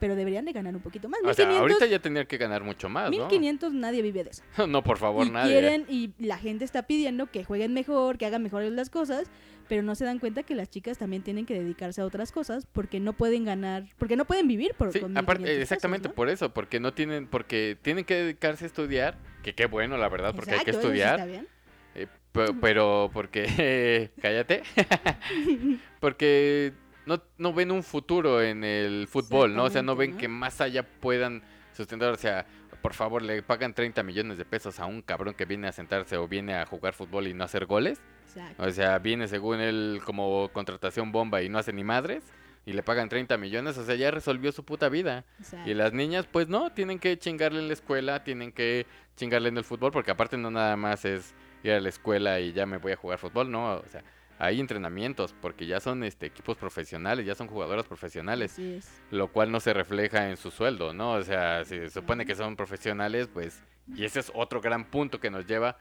pero 0.00 0.16
deberían 0.16 0.46
de 0.46 0.52
ganar 0.52 0.74
un 0.74 0.80
poquito 0.80 1.10
más. 1.10 1.20
O 1.22 1.34
sea, 1.34 1.44
1500, 1.46 1.60
ahorita 1.60 1.86
ya 1.86 1.98
tendrían 2.00 2.26
que 2.26 2.38
ganar 2.38 2.64
mucho 2.64 2.88
más, 2.88 3.04
¿no? 3.04 3.10
1500 3.10 3.74
nadie 3.74 4.00
vive 4.00 4.24
de 4.24 4.30
eso. 4.30 4.42
no, 4.66 4.82
por 4.82 4.96
favor, 4.96 5.26
y 5.26 5.30
nadie. 5.30 5.52
quieren 5.52 5.84
y 5.90 6.12
la 6.18 6.38
gente 6.38 6.64
está 6.64 6.84
pidiendo 6.84 7.26
que 7.26 7.44
jueguen 7.44 7.74
mejor, 7.74 8.16
que 8.16 8.24
hagan 8.24 8.42
mejores 8.42 8.72
las 8.72 8.88
cosas, 8.88 9.30
pero 9.70 9.82
no 9.84 9.94
se 9.94 10.04
dan 10.04 10.18
cuenta 10.18 10.42
que 10.42 10.56
las 10.56 10.68
chicas 10.68 10.98
también 10.98 11.22
tienen 11.22 11.46
que 11.46 11.54
dedicarse 11.54 12.00
a 12.00 12.04
otras 12.04 12.32
cosas 12.32 12.66
porque 12.66 12.98
no 12.98 13.12
pueden 13.12 13.44
ganar, 13.44 13.84
porque 13.98 14.16
no 14.16 14.24
pueden 14.24 14.48
vivir 14.48 14.74
por 14.74 14.92
Sí, 14.92 14.98
con 15.00 15.16
aparte, 15.16 15.42
1500 15.42 15.62
exactamente 15.62 16.02
pesos, 16.08 16.12
¿no? 16.12 16.16
por 16.16 16.28
eso, 16.28 16.52
porque 16.52 16.80
no 16.80 16.92
tienen, 16.92 17.28
porque 17.28 17.78
tienen 17.80 18.04
que 18.04 18.16
dedicarse 18.16 18.64
a 18.64 18.66
estudiar, 18.66 19.16
que 19.44 19.54
qué 19.54 19.66
bueno, 19.66 19.96
la 19.96 20.08
verdad, 20.08 20.34
porque 20.34 20.54
hay 20.54 20.64
que 20.64 20.72
estudiar, 20.72 21.20
está 21.20 21.24
bien. 21.26 21.46
eh, 21.94 22.08
pe- 22.32 22.52
pero 22.60 23.10
porque, 23.14 24.10
cállate, 24.20 24.62
porque 26.00 26.72
no, 27.06 27.22
no 27.38 27.52
ven 27.52 27.70
un 27.70 27.82
futuro 27.82 28.42
en 28.42 28.64
el 28.64 29.06
fútbol, 29.08 29.54
¿no? 29.54 29.64
O 29.64 29.70
sea, 29.70 29.82
no 29.82 29.96
ven 29.96 30.16
que 30.16 30.28
más 30.28 30.60
allá 30.60 30.82
puedan 30.82 31.42
sustentar, 31.76 32.12
o 32.12 32.16
sea, 32.16 32.44
por 32.82 32.94
favor, 32.94 33.22
le 33.22 33.42
pagan 33.42 33.74
30 33.74 34.02
millones 34.02 34.38
de 34.38 34.44
pesos 34.44 34.80
a 34.80 34.86
un 34.86 35.02
cabrón 35.02 35.34
que 35.34 35.44
viene 35.44 35.68
a 35.68 35.72
sentarse 35.72 36.16
o 36.16 36.26
viene 36.28 36.54
a 36.54 36.66
jugar 36.66 36.94
fútbol 36.94 37.26
y 37.26 37.34
no 37.34 37.44
hacer 37.44 37.66
goles. 37.66 38.00
Exacto. 38.26 38.62
O 38.62 38.70
sea, 38.70 38.98
viene 38.98 39.28
según 39.28 39.60
él 39.60 40.00
como 40.04 40.48
contratación 40.52 41.12
bomba 41.12 41.42
y 41.42 41.48
no 41.48 41.58
hace 41.58 41.72
ni 41.72 41.84
madres. 41.84 42.24
Y 42.66 42.74
le 42.74 42.82
pagan 42.82 43.08
30 43.08 43.38
millones, 43.38 43.78
o 43.78 43.84
sea, 43.84 43.94
ya 43.94 44.10
resolvió 44.10 44.52
su 44.52 44.64
puta 44.64 44.88
vida. 44.90 45.24
exacto. 45.38 45.68
Y 45.68 45.74
las 45.74 45.94
niñas, 45.94 46.26
pues 46.30 46.48
no, 46.48 46.70
tienen 46.72 46.98
que 46.98 47.18
chingarle 47.18 47.58
en 47.58 47.68
la 47.68 47.72
escuela, 47.72 48.22
tienen 48.22 48.52
que 48.52 48.86
chingarle 49.16 49.48
en 49.48 49.56
el 49.56 49.64
fútbol, 49.64 49.92
porque 49.92 50.10
aparte 50.10 50.36
no 50.36 50.50
nada 50.50 50.76
más 50.76 51.04
es 51.06 51.34
ir 51.62 51.72
a 51.72 51.80
la 51.80 51.88
escuela 51.88 52.38
y 52.38 52.52
ya 52.52 52.66
me 52.66 52.76
voy 52.76 52.92
a 52.92 52.96
jugar 52.96 53.18
fútbol, 53.18 53.50
no, 53.50 53.76
o 53.76 53.88
sea, 53.88 54.02
hay 54.40 54.58
entrenamientos, 54.58 55.34
porque 55.40 55.66
ya 55.66 55.80
son 55.80 56.02
este 56.02 56.24
equipos 56.26 56.56
profesionales, 56.56 57.26
ya 57.26 57.34
son 57.34 57.46
jugadoras 57.46 57.86
profesionales, 57.86 58.54
Así 58.54 58.74
es. 58.74 58.90
lo 59.10 59.28
cual 59.28 59.52
no 59.52 59.60
se 59.60 59.74
refleja 59.74 60.30
en 60.30 60.38
su 60.38 60.50
sueldo, 60.50 60.94
¿no? 60.94 61.12
O 61.12 61.22
sea, 61.22 61.64
si 61.66 61.76
se 61.76 61.90
supone 61.90 62.24
que 62.24 62.34
son 62.34 62.56
profesionales, 62.56 63.28
pues, 63.32 63.62
y 63.94 64.04
ese 64.04 64.20
es 64.20 64.32
otro 64.34 64.62
gran 64.62 64.86
punto 64.86 65.20
que 65.20 65.30
nos 65.30 65.46
lleva 65.46 65.76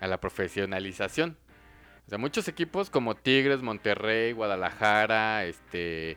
a 0.00 0.06
la 0.06 0.20
profesionalización. 0.20 1.36
O 2.06 2.08
sea, 2.08 2.18
muchos 2.18 2.46
equipos 2.46 2.88
como 2.88 3.16
Tigres, 3.16 3.62
Monterrey, 3.62 4.30
Guadalajara, 4.32 5.44
este, 5.44 6.16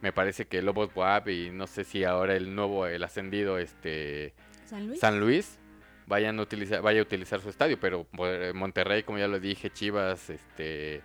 me 0.00 0.12
parece 0.12 0.46
que 0.46 0.62
Lobos 0.62 0.94
Guap 0.94 1.28
y 1.28 1.50
no 1.50 1.66
sé 1.66 1.84
si 1.84 2.04
ahora 2.04 2.36
el 2.36 2.54
nuevo, 2.54 2.86
el 2.86 3.02
ascendido, 3.04 3.58
este, 3.58 4.32
San 4.64 4.86
Luis. 4.86 5.00
San 5.00 5.20
Luis, 5.20 5.58
vayan 6.06 6.38
a 6.38 6.42
utilizar, 6.42 6.80
vaya 6.80 7.00
a 7.00 7.02
utilizar 7.02 7.40
su 7.40 7.50
estadio, 7.50 7.78
pero 7.78 8.06
eh, 8.20 8.52
Monterrey, 8.54 9.02
como 9.02 9.18
ya 9.18 9.28
lo 9.28 9.40
dije, 9.40 9.68
Chivas, 9.70 10.30
este, 10.30 11.02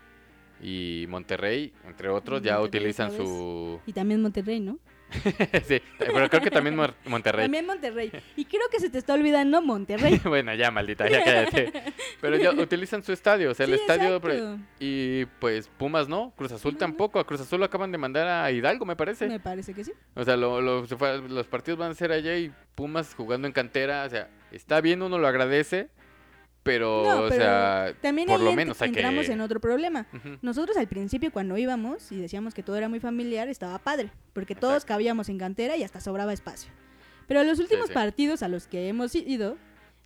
y 0.62 1.06
Monterrey, 1.10 1.74
entre 1.86 2.10
otros, 2.10 2.42
ya 2.42 2.60
Monterrey 2.60 2.82
utilizan 2.82 3.12
su, 3.16 3.80
Y 3.86 3.94
también 3.94 4.22
Monterrey, 4.22 4.60
¿no? 4.60 4.78
sí, 5.68 5.82
pero 5.98 6.30
creo 6.30 6.42
que 6.44 6.52
también 6.52 6.76
Mon- 6.76 6.94
Monterrey. 7.06 7.46
También 7.46 7.66
Monterrey. 7.66 8.12
Y 8.36 8.46
creo 8.46 8.62
que 8.72 8.80
se 8.80 8.92
te 8.92 9.00
está 9.00 9.16
olvidando 9.16 9.60
Monterrey. 9.60 10.20
bueno, 10.24 10.54
ya 10.54 10.70
maldita, 10.70 11.10
ya 11.10 11.24
cállate. 11.24 11.72
Pero 12.22 12.38
ya 12.38 12.52
utilizan 12.52 13.04
su 13.04 13.12
estadio, 13.12 13.50
o 13.50 13.54
sea, 13.56 13.66
el 13.66 13.74
estadio 13.74 14.18
exacto. 14.18 14.60
y 14.80 15.26
pues 15.40 15.68
Pumas 15.68 16.08
no, 16.08 16.32
Cruz 16.36 16.52
Azul 16.52 16.74
no. 16.74 16.78
tampoco, 16.78 17.20
a 17.20 17.26
Cruz 17.26 17.42
Azul 17.42 17.58
lo 17.60 17.66
acaban 17.66 17.92
de 17.92 17.98
mandar 17.98 18.28
a 18.28 18.52
Hidalgo, 18.52 18.86
me 18.86 18.96
parece. 18.96 19.28
Me 19.28 19.40
parece 19.40 19.74
que 19.74 19.84
sí. 19.84 19.94
O 20.14 20.24
sea, 20.24 20.38
lo- 20.38 20.62
los 20.62 21.48
partidos 21.48 21.80
van 21.80 21.90
a 21.92 21.96
ser 21.96 22.12
allá 22.12 22.38
y 22.38 22.52
Pumas 22.76 23.16
jugando 23.16 23.48
en 23.48 23.54
cantera, 23.54 24.04
o 24.06 24.10
sea, 24.12 24.30
está 24.52 24.80
bien, 24.80 25.02
uno 25.02 25.18
lo 25.18 25.28
agradece, 25.28 25.90
pero, 26.64 27.04
No, 27.04 27.22
o 27.22 27.32
sea, 27.32 27.94
También 28.02 28.28
por 28.28 28.40
lo 28.40 28.54
menos 28.54 28.82
hay 28.82 28.90
entramos 28.90 29.26
que... 29.28 29.32
en 29.34 29.42
otro 29.42 29.60
problema. 29.60 30.06
Nosotros 30.42 30.78
al 30.78 30.88
principio 30.88 31.32
cuando 31.32 31.58
íbamos 31.58 32.12
y 32.12 32.18
decíamos 32.22 32.54
que 32.54 32.64
todo 32.64 32.76
era 32.76 32.90
muy 32.90 33.00
familiar, 33.00 33.48
estaba 33.48 33.80
padre, 33.80 34.12
porque 34.34 34.56
todos 34.56 34.86
cabíamos 34.86 35.30
en 35.30 35.38
cantera 35.38 35.78
y 35.78 35.84
hasta 35.84 36.00
sobraba 36.02 36.34
espacio. 36.34 36.72
Pero 37.28 37.44
los 37.44 37.60
últimos 37.60 37.88
sí. 37.88 37.94
partidos 37.94 38.44
a 38.44 38.48
los 38.48 38.68
que 38.68 38.88
hemos 38.88 39.14
ido, 39.16 39.58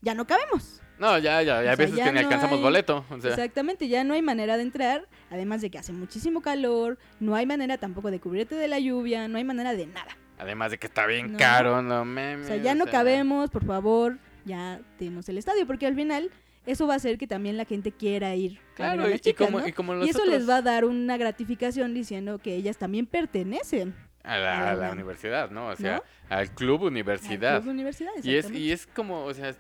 ya 0.02 0.14
no 0.14 0.28
cabemos. 0.28 0.82
No, 1.00 1.18
ya, 1.18 1.42
ya, 1.42 1.64
ya 1.64 1.64
sea, 1.64 1.76
veces 1.76 1.96
ya 1.96 2.06
que 2.06 2.12
ni 2.12 2.20
alcanzamos 2.20 2.58
hay- 2.58 2.62
boleto, 2.64 3.04
o 3.10 3.20
sea, 3.20 3.32
Exactamente, 3.32 3.88
ya 3.88 4.04
no 4.04 4.14
hay 4.14 4.22
manera 4.22 4.58
de 4.58 4.64
entrar, 4.64 5.08
además 5.32 5.62
de 5.62 5.72
que 5.72 5.80
hace 5.80 5.92
muchísimo 5.92 6.42
calor, 6.42 6.98
no 7.20 7.36
hay 7.36 7.46
manera 7.46 7.78
tampoco 7.78 8.12
de 8.12 8.20
cubrirte 8.20 8.56
de 8.56 8.68
la 8.68 8.78
lluvia, 8.80 9.28
no 9.28 9.38
hay 9.38 9.44
manera 9.44 9.74
de 9.74 9.88
nada. 9.88 10.16
además 10.38 10.72
de 10.72 10.78
que 10.78 10.88
está 10.88 11.06
bien 11.08 11.32
No. 11.34 11.38
caro, 11.40 11.82
no 11.82 12.04
mames. 12.06 12.46
O 12.46 12.48
sea, 12.48 12.58
ya 12.58 12.76
no 12.76 12.86
cabemos, 12.86 13.50
por 13.50 13.66
favor, 13.66 14.18
ya 14.46 14.82
tenemos 15.00 15.28
el 15.30 15.38
estadio, 15.38 15.66
porque 15.66 15.88
al 15.88 15.96
final 15.96 16.30
eso 16.66 16.88
va 16.88 16.94
a 16.94 16.98
hacer 16.98 17.18
que 17.18 17.28
también 17.28 17.58
la 17.58 17.66
gente 17.66 17.92
quiera 17.92 18.36
ir. 18.36 18.52
a 18.52 18.54
ver 18.54 18.64
a 18.64 18.76
Claro, 18.76 19.08
las 19.08 19.16
y, 19.16 19.20
chicas, 19.20 19.46
como, 19.48 19.60
¿no? 19.60 19.68
y 19.68 19.72
como 19.74 20.04
Y 20.06 20.10
eso 20.10 20.26
les 20.26 20.48
va 20.48 20.58
a 20.58 20.62
dar 20.62 20.86
una 20.86 21.18
gratificación 21.18 21.94
diciendo 21.94 22.40
que 22.40 22.56
ellas 22.56 22.78
también 22.78 23.06
pertenecen 23.06 23.94
a 24.24 24.38
la, 24.38 24.52
a 24.60 24.72
a 24.72 24.74
la 24.76 24.82
la- 24.88 24.92
universidad, 24.94 25.52
¿no? 25.52 25.68
O 25.68 25.76
sea, 25.76 25.98
¿no? 25.98 26.04
al 26.36 26.50
club 26.54 26.82
al 26.82 26.88
universidad. 26.88 27.62
club 27.62 27.72
universidad. 27.74 28.12
Y 28.24 28.36
es, 28.36 28.50
y 28.52 28.72
es 28.72 28.88
como, 28.88 29.26
o 29.26 29.34
sea, 29.34 29.54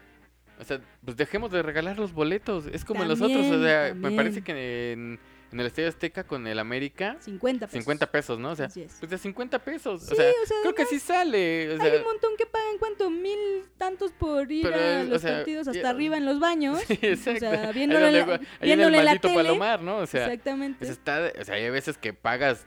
O 0.59 0.63
sea, 0.63 0.79
pues 1.03 1.17
dejemos 1.17 1.51
de 1.51 1.61
regalar 1.63 1.97
los 1.97 2.13
boletos. 2.13 2.67
Es 2.67 2.85
como 2.85 3.03
los 3.03 3.19
otros. 3.19 3.45
O 3.47 3.49
También, 3.49 3.63
sea, 3.63 3.81
me 3.85 3.89
también. 4.01 4.15
parece 4.15 4.41
que 4.43 4.91
en, 4.93 5.19
en 5.53 5.59
el 5.59 5.67
Estadio 5.67 5.87
Azteca 5.89 6.23
con 6.25 6.45
el 6.47 6.59
América, 6.59 7.17
50 7.21 7.67
pesos. 7.67 7.79
50 7.83 8.11
pesos, 8.11 8.39
¿no? 8.39 8.51
O 8.51 8.55
sea, 8.55 8.67
pues 8.67 9.09
de 9.09 9.17
50 9.17 9.59
pesos. 9.59 10.01
Sí, 10.03 10.13
o 10.13 10.15
sea, 10.15 10.25
o 10.43 10.45
sea, 10.45 10.57
creo 10.63 10.75
que 10.75 10.85
sí 10.85 10.99
sale. 10.99 11.69
O 11.69 11.81
Hay 11.81 11.89
sea, 11.89 11.97
un 11.99 12.03
montón 12.03 12.31
que 12.37 12.45
pagan, 12.45 12.77
¿cuánto? 12.79 13.09
Mil 13.09 13.37
tantos 13.77 14.11
por 14.11 14.51
ir 14.51 14.63
Pero, 14.69 14.75
a 14.75 15.01
o 15.01 15.03
los 15.05 15.21
sea, 15.21 15.37
partidos 15.37 15.67
hasta 15.67 15.89
arriba 15.89 16.17
en 16.17 16.25
los 16.25 16.39
baños. 16.39 16.81
sí, 16.87 16.97
exacto. 17.01 17.39
sea, 17.41 17.67
Ahí 17.69 17.73
viéndolo 17.73 18.07
en 18.07 18.13
donde- 18.13 18.31
la- 18.31 18.47
ahí 18.59 18.71
en 18.71 18.79
el 18.81 18.85
en 18.87 18.91
la 18.91 19.03
maldito 19.03 19.27
tele. 19.29 19.43
Palomar, 19.43 19.81
¿no? 19.81 19.97
O 19.97 20.05
sea, 20.07 20.25
Exactamente. 20.25 20.79
pues 20.79 20.89
está, 20.91 21.31
o 21.39 21.45
sea, 21.45 21.55
hay 21.55 21.69
veces 21.69 21.97
que 21.97 22.13
pagas 22.13 22.65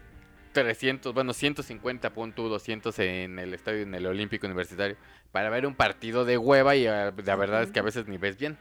300, 0.53 1.13
bueno, 1.13 1.33
150, 1.35 2.13
pon 2.15 2.33
tú 2.33 2.49
200 2.49 2.99
en 3.01 3.39
el 3.39 3.53
estadio, 3.53 3.83
en 3.83 3.95
el 3.95 4.07
Olímpico 4.07 4.47
Universitario, 4.47 4.97
para 5.33 5.51
ver 5.51 5.67
un 5.67 5.75
partido 5.75 6.25
de 6.25 6.39
hueva 6.39 6.77
y 6.77 6.87
ah, 6.87 7.13
la 7.25 7.37
verdad 7.37 7.63
es 7.63 7.73
que 7.73 7.81
a 7.81 7.83
veces 7.83 8.07
ni 8.09 8.17
ves 8.17 8.39
bien. 8.39 8.57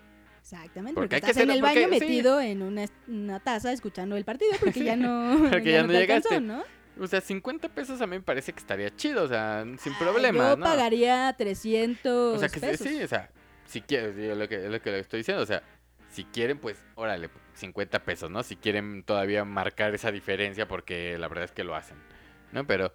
Exactamente, 0.45 0.93
Porque 0.93 1.07
porque, 1.07 1.15
hay 1.15 1.21
que 1.21 1.27
estás 1.31 1.43
en 1.43 1.49
hacerlo, 1.49 1.53
el 1.67 1.75
baño 1.75 1.87
porque- 1.89 1.99
sí. 2.05 2.05
metido 2.11 2.39
en 2.39 2.61
una, 2.61 2.85
una 3.07 3.39
taza 3.39 3.71
escuchando 3.71 4.15
el 4.15 4.23
partido 4.25 4.51
porque 4.59 4.83
ya 4.83 4.95
no, 4.95 5.37
Porque 5.51 5.71
ya 5.71 5.81
no 5.81 5.89
te 5.91 5.97
alcanzó, 5.97 6.29
llegaste. 6.29 6.41
¿no? 6.41 6.63
O 7.03 7.07
sea, 7.07 7.19
50 7.19 7.69
pesos 7.69 7.99
a 7.99 8.05
mí 8.05 8.17
me 8.17 8.21
parece 8.23 8.53
que 8.53 8.59
estaría 8.59 8.95
chido, 8.95 9.23
o 9.23 9.27
sea, 9.27 9.65
sin 9.79 9.93
problema, 9.95 10.51
Yo 10.51 10.55
¿no? 10.57 10.63
pagaría 10.63 11.33
300 11.37 12.35
O 12.35 12.39
sea, 12.39 12.47
que 12.49 12.59
sí, 12.59 12.65
pesos. 12.67 12.87
sí, 12.87 13.01
o 13.03 13.07
sea, 13.07 13.29
si 13.65 13.81
quieres, 13.81 14.15
yo 14.15 14.35
lo 14.35 14.47
que, 14.47 14.63
es 14.65 14.71
lo 14.71 14.79
que 14.79 14.91
le 14.91 14.99
estoy 14.99 15.21
diciendo, 15.21 15.41
o 15.41 15.45
sea, 15.47 15.63
si 16.09 16.23
quieren, 16.25 16.59
pues, 16.59 16.81
órale, 16.93 17.29
50 17.55 18.03
pesos, 18.03 18.29
¿no? 18.29 18.43
Si 18.43 18.55
quieren 18.55 19.03
todavía 19.03 19.43
marcar 19.45 19.93
esa 19.95 20.11
diferencia, 20.11 20.67
porque 20.67 21.17
la 21.17 21.27
verdad 21.27 21.45
es 21.45 21.51
que 21.51 21.63
lo 21.65 21.75
hacen, 21.75 21.97
¿no? 22.53 22.65
Pero, 22.67 22.85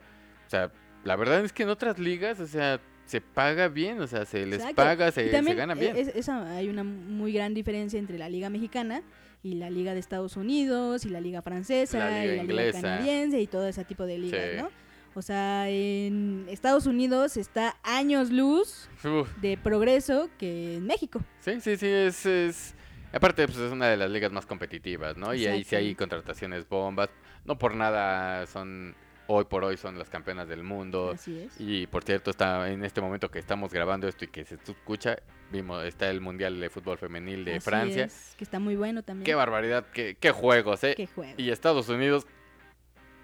o 0.46 0.48
sea, 0.50 0.70
la 1.04 1.16
verdad 1.16 1.44
es 1.44 1.52
que 1.52 1.64
en 1.64 1.68
otras 1.70 1.98
ligas, 1.98 2.38
o 2.40 2.46
sea, 2.46 2.80
se 3.10 3.20
paga 3.20 3.66
bien, 3.68 4.00
o 4.00 4.06
sea, 4.06 4.24
se 4.24 4.46
les 4.46 4.60
Exacto. 4.60 4.76
paga, 4.76 5.10
se, 5.10 5.28
se 5.30 5.54
gana 5.54 5.74
bien. 5.74 5.96
es- 5.96 6.08
esa- 6.14 6.48
hay 6.56 6.68
una 6.68 6.84
muy 6.84 7.32
gran 7.32 7.54
diferencia 7.54 7.98
entre 7.98 8.18
la 8.18 8.28
liga 8.28 8.48
mexicana 8.50 9.02
y 9.42 9.54
la 9.54 9.68
liga 9.68 9.94
de 9.94 10.00
Estados 10.00 10.36
Unidos 10.36 11.04
y 11.04 11.08
la 11.08 11.20
liga 11.20 11.42
francesa 11.42 11.98
La 11.98 12.10
liga 12.22 12.24
y 12.34 12.36
la 12.36 12.42
inglesa. 12.44 12.78
liga 12.78 12.88
canadiense 12.90 13.40
y 13.40 13.46
todo 13.48 13.66
ese 13.66 13.84
tipo 13.84 14.06
de 14.06 14.18
ligas, 14.18 14.40
Sí. 14.52 14.56
¿no? 14.58 14.70
O 15.16 15.22
sea, 15.22 15.68
en 15.68 16.46
Estados 16.48 16.86
Unidos 16.86 17.36
está 17.36 17.76
años 17.82 18.30
luz 18.30 18.88
Uf, 19.04 19.28
de 19.40 19.56
progreso 19.58 20.30
que 20.38 20.76
en 20.76 20.86
México. 20.86 21.20
sí, 21.40 21.60
sí, 21.60 21.76
sí, 21.76 21.86
es, 21.88 22.24
es... 22.26 22.74
Aparte, 23.12 23.44
pues 23.46 23.58
es 23.58 23.72
una 23.72 23.88
de 23.88 23.96
las 23.96 24.08
ligas 24.08 24.30
más 24.30 24.46
competitivas, 24.46 25.16
¿no? 25.16 25.34
Y 25.34 25.46
ahí 25.46 25.64
sí 25.64 25.74
hay 25.74 25.96
contrataciones 25.96 26.68
bombas. 26.68 27.08
No 27.44 27.58
por 27.58 27.74
nada 27.74 28.46
son, 28.46 28.94
hoy 29.32 29.44
por 29.44 29.62
hoy 29.64 29.76
son 29.76 29.96
las 29.98 30.08
campeonas 30.10 30.48
del 30.48 30.62
mundo. 30.64 31.12
Así 31.14 31.38
es. 31.38 31.52
Y 31.60 31.86
por 31.86 32.02
cierto, 32.04 32.30
está 32.30 32.68
en 32.70 32.84
este 32.84 33.00
momento 33.00 33.30
que 33.30 33.38
estamos 33.38 33.72
grabando 33.72 34.08
esto 34.08 34.24
y 34.24 34.28
que 34.28 34.44
se 34.44 34.56
escucha, 34.56 35.16
vimos, 35.52 35.84
está 35.84 36.10
el 36.10 36.20
Mundial 36.20 36.58
de 36.60 36.68
Fútbol 36.68 36.98
Femenil 36.98 37.44
de 37.44 37.52
Así 37.56 37.60
Francia. 37.60 38.04
es, 38.04 38.34
que 38.36 38.44
está 38.44 38.58
muy 38.58 38.76
bueno 38.76 39.02
también. 39.02 39.24
Qué 39.24 39.34
barbaridad, 39.34 39.86
qué, 39.92 40.16
qué 40.18 40.32
juegos, 40.32 40.82
¿eh? 40.84 40.94
Qué 40.96 41.06
juego. 41.06 41.34
Y 41.36 41.50
Estados 41.50 41.88
Unidos, 41.88 42.26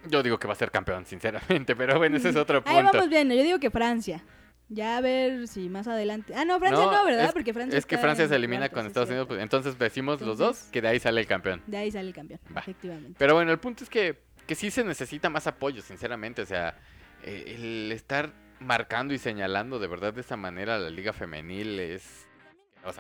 yo 0.09 0.23
digo 0.23 0.39
que 0.39 0.47
va 0.47 0.53
a 0.53 0.57
ser 0.57 0.71
campeón, 0.71 1.05
sinceramente, 1.07 1.75
pero 1.77 1.99
bueno, 1.99 2.17
ese 2.17 2.29
es 2.29 2.37
otro 2.37 2.63
Ahí 2.65 2.77
punto. 2.77 2.93
vamos 2.93 3.09
viendo, 3.09 3.35
yo 3.35 3.43
digo 3.43 3.59
que 3.59 3.71
Francia. 3.71 4.23
Ya 4.69 4.97
a 4.97 5.01
ver 5.01 5.47
si 5.47 5.69
más 5.69 5.87
adelante. 5.87 6.35
Ah, 6.35 6.45
no, 6.45 6.59
Francia 6.59 6.85
No, 6.87 6.91
no, 6.93 7.05
¿verdad? 7.05 7.27
es- 7.27 7.33
Porque 7.33 7.53
Francia 7.55 7.79
Es 7.79 7.87
que 7.87 7.99
Francia 7.99 8.27
se 8.27 8.35
elimina 8.35 8.69
cuartos, 8.69 8.75
con 8.75 8.81
es 8.87 8.91
Estados 8.91 9.09
Unidos, 9.11 9.27
pues, 9.29 9.41
entonces 9.41 9.79
decimos 9.79 10.21
los 10.21 10.39
dos 10.39 10.65
que 10.73 10.83
de 10.83 10.89
ahí 10.89 10.99
sale 10.99 11.21
el 11.21 11.27
campeón. 11.29 11.63
De 11.69 11.77
ahí 11.77 11.91
sale 11.93 12.09
el 12.09 12.15
campeón, 12.15 12.41
Va. 12.57 12.61
efectivamente. 12.63 13.15
Pero 13.17 13.35
bueno, 13.35 13.53
el 13.53 13.59
punto 13.61 13.85
es 13.85 13.91
que, 13.91 14.19
que 14.47 14.55
sí 14.55 14.71
se 14.71 14.85
necesita 14.85 15.29
más 15.31 15.47
apoyo, 15.47 15.83
sinceramente. 15.83 16.43
O 16.43 16.47
sea, 16.47 16.77
eh, 17.23 17.55
el 17.57 17.93
estar 17.93 18.33
marcando 18.61 19.13
y 19.13 19.19
señalando 19.19 19.79
de 19.79 19.87
verdad 19.87 20.15
de 20.15 20.23
esa 20.23 20.37
manera 20.37 20.77
a 20.77 20.79
la 20.79 20.91
liga 20.91 21.13
femenil 21.13 21.79
es... 21.81 22.27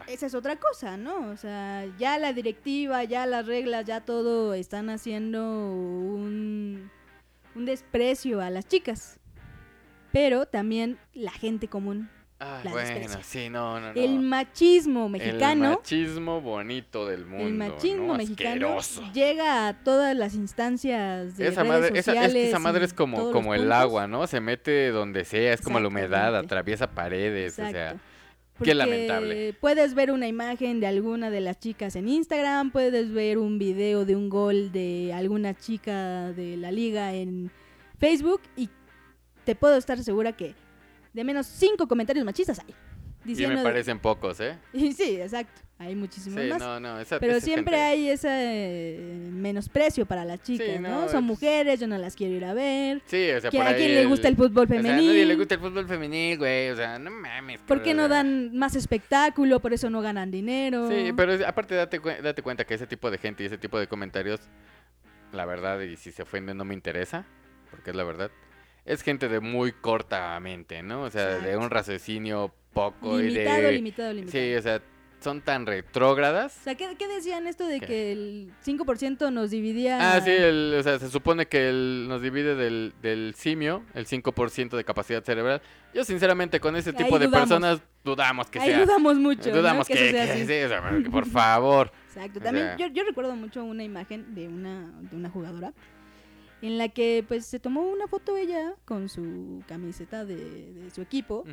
Esa 0.08 0.26
es 0.26 0.34
otra 0.34 0.56
cosa, 0.56 0.96
¿no? 0.96 1.30
O 1.30 1.36
sea, 1.36 1.86
ya 1.96 2.18
la 2.18 2.32
directiva, 2.32 3.04
ya 3.04 3.24
las 3.24 3.46
reglas, 3.46 3.84
ya 3.84 4.00
todo 4.00 4.52
están 4.54 4.90
haciendo 4.90 5.44
un, 5.48 6.90
un 7.54 7.64
desprecio 7.64 8.40
a 8.40 8.50
las 8.50 8.66
chicas. 8.66 9.20
Pero 10.10 10.46
también 10.46 10.98
la 11.14 11.30
gente 11.30 11.68
común. 11.68 12.10
La 12.38 12.70
bueno, 12.70 13.08
sí, 13.22 13.48
no, 13.48 13.80
no, 13.80 13.94
no. 13.94 14.00
El 14.00 14.18
machismo 14.18 15.06
El 15.06 15.12
mexicano. 15.12 15.76
machismo 15.76 16.42
bonito 16.42 17.06
del 17.06 17.24
mundo. 17.24 17.46
El 17.46 17.54
machismo 17.54 18.08
¿no? 18.08 18.14
mexicano 18.14 18.78
llega 19.14 19.68
a 19.68 19.82
todas 19.82 20.14
las 20.14 20.34
instancias 20.34 21.38
de 21.38 21.48
Esa 21.48 21.62
redes 21.62 21.72
madre, 21.72 21.88
esa, 21.88 21.98
es 21.98 22.04
que 22.04 22.12
sociales 22.12 22.48
esa 22.48 22.58
madre 22.58 22.84
es 22.84 22.92
como, 22.92 23.30
el 23.54 23.60
puntos. 23.62 23.72
agua, 23.72 24.06
¿no? 24.06 24.26
Se 24.26 24.40
mete 24.40 24.90
donde 24.90 25.24
sea, 25.24 25.54
es 25.54 25.62
como 25.62 25.80
la 25.80 25.88
humedad, 25.88 26.36
atraviesa 26.36 26.90
paredes, 26.90 27.58
o 27.58 27.70
sea, 27.70 27.96
qué 28.62 28.74
lamentable. 28.74 29.54
Puedes 29.54 29.94
ver 29.94 30.10
una 30.10 30.28
imagen 30.28 30.78
de 30.78 30.88
alguna 30.88 31.30
de 31.30 31.40
las 31.40 31.58
chicas 31.58 31.96
en 31.96 32.06
Instagram, 32.06 32.70
puedes 32.70 33.12
ver 33.12 33.38
un 33.38 33.58
video 33.58 34.04
de 34.04 34.14
un 34.14 34.28
gol 34.28 34.72
de 34.72 35.10
alguna 35.14 35.54
chica 35.54 36.32
de 36.32 36.58
la 36.58 36.70
liga 36.70 37.14
en 37.14 37.50
Facebook 37.98 38.42
y 38.58 38.68
te 39.44 39.54
puedo 39.54 39.78
estar 39.78 40.02
segura 40.02 40.32
que 40.32 40.54
de 41.16 41.24
menos 41.24 41.46
cinco 41.46 41.88
comentarios 41.88 42.24
machistas 42.24 42.58
hay. 42.60 42.74
y 43.24 43.34
me 43.46 43.56
de- 43.56 43.62
parecen 43.62 43.98
pocos, 43.98 44.38
¿eh? 44.40 44.56
y 44.72 44.92
sí, 44.92 45.16
exacto. 45.20 45.62
Hay 45.78 45.94
muchísimos 45.94 46.40
Sí, 46.42 46.48
más. 46.48 46.58
no, 46.58 46.80
no, 46.80 46.98
esa, 47.00 47.18
Pero 47.20 47.32
esa 47.36 47.44
siempre 47.44 47.76
gente- 47.76 47.86
hay 47.86 48.08
ese 48.08 48.28
eh, 48.30 49.28
menosprecio 49.30 50.06
para 50.06 50.24
las 50.24 50.42
chicas, 50.42 50.66
Sí, 50.76 50.78
¿no? 50.78 51.02
no, 51.02 51.08
Son 51.08 51.18
es- 51.24 51.26
mujeres, 51.26 51.78
yo 51.80 51.86
no 51.86 51.98
las 51.98 52.16
quiero 52.16 52.34
ir 52.34 52.44
a 52.46 52.54
ver. 52.54 53.02
Sí, 53.06 53.30
o 53.30 53.40
sea, 53.40 53.50
que 53.50 53.58
por 53.58 53.66
a 53.66 53.76
quién 53.76 53.94
le 53.94 54.06
gusta 54.06 54.28
el 54.28 54.36
fútbol 54.36 54.64
O 54.64 54.68
sea, 54.68 54.78
a 54.78 54.82
femenil. 54.82 55.06
nadie 55.08 55.26
le 55.26 55.36
gusta 55.36 55.54
el 55.56 55.60
fútbol 55.60 55.86
femenil, 55.86 56.38
güey, 56.38 56.70
o 56.70 56.76
sea, 56.76 56.98
no 56.98 57.10
mames. 57.10 57.60
¿Por 57.60 57.82
qué 57.82 57.92
no 57.92 58.08
dan 58.08 58.56
más 58.56 58.74
espectáculo? 58.74 59.60
Por 59.60 59.74
eso 59.74 59.90
no 59.90 60.00
ganan 60.00 60.30
dinero. 60.30 60.88
Sí, 60.90 61.12
pero 61.16 61.32
es- 61.34 61.42
aparte 61.42 61.74
date, 61.74 62.00
cue- 62.00 62.20
date 62.22 62.40
cuenta 62.42 62.64
que 62.64 62.72
ese 62.74 62.86
tipo 62.86 63.10
de 63.10 63.18
gente 63.18 63.42
y 63.42 63.46
ese 63.46 63.58
tipo 63.58 63.78
de 63.78 63.86
comentarios, 63.86 64.40
la 65.32 65.44
verdad, 65.44 65.80
y 65.80 65.96
si 65.96 66.10
se 66.10 66.22
ofenden 66.22 66.56
no 66.56 66.64
me 66.64 66.72
interesa, 66.74 67.26
porque 67.70 67.90
es 67.90 67.96
la 67.96 68.04
verdad, 68.04 68.30
es 68.86 69.02
gente 69.02 69.28
de 69.28 69.40
muy 69.40 69.72
corta 69.72 70.38
mente, 70.40 70.82
¿no? 70.82 71.02
O 71.02 71.10
sea, 71.10 71.38
de 71.38 71.56
un 71.56 71.68
raciocinio 71.70 72.54
poco 72.72 73.18
limitado, 73.18 73.58
y 73.58 73.62
de... 73.62 73.72
limitado, 73.72 74.12
limitado. 74.12 74.32
Sí, 74.44 74.54
o 74.54 74.62
sea, 74.62 74.80
son 75.20 75.40
tan 75.40 75.66
retrógradas. 75.66 76.56
O 76.60 76.64
sea, 76.64 76.74
¿qué, 76.76 76.94
qué 76.96 77.08
decían 77.08 77.46
esto 77.46 77.66
de 77.66 77.80
¿Qué? 77.80 77.86
que 77.86 78.12
el 78.12 78.52
5% 78.64 79.32
nos 79.32 79.50
dividía? 79.50 80.14
Ah, 80.14 80.20
sí, 80.20 80.30
el- 80.30 80.76
o 80.78 80.82
sea, 80.82 80.98
se 80.98 81.08
supone 81.10 81.46
que 81.46 81.68
el- 81.68 82.06
nos 82.06 82.20
divide 82.22 82.54
del, 82.54 82.92
del 83.02 83.34
simio, 83.34 83.82
el 83.94 84.06
5% 84.06 84.76
de 84.76 84.84
capacidad 84.84 85.24
cerebral. 85.24 85.62
Yo, 85.94 86.04
sinceramente, 86.04 86.60
con 86.60 86.76
ese 86.76 86.90
Ahí 86.90 86.96
tipo 86.96 87.18
de 87.18 87.26
dudamos. 87.26 87.48
personas, 87.48 87.80
dudamos 88.04 88.50
que 88.50 88.60
Ahí 88.60 88.68
sea. 88.70 88.80
dudamos 88.84 89.16
mucho. 89.16 89.48
¿no? 89.50 89.56
Dudamos 89.56 89.88
que, 89.88 89.94
sea 89.96 90.12
que 90.26 90.32
así. 90.32 90.46
sí, 90.46 90.62
o 90.62 90.68
sea, 90.68 90.88
porque, 90.88 91.10
por 91.10 91.26
favor. 91.26 91.90
Exacto. 92.14 92.38
o 92.38 92.42
También 92.42 92.66
sea- 92.66 92.76
yo, 92.76 92.86
yo 92.94 93.02
recuerdo 93.04 93.34
mucho 93.34 93.64
una 93.64 93.82
imagen 93.82 94.34
de 94.34 94.46
una, 94.48 94.92
de 95.00 95.16
una 95.16 95.30
jugadora 95.30 95.72
en 96.62 96.78
la 96.78 96.88
que 96.88 97.24
pues 97.28 97.44
se 97.46 97.60
tomó 97.60 97.82
una 97.82 98.06
foto 98.08 98.36
ella 98.36 98.74
con 98.86 99.08
su 99.08 99.62
camiseta 99.68 100.24
de, 100.24 100.36
de 100.72 100.90
su 100.90 101.02
equipo 101.02 101.44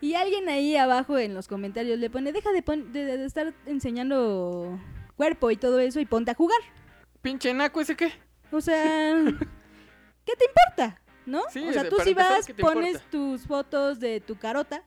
y 0.00 0.14
alguien 0.14 0.48
ahí 0.48 0.76
abajo 0.76 1.16
en 1.18 1.34
los 1.34 1.48
comentarios 1.48 1.98
le 1.98 2.10
pone, 2.10 2.32
deja 2.32 2.52
de, 2.52 2.62
pon- 2.62 2.92
de- 2.92 3.16
de 3.16 3.24
estar 3.24 3.54
enseñando 3.66 4.78
cuerpo 5.16 5.50
y 5.50 5.56
todo 5.56 5.80
eso 5.80 6.00
y 6.00 6.06
ponte 6.06 6.30
a 6.30 6.34
jugar. 6.34 6.58
Pinche 7.22 7.52
naco 7.54 7.80
ese 7.80 7.96
qué. 7.96 8.12
O 8.52 8.60
sea, 8.60 9.14
¿qué 10.24 10.32
te 10.36 10.44
importa? 10.46 11.00
¿No? 11.26 11.42
Sí, 11.50 11.66
o 11.68 11.72
sea, 11.72 11.88
tú 11.88 11.96
si 12.02 12.14
vas, 12.14 12.46
¿qué 12.46 12.54
te 12.54 12.62
pones 12.62 12.90
importa? 12.96 13.10
tus 13.10 13.46
fotos 13.46 14.00
de 14.00 14.20
tu 14.20 14.36
carota, 14.36 14.82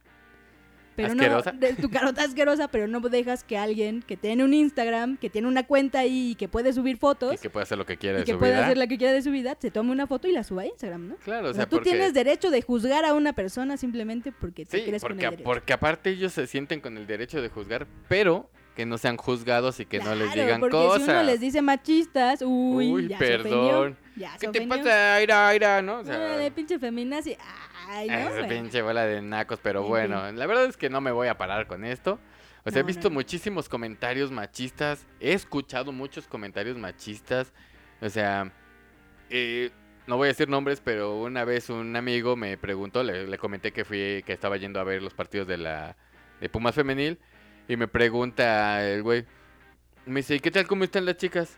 pero 0.95 1.09
¿Asquerosa? 1.09 1.51
no 1.53 1.59
de 1.59 1.73
tu 1.73 1.89
carota 1.89 2.23
asquerosa, 2.23 2.67
pero 2.67 2.87
no 2.87 2.99
dejas 3.01 3.43
que 3.43 3.57
alguien 3.57 4.01
que 4.01 4.17
tiene 4.17 4.43
un 4.43 4.53
Instagram, 4.53 5.17
que 5.17 5.29
tiene 5.29 5.47
una 5.47 5.63
cuenta 5.65 5.99
ahí 5.99 6.31
y 6.31 6.35
que 6.35 6.47
puede 6.47 6.71
subir 6.73 6.97
fotos 6.97 7.35
Y 7.35 7.37
que 7.37 7.49
puede 7.49 7.63
hacer 7.63 7.77
lo 7.77 7.85
que 7.85 7.97
quiera 7.97 8.17
y 8.17 8.19
de 8.21 8.25
que 8.25 8.33
su 8.33 8.39
puede 8.39 8.53
vida. 8.53 8.65
hacer 8.65 8.77
la 8.77 8.87
que 8.87 8.97
quiera 8.97 9.13
de 9.13 9.21
su 9.21 9.31
vida, 9.31 9.55
se 9.59 9.71
tome 9.71 9.91
una 9.91 10.07
foto 10.07 10.27
y 10.27 10.31
la 10.31 10.43
suba 10.43 10.63
a 10.63 10.65
Instagram, 10.65 11.07
¿no? 11.09 11.15
Claro, 11.17 11.47
o 11.47 11.51
O 11.51 11.53
sea, 11.53 11.63
sea, 11.63 11.69
tú 11.69 11.77
porque... 11.77 11.91
tienes 11.91 12.13
derecho 12.13 12.51
de 12.51 12.61
juzgar 12.61 13.05
a 13.05 13.13
una 13.13 13.33
persona 13.33 13.77
simplemente 13.77 14.31
porque 14.31 14.65
te 14.65 14.77
Sí, 14.79 14.85
con 14.85 14.93
el 14.95 14.99
porque, 15.01 15.15
derecho. 15.25 15.43
porque 15.43 15.73
aparte 15.73 16.09
ellos 16.11 16.33
se 16.33 16.47
sienten 16.47 16.79
con 16.81 16.97
el 16.97 17.07
derecho 17.07 17.41
de 17.41 17.49
juzgar, 17.49 17.87
pero 18.07 18.49
que 18.75 18.85
no 18.85 18.97
sean 18.97 19.17
juzgados 19.17 19.79
y 19.79 19.85
que 19.85 19.99
no 19.99 20.15
les 20.15 20.33
digan 20.33 20.59
porque 20.59 20.71
cosas. 20.75 21.03
si 21.05 21.11
uno 21.11 21.23
les 21.23 21.39
dice 21.39 21.61
machistas, 21.61 22.41
uy, 22.45 22.91
Uy, 22.91 23.07
ya 23.07 23.17
se 23.17 23.25
perdón. 23.25 23.97
Ya 24.15 24.37
se 24.37 24.47
¿Qué 24.47 24.47
te 24.51 24.59
ofendió. 24.59 24.77
pasa, 24.83 25.15
Aira, 25.15 25.47
Aira, 25.47 25.81
no? 25.81 25.99
O 25.99 26.03
sea, 26.03 26.15
Órale, 26.15 26.51
pinche 26.51 26.79
feminazi. 26.79 27.37
Ay, 27.87 28.09
no, 28.09 28.29
güey. 28.31 28.47
pinche 28.49 28.81
bola 28.81 29.05
de 29.05 29.21
nacos, 29.21 29.59
pero 29.61 29.81
En 29.81 29.87
bueno, 29.87 30.31
la 30.31 30.45
verdad 30.47 30.65
es 30.65 30.77
que 30.77 30.89
no 30.89 31.01
me 31.01 31.11
voy 31.11 31.27
a 31.27 31.37
parar 31.37 31.67
con 31.67 31.83
esto. 31.85 32.19
O 32.65 32.71
sea, 32.71 32.79
he 32.79 32.83
visto 32.83 33.09
no. 33.09 33.15
muchísimos 33.15 33.67
comentarios 33.69 34.31
machistas, 34.31 35.05
he 35.19 35.33
escuchado 35.33 35.91
muchos 35.91 36.27
comentarios 36.27 36.77
machistas, 36.77 37.51
o 38.01 38.09
sea, 38.09 38.51
eh, 39.29 39.69
no 40.07 40.15
voy 40.17 40.27
a 40.27 40.29
decir 40.29 40.47
nombres, 40.47 40.81
pero 40.81 41.21
una 41.21 41.43
vez 41.43 41.69
un 41.69 41.93
amigo 41.95 42.35
me 42.37 42.57
preguntó, 42.57 43.03
le, 43.03 43.27
le 43.27 43.37
comenté 43.37 43.73
que 43.73 43.83
fui, 43.83 44.23
que 44.25 44.31
estaba 44.33 44.55
yendo 44.57 44.79
a 44.79 44.83
ver 44.85 45.01
los 45.01 45.13
partidos 45.13 45.45
de 45.47 45.57
la 45.57 45.97
de 46.39 46.49
Pumas 46.49 46.75
femenil 46.75 47.19
y 47.67 47.77
me 47.77 47.87
pregunta 47.87 48.87
el 48.87 49.03
güey, 49.03 49.25
me 50.05 50.19
dice, 50.21 50.35
¿y 50.35 50.39
qué 50.39 50.51
tal 50.51 50.67
cómo 50.67 50.83
están 50.83 51.05
las 51.05 51.17
chicas? 51.17 51.57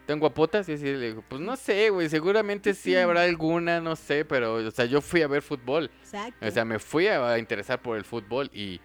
¿Están 0.00 0.18
guapotas? 0.20 0.68
Y 0.68 0.72
así 0.72 0.84
le 0.84 1.08
digo, 1.08 1.24
pues 1.28 1.40
no 1.40 1.56
sé, 1.56 1.90
güey, 1.90 2.08
seguramente 2.08 2.74
sí 2.74 2.94
habrá 2.96 3.22
alguna, 3.22 3.80
no 3.80 3.96
sé, 3.96 4.24
pero, 4.24 4.54
o 4.54 4.70
sea, 4.70 4.84
yo 4.86 5.00
fui 5.00 5.22
a 5.22 5.28
ver 5.28 5.42
fútbol. 5.42 5.90
Exacto. 6.00 6.46
O 6.46 6.50
sea, 6.50 6.64
me 6.64 6.78
fui 6.78 7.06
a 7.06 7.38
interesar 7.38 7.80
por 7.82 7.96
el 7.96 8.04
fútbol 8.04 8.50
y 8.52 8.80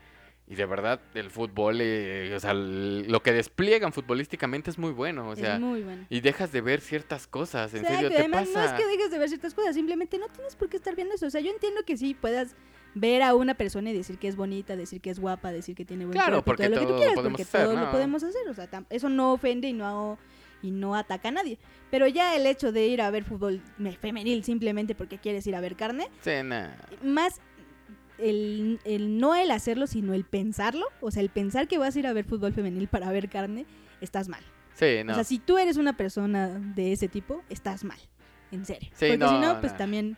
Y 0.48 0.54
de 0.54 0.68
verdad, 0.68 1.02
el 1.16 1.32
fútbol, 1.32 1.80
eh, 1.82 2.32
o 2.36 2.40
sea, 2.40 2.54
lo 2.54 3.24
que 3.24 3.34
despliegan 3.34 3.92
futbolísticamente 3.92 4.70
es 4.70 4.78
muy 4.78 4.92
bueno, 4.92 5.28
o 5.30 5.36
sea, 5.36 5.56
es 5.56 5.60
muy 5.60 5.82
bueno. 5.82 6.06
y 6.08 6.20
dejas 6.22 6.52
de 6.52 6.62
ver 6.62 6.82
ciertas 6.82 7.26
cosas, 7.26 7.74
en 7.74 7.80
Exacto, 7.80 7.96
serio, 8.04 8.10
te 8.16 8.20
además 8.20 8.50
pasa. 8.50 8.60
no 8.60 8.66
es 8.66 8.74
que 8.74 8.86
dejes 8.86 9.10
de 9.10 9.18
ver 9.18 9.30
ciertas 9.30 9.56
cosas, 9.56 9.74
simplemente 9.74 10.20
no 10.20 10.28
tienes 10.30 10.56
por 10.56 10.70
qué 10.70 10.78
estar 10.78 10.96
viendo 10.96 11.16
eso. 11.16 11.26
O 11.26 11.30
sea, 11.32 11.42
yo 11.42 11.50
entiendo 11.50 11.82
que 11.84 11.98
sí 11.98 12.14
puedas 12.14 12.56
ver 12.96 13.22
a 13.22 13.36
una 13.36 13.54
persona 13.54 13.92
y 13.92 13.94
decir 13.94 14.18
que 14.18 14.28
es 14.28 14.36
bonita, 14.36 14.76
decir 14.76 15.02
que 15.02 15.10
es 15.12 15.20
guapa, 15.20 15.52
decir 15.52 15.76
que 15.76 15.86
tiene 15.86 16.06
buen 16.06 16.14
Claro, 16.14 16.38
cuerpo, 16.44 16.46
porque 16.46 16.70
todo 16.70 16.76
lo 16.76 16.82
que 16.82 16.88
tú 16.94 16.98
quieras, 16.98 17.16
podemos 17.16 17.32
porque 17.34 17.44
hacer, 17.44 17.68
¿no? 17.76 17.86
lo 17.86 17.92
podemos 17.92 18.24
hacer. 18.24 18.48
O 18.50 18.54
sea, 18.54 18.68
eso 18.90 19.10
no 19.10 19.34
ofende 19.34 19.68
y 19.68 19.74
no, 19.74 20.18
y 20.62 20.72
no 20.72 20.96
ataca 20.96 21.28
a 21.28 21.32
nadie. 21.32 21.60
Pero 21.92 22.08
ya 22.08 22.36
el 22.36 22.46
hecho 22.48 22.72
de 22.72 22.88
ir 22.88 23.02
a 23.02 23.12
ver 23.12 23.24
fútbol 23.24 23.62
me- 23.78 23.98
femenil 23.98 24.44
simplemente 24.44 24.96
porque 24.96 25.18
quieres 25.20 25.46
ir 25.46 25.56
a 25.56 25.62
ver 25.62 25.76
carne, 25.76 26.08
Sí, 26.22 26.32
nah. 26.44 26.70
más 27.04 27.40
el, 28.18 28.80
el 28.86 29.18
no 29.20 29.36
el 29.36 29.52
hacerlo, 29.52 29.88
sino 29.88 30.14
el 30.14 30.24
pensarlo, 30.24 30.86
o 31.02 31.12
sea, 31.12 31.22
el 31.22 31.30
pensar 31.30 31.68
que 31.68 31.78
vas 31.78 31.96
a 31.96 32.00
ir 32.00 32.08
a 32.08 32.14
ver 32.14 32.26
fútbol 32.26 32.54
femenil 32.54 32.88
para 32.88 33.12
ver 33.12 33.30
carne, 33.30 33.66
estás 34.02 34.30
mal. 34.30 34.42
Sí, 34.74 35.04
no. 35.06 35.12
O 35.12 35.16
sea, 35.16 35.24
si 35.24 35.40
tú 35.40 35.58
eres 35.58 35.78
una 35.78 35.98
persona 35.98 36.48
de 36.50 36.94
ese 36.94 37.08
tipo, 37.08 37.44
estás 37.50 37.84
mal. 37.84 38.00
En 38.52 38.66
serio. 38.66 38.90
Sí, 38.94 39.08
Porque 39.08 39.18
no, 39.18 39.30
si 39.30 39.36
no, 39.40 39.60
pues 39.60 39.74
no. 39.74 39.78
también 39.78 40.18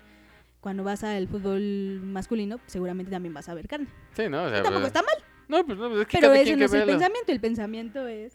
cuando 0.61 0.83
vas 0.83 1.03
al 1.03 1.27
fútbol 1.27 1.99
masculino, 2.03 2.57
pues, 2.57 2.71
seguramente 2.71 3.11
también 3.11 3.33
vas 3.33 3.47
a 3.49 3.53
ver 3.53 3.67
carne. 3.67 3.87
sí, 4.13 4.27
no, 4.29 4.43
o 4.43 4.49
sea, 4.49 4.63
Tampoco 4.63 4.75
pues- 4.81 4.87
está 4.87 5.01
mal, 5.03 5.15
No, 5.47 5.65
pues 5.65 5.77
no, 5.77 5.87
pues 5.89 6.01
es 6.01 6.07
que 6.07 6.17
pero 6.19 6.33
ese 6.33 6.51
no 6.53 6.57
que 6.59 6.65
es 6.65 6.73
el 6.73 6.79
lo- 6.81 6.85
pensamiento. 6.87 7.31
El 7.31 7.39
pensamiento 7.39 8.07
es 8.07 8.33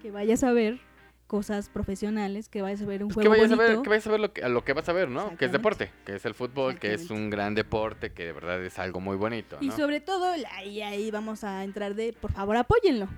que 0.00 0.10
vayas 0.10 0.42
a 0.44 0.52
ver 0.52 0.78
cosas 1.26 1.68
profesionales, 1.68 2.48
que 2.48 2.62
vayas 2.62 2.80
a 2.82 2.86
ver 2.86 3.02
un 3.02 3.08
Pues 3.10 3.24
que 3.24 3.28
juego 3.28 3.42
vayas 3.42 3.52
a 3.52 3.60
ver, 3.60 3.66
bonito. 3.72 3.82
que 3.82 3.88
vayas 3.90 4.06
a 4.06 4.10
ver 4.12 4.20
lo 4.20 4.32
que, 4.32 4.48
lo 4.48 4.64
que 4.64 4.72
vas 4.72 4.88
a 4.88 4.92
ver, 4.92 5.08
¿no? 5.08 5.36
Que 5.36 5.46
es 5.46 5.52
deporte, 5.52 5.90
que 6.06 6.14
es 6.14 6.24
el 6.24 6.34
fútbol, 6.34 6.78
que 6.78 6.94
es 6.94 7.10
un 7.10 7.28
gran 7.30 7.54
deporte, 7.56 8.12
que 8.12 8.26
de 8.26 8.32
verdad 8.32 8.64
es 8.64 8.78
algo 8.78 9.00
muy 9.00 9.16
bonito, 9.16 9.58
Y 9.60 9.70
sobre 9.72 10.00
todo, 10.00 10.32
ahí, 10.52 10.80
ahí 10.82 11.10
vamos 11.10 11.42
a 11.44 11.64
entrar 11.64 11.94
de, 11.96 12.12
por 12.12 12.32
favor, 12.32 12.56
apóyenlo. 12.56 13.08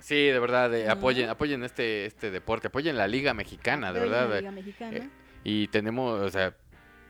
Sí, 0.00 0.16
de 0.16 0.38
verdad, 0.38 0.74
eh, 0.74 0.84
¿No? 0.86 0.92
apoyen, 0.92 1.28
apoyen 1.30 1.62
este, 1.64 2.06
este 2.06 2.30
deporte, 2.30 2.68
apoyen 2.68 2.96
la 2.96 3.06
Liga 3.08 3.34
Mexicana, 3.34 3.92
de 3.92 4.00
verdad. 4.00 4.28
la 4.30 4.34
eh, 4.36 4.40
Liga 4.40 4.50
Mexicana. 4.52 4.96
eh, 4.96 5.08
Y 5.44 5.68
tenemos, 5.68 6.20
o 6.22 6.30
sea, 6.30 6.56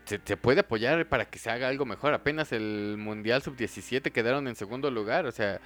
se, 0.04 0.20
se 0.24 0.36
puede 0.36 0.60
apoyar 0.60 1.08
para 1.08 1.24
que 1.24 1.38
se 1.38 1.50
haga 1.50 1.68
algo 1.68 1.84
mejor. 1.84 2.14
Apenas 2.14 2.52
el 2.52 2.96
Mundial 2.98 3.42
Sub-17 3.42 4.12
quedaron 4.12 4.48
en 4.48 4.54
segundo 4.54 4.90
lugar, 4.90 5.26
o 5.26 5.32
sea, 5.32 5.60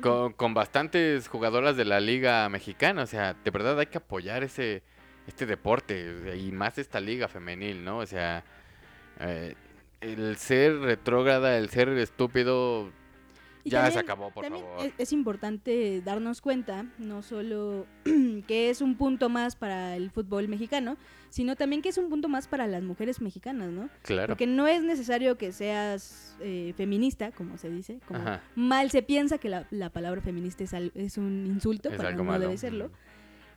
con, 0.00 0.32
con 0.32 0.54
bastantes 0.54 1.28
jugadoras 1.28 1.76
de 1.76 1.84
la 1.84 2.00
Liga 2.00 2.48
Mexicana, 2.48 3.02
o 3.02 3.06
sea, 3.06 3.34
de 3.34 3.50
verdad 3.50 3.78
hay 3.78 3.86
que 3.86 3.98
apoyar 3.98 4.44
ese 4.44 4.82
este 5.28 5.44
deporte 5.44 6.36
y 6.38 6.50
más 6.52 6.78
esta 6.78 7.00
liga 7.00 7.28
femenil, 7.28 7.84
¿no? 7.84 7.98
O 7.98 8.06
sea, 8.06 8.42
eh, 9.20 9.54
el 10.00 10.36
ser 10.38 10.78
retrógrada, 10.78 11.58
el 11.58 11.68
ser 11.68 11.90
estúpido, 11.90 12.90
Y 13.64 13.70
ya 13.70 13.90
se 13.90 13.98
acabó, 13.98 14.30
por 14.30 14.44
también 14.44 14.64
favor. 14.64 14.86
Es, 14.86 14.92
es 14.98 15.12
importante 15.12 16.00
darnos 16.02 16.40
cuenta, 16.40 16.86
no 16.98 17.22
solo 17.22 17.86
que 18.46 18.70
es 18.70 18.80
un 18.80 18.96
punto 18.96 19.28
más 19.28 19.56
para 19.56 19.96
el 19.96 20.10
fútbol 20.10 20.48
mexicano, 20.48 20.96
sino 21.28 21.56
también 21.56 21.82
que 21.82 21.90
es 21.90 21.98
un 21.98 22.08
punto 22.08 22.28
más 22.28 22.48
para 22.48 22.66
las 22.66 22.82
mujeres 22.82 23.20
mexicanas, 23.20 23.70
¿no? 23.70 23.90
Claro. 24.02 24.28
Porque 24.28 24.46
no 24.46 24.66
es 24.66 24.82
necesario 24.82 25.36
que 25.36 25.52
seas 25.52 26.36
eh, 26.40 26.72
feminista, 26.76 27.32
como 27.32 27.58
se 27.58 27.68
dice, 27.68 27.98
como 28.06 28.20
Ajá. 28.20 28.42
mal 28.54 28.90
se 28.90 29.02
piensa 29.02 29.38
que 29.38 29.48
la, 29.48 29.66
la 29.70 29.90
palabra 29.90 30.20
feminista 30.22 30.64
es, 30.64 30.72
al- 30.72 30.92
es 30.94 31.18
un 31.18 31.44
insulto, 31.46 31.88
Es 31.90 31.96
cuando 31.96 32.08
algo 32.08 32.24
no 32.24 32.30
malo. 32.30 32.44
debe 32.46 32.56
serlo. 32.56 32.90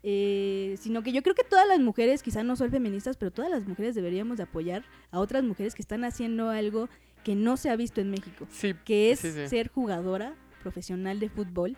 Eh, 0.03 0.77
sino 0.79 1.03
que 1.03 1.11
yo 1.11 1.21
creo 1.21 1.35
que 1.35 1.43
todas 1.43 1.67
las 1.67 1.79
mujeres, 1.79 2.23
quizás 2.23 2.43
no 2.43 2.55
son 2.55 2.71
feministas, 2.71 3.17
pero 3.17 3.29
todas 3.31 3.51
las 3.51 3.67
mujeres 3.67 3.93
deberíamos 3.93 4.37
de 4.37 4.43
apoyar 4.43 4.83
a 5.11 5.19
otras 5.19 5.43
mujeres 5.43 5.75
que 5.75 5.81
están 5.83 6.03
haciendo 6.03 6.49
algo 6.49 6.89
que 7.23 7.35
no 7.35 7.57
se 7.57 7.69
ha 7.69 7.75
visto 7.75 8.01
en 8.01 8.09
México 8.09 8.47
Sí, 8.51 8.73
que 8.85 9.11
es 9.11 9.19
sí, 9.19 9.31
sí. 9.31 9.47
ser 9.47 9.69
jugadora 9.69 10.35
profesional 10.63 11.19
de 11.19 11.29
fútbol 11.29 11.77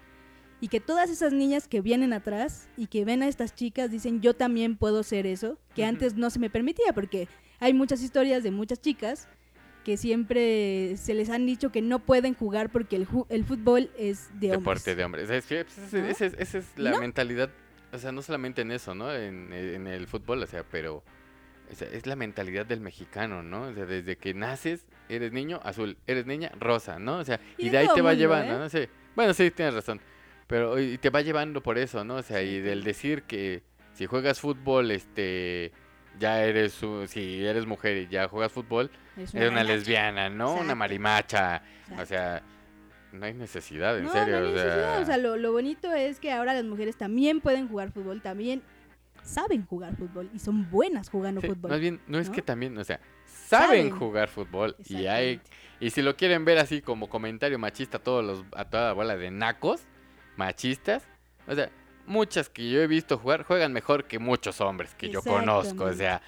y 0.61 0.69
que 0.69 0.79
todas 0.79 1.09
esas 1.09 1.33
niñas 1.33 1.67
que 1.67 1.81
vienen 1.81 2.13
atrás 2.13 2.69
y 2.77 2.87
que 2.87 3.03
ven 3.05 3.21
a 3.23 3.27
estas 3.27 3.53
chicas 3.55 3.91
dicen 3.91 4.21
yo 4.21 4.33
también 4.33 4.77
puedo 4.77 5.03
ser 5.03 5.25
eso, 5.25 5.57
que 5.75 5.83
antes 5.85 6.15
no 6.15 6.29
se 6.29 6.39
me 6.39 6.49
permitía 6.49 6.93
porque 6.93 7.27
hay 7.59 7.73
muchas 7.73 8.01
historias 8.01 8.43
de 8.43 8.51
muchas 8.51 8.79
chicas 8.81 9.27
que 9.83 9.97
siempre 9.97 10.95
se 10.95 11.13
les 11.13 11.29
han 11.29 11.45
dicho 11.45 11.71
que 11.71 11.81
no 11.81 11.99
pueden 11.99 12.33
jugar 12.35 12.69
porque 12.71 12.95
el, 12.95 13.05
ju- 13.07 13.25
el 13.29 13.43
fútbol 13.43 13.91
es 13.97 14.29
de 14.39 14.47
hombres. 14.55 14.59
deporte 14.59 14.95
de 14.95 15.03
hombres. 15.03 15.29
Es 15.29 15.45
que, 15.45 15.65
pues, 15.65 15.77
ese- 15.77 16.01
¿No? 16.01 16.07
ese 16.07 16.25
es- 16.27 16.33
esa 16.39 16.57
es 16.59 16.65
la 16.77 16.91
No. 16.91 16.99
mentalidad, 16.99 17.49
o 17.91 17.97
sea, 17.97 18.13
no 18.13 18.21
solamente 18.21 18.61
en 18.61 18.71
eso, 18.71 18.95
¿no? 18.95 19.13
En, 19.13 19.51
en 19.51 19.87
el 19.87 20.07
fútbol, 20.07 20.41
o 20.41 20.47
sea, 20.47 20.63
pero 20.63 21.03
o 21.71 21.75
sea, 21.75 21.87
es 21.89 22.05
la 22.05 22.15
mentalidad 22.15 22.65
del 22.65 22.79
mexicano, 22.81 23.43
¿no? 23.43 23.63
O 23.63 23.73
sea, 23.73 23.85
desde 23.85 24.15
que 24.15 24.33
naces, 24.33 24.85
eres 25.09 25.31
niño, 25.31 25.59
azul, 25.63 25.97
eres 26.07 26.25
niña, 26.25 26.51
rosa, 26.59 26.99
¿no? 26.99 27.17
O 27.17 27.23
sea, 27.23 27.39
Y 27.57 27.67
y, 27.67 27.69
de 27.69 27.79
ahí 27.79 27.87
te 27.93 28.01
va 28.01 28.11
mundo, 28.11 28.13
llevando, 28.13 28.55
¿eh? 28.55 28.59
¿no? 28.59 28.69
Sí. 28.69 28.87
Bueno, 29.15 29.33
sí, 29.33 29.51
tienes 29.51 29.73
razón. 29.73 29.99
Pero 30.47 30.79
y 30.79 30.97
te 30.97 31.09
va 31.09 31.21
llevando 31.21 31.61
por 31.61 31.77
eso, 31.77 32.03
¿no? 32.03 32.15
O 32.15 32.21
sea, 32.21 32.41
y 32.41 32.59
del 32.59 32.83
decir 32.83 33.23
que 33.23 33.63
si 33.93 34.05
juegas 34.05 34.39
fútbol, 34.39 34.91
este, 34.91 35.71
ya 36.19 36.43
eres, 36.43 36.79
si 37.07 37.45
eres 37.45 37.65
mujer 37.65 37.97
y 37.97 38.07
ya 38.07 38.27
juegas 38.27 38.51
fútbol, 38.51 38.91
Es 39.17 39.33
eres 39.33 39.51
una 39.51 39.63
lesbiana, 39.63 40.29
¿no? 40.29 40.51
Una 40.51 40.61
Exacto. 40.61 40.75
marimacha. 40.75 41.63
O 41.99 42.05
sea, 42.05 42.43
no 43.11 43.25
hay 43.25 43.33
necesidad, 43.33 43.97
en 43.97 44.05
no, 44.05 44.11
serio. 44.11 44.39
no 44.39 44.47
hay 44.47 44.53
o 44.53 44.57
sea, 44.57 44.99
o 45.01 45.05
sea, 45.05 45.17
lo, 45.17 45.37
lo 45.37 45.51
bonito 45.51 45.91
es 45.93 46.19
que 46.19 46.31
ahora 46.31 46.53
las 46.53 46.63
mujeres 46.65 46.97
también 46.97 47.41
pueden 47.41 47.67
jugar 47.67 47.91
fútbol, 47.91 48.21
también 48.21 48.63
saben 49.23 49.65
jugar 49.65 49.95
fútbol 49.95 50.29
y 50.33 50.39
son 50.39 50.69
buenas 50.69 51.09
jugando 51.09 51.39
sí, 51.41 51.47
fútbol. 51.47 51.71
más 51.71 51.79
bien, 51.79 52.01
no 52.07 52.19
es 52.19 52.29
que 52.29 52.41
también, 52.41 52.77
o 52.77 52.83
sea, 52.83 52.99
saben, 53.59 53.89
Saben. 53.89 53.99
jugar 53.99 54.29
fútbol 54.29 54.75
y 54.85 55.05
hay 55.05 55.41
y 55.79 55.89
si 55.89 56.01
lo 56.01 56.15
quieren 56.15 56.45
ver 56.45 56.59
así 56.59 56.81
como 56.81 57.09
comentario 57.09 57.59
machista 57.59 57.97
a 57.97 58.03
todos 58.03 58.23
los 58.23 58.45
a 58.53 58.65
toda 58.65 58.87
la 58.87 58.93
bola 58.93 59.17
de 59.17 59.31
nacos 59.31 59.81
machistas, 60.37 61.03
o 61.47 61.55
sea, 61.55 61.69
muchas 62.05 62.49
que 62.49 62.69
yo 62.69 62.81
he 62.81 62.87
visto 62.87 63.17
jugar 63.17 63.43
juegan 63.43 63.73
mejor 63.73 64.05
que 64.05 64.19
muchos 64.19 64.61
hombres 64.61 64.95
que 64.95 65.09
yo 65.09 65.21
conozco, 65.21 65.85
o 65.85 65.93
sea, 65.93 66.21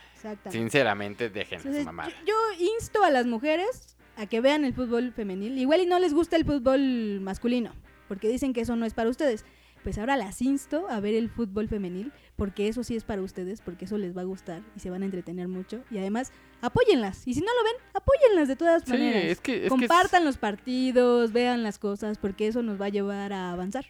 sinceramente 0.50 1.30
dejen 1.30 1.62
su 1.62 1.70
yo, 1.72 1.94
yo 2.26 2.36
insto 2.58 3.04
a 3.04 3.10
las 3.10 3.26
mujeres 3.26 3.96
a 4.18 4.26
que 4.28 4.42
vean 4.42 4.66
el 4.66 4.74
fútbol 4.74 5.12
femenil. 5.14 5.58
Igual 5.58 5.82
y 5.82 5.86
no 5.86 6.00
les 6.00 6.14
gusta 6.14 6.36
el 6.36 6.46
fútbol 6.46 7.20
masculino, 7.22 7.74
porque 8.08 8.28
dicen 8.28 8.54
que 8.54 8.62
eso 8.62 8.76
no 8.76 8.86
es 8.86 8.94
para 8.94 9.10
ustedes. 9.10 9.46
Pues 9.86 10.00
ahora 10.00 10.18
las 10.18 10.42
insto 10.42 10.88
a 10.90 11.00
ver 11.00 11.14
el 11.14 11.30
fútbol 11.30 11.70
femenil, 11.70 12.12
porque 12.36 12.68
eso 12.68 12.84
sí 12.84 12.96
es 12.96 13.04
para 13.04 13.22
ustedes, 13.22 13.62
porque 13.62 13.86
eso 13.86 14.00
les 14.00 14.18
va 14.18 14.22
a 14.22 14.24
gustar 14.26 14.64
y 14.76 14.80
se 14.80 14.90
van 14.90 15.04
a 15.04 15.06
entretener 15.06 15.48
mucho. 15.48 15.84
Y 15.92 16.00
además, 16.00 16.32
apóyenlas. 16.62 17.22
Y 17.28 17.36
si 17.36 17.42
no 17.42 17.46
lo 17.56 17.64
ven, 17.64 17.76
apóyenlas 17.94 18.48
de 18.48 18.56
todas 18.56 18.82
Sí, 18.84 18.92
maneras. 18.92 19.24
es 19.26 19.40
que 19.40 19.54
es 19.54 19.60
que 19.60 19.66
es- 19.66 19.70
Compartan 19.70 20.26
los 20.26 20.38
partidos, 20.38 21.32
vean 21.32 21.62
las 21.62 21.78
cosas, 21.78 22.18
porque 22.18 22.48
eso 22.48 22.64
nos 22.64 22.82
va 22.82 22.88
a 22.88 22.90
llevar 22.90 23.32
a 23.32 23.52
avanzar. 23.52 23.86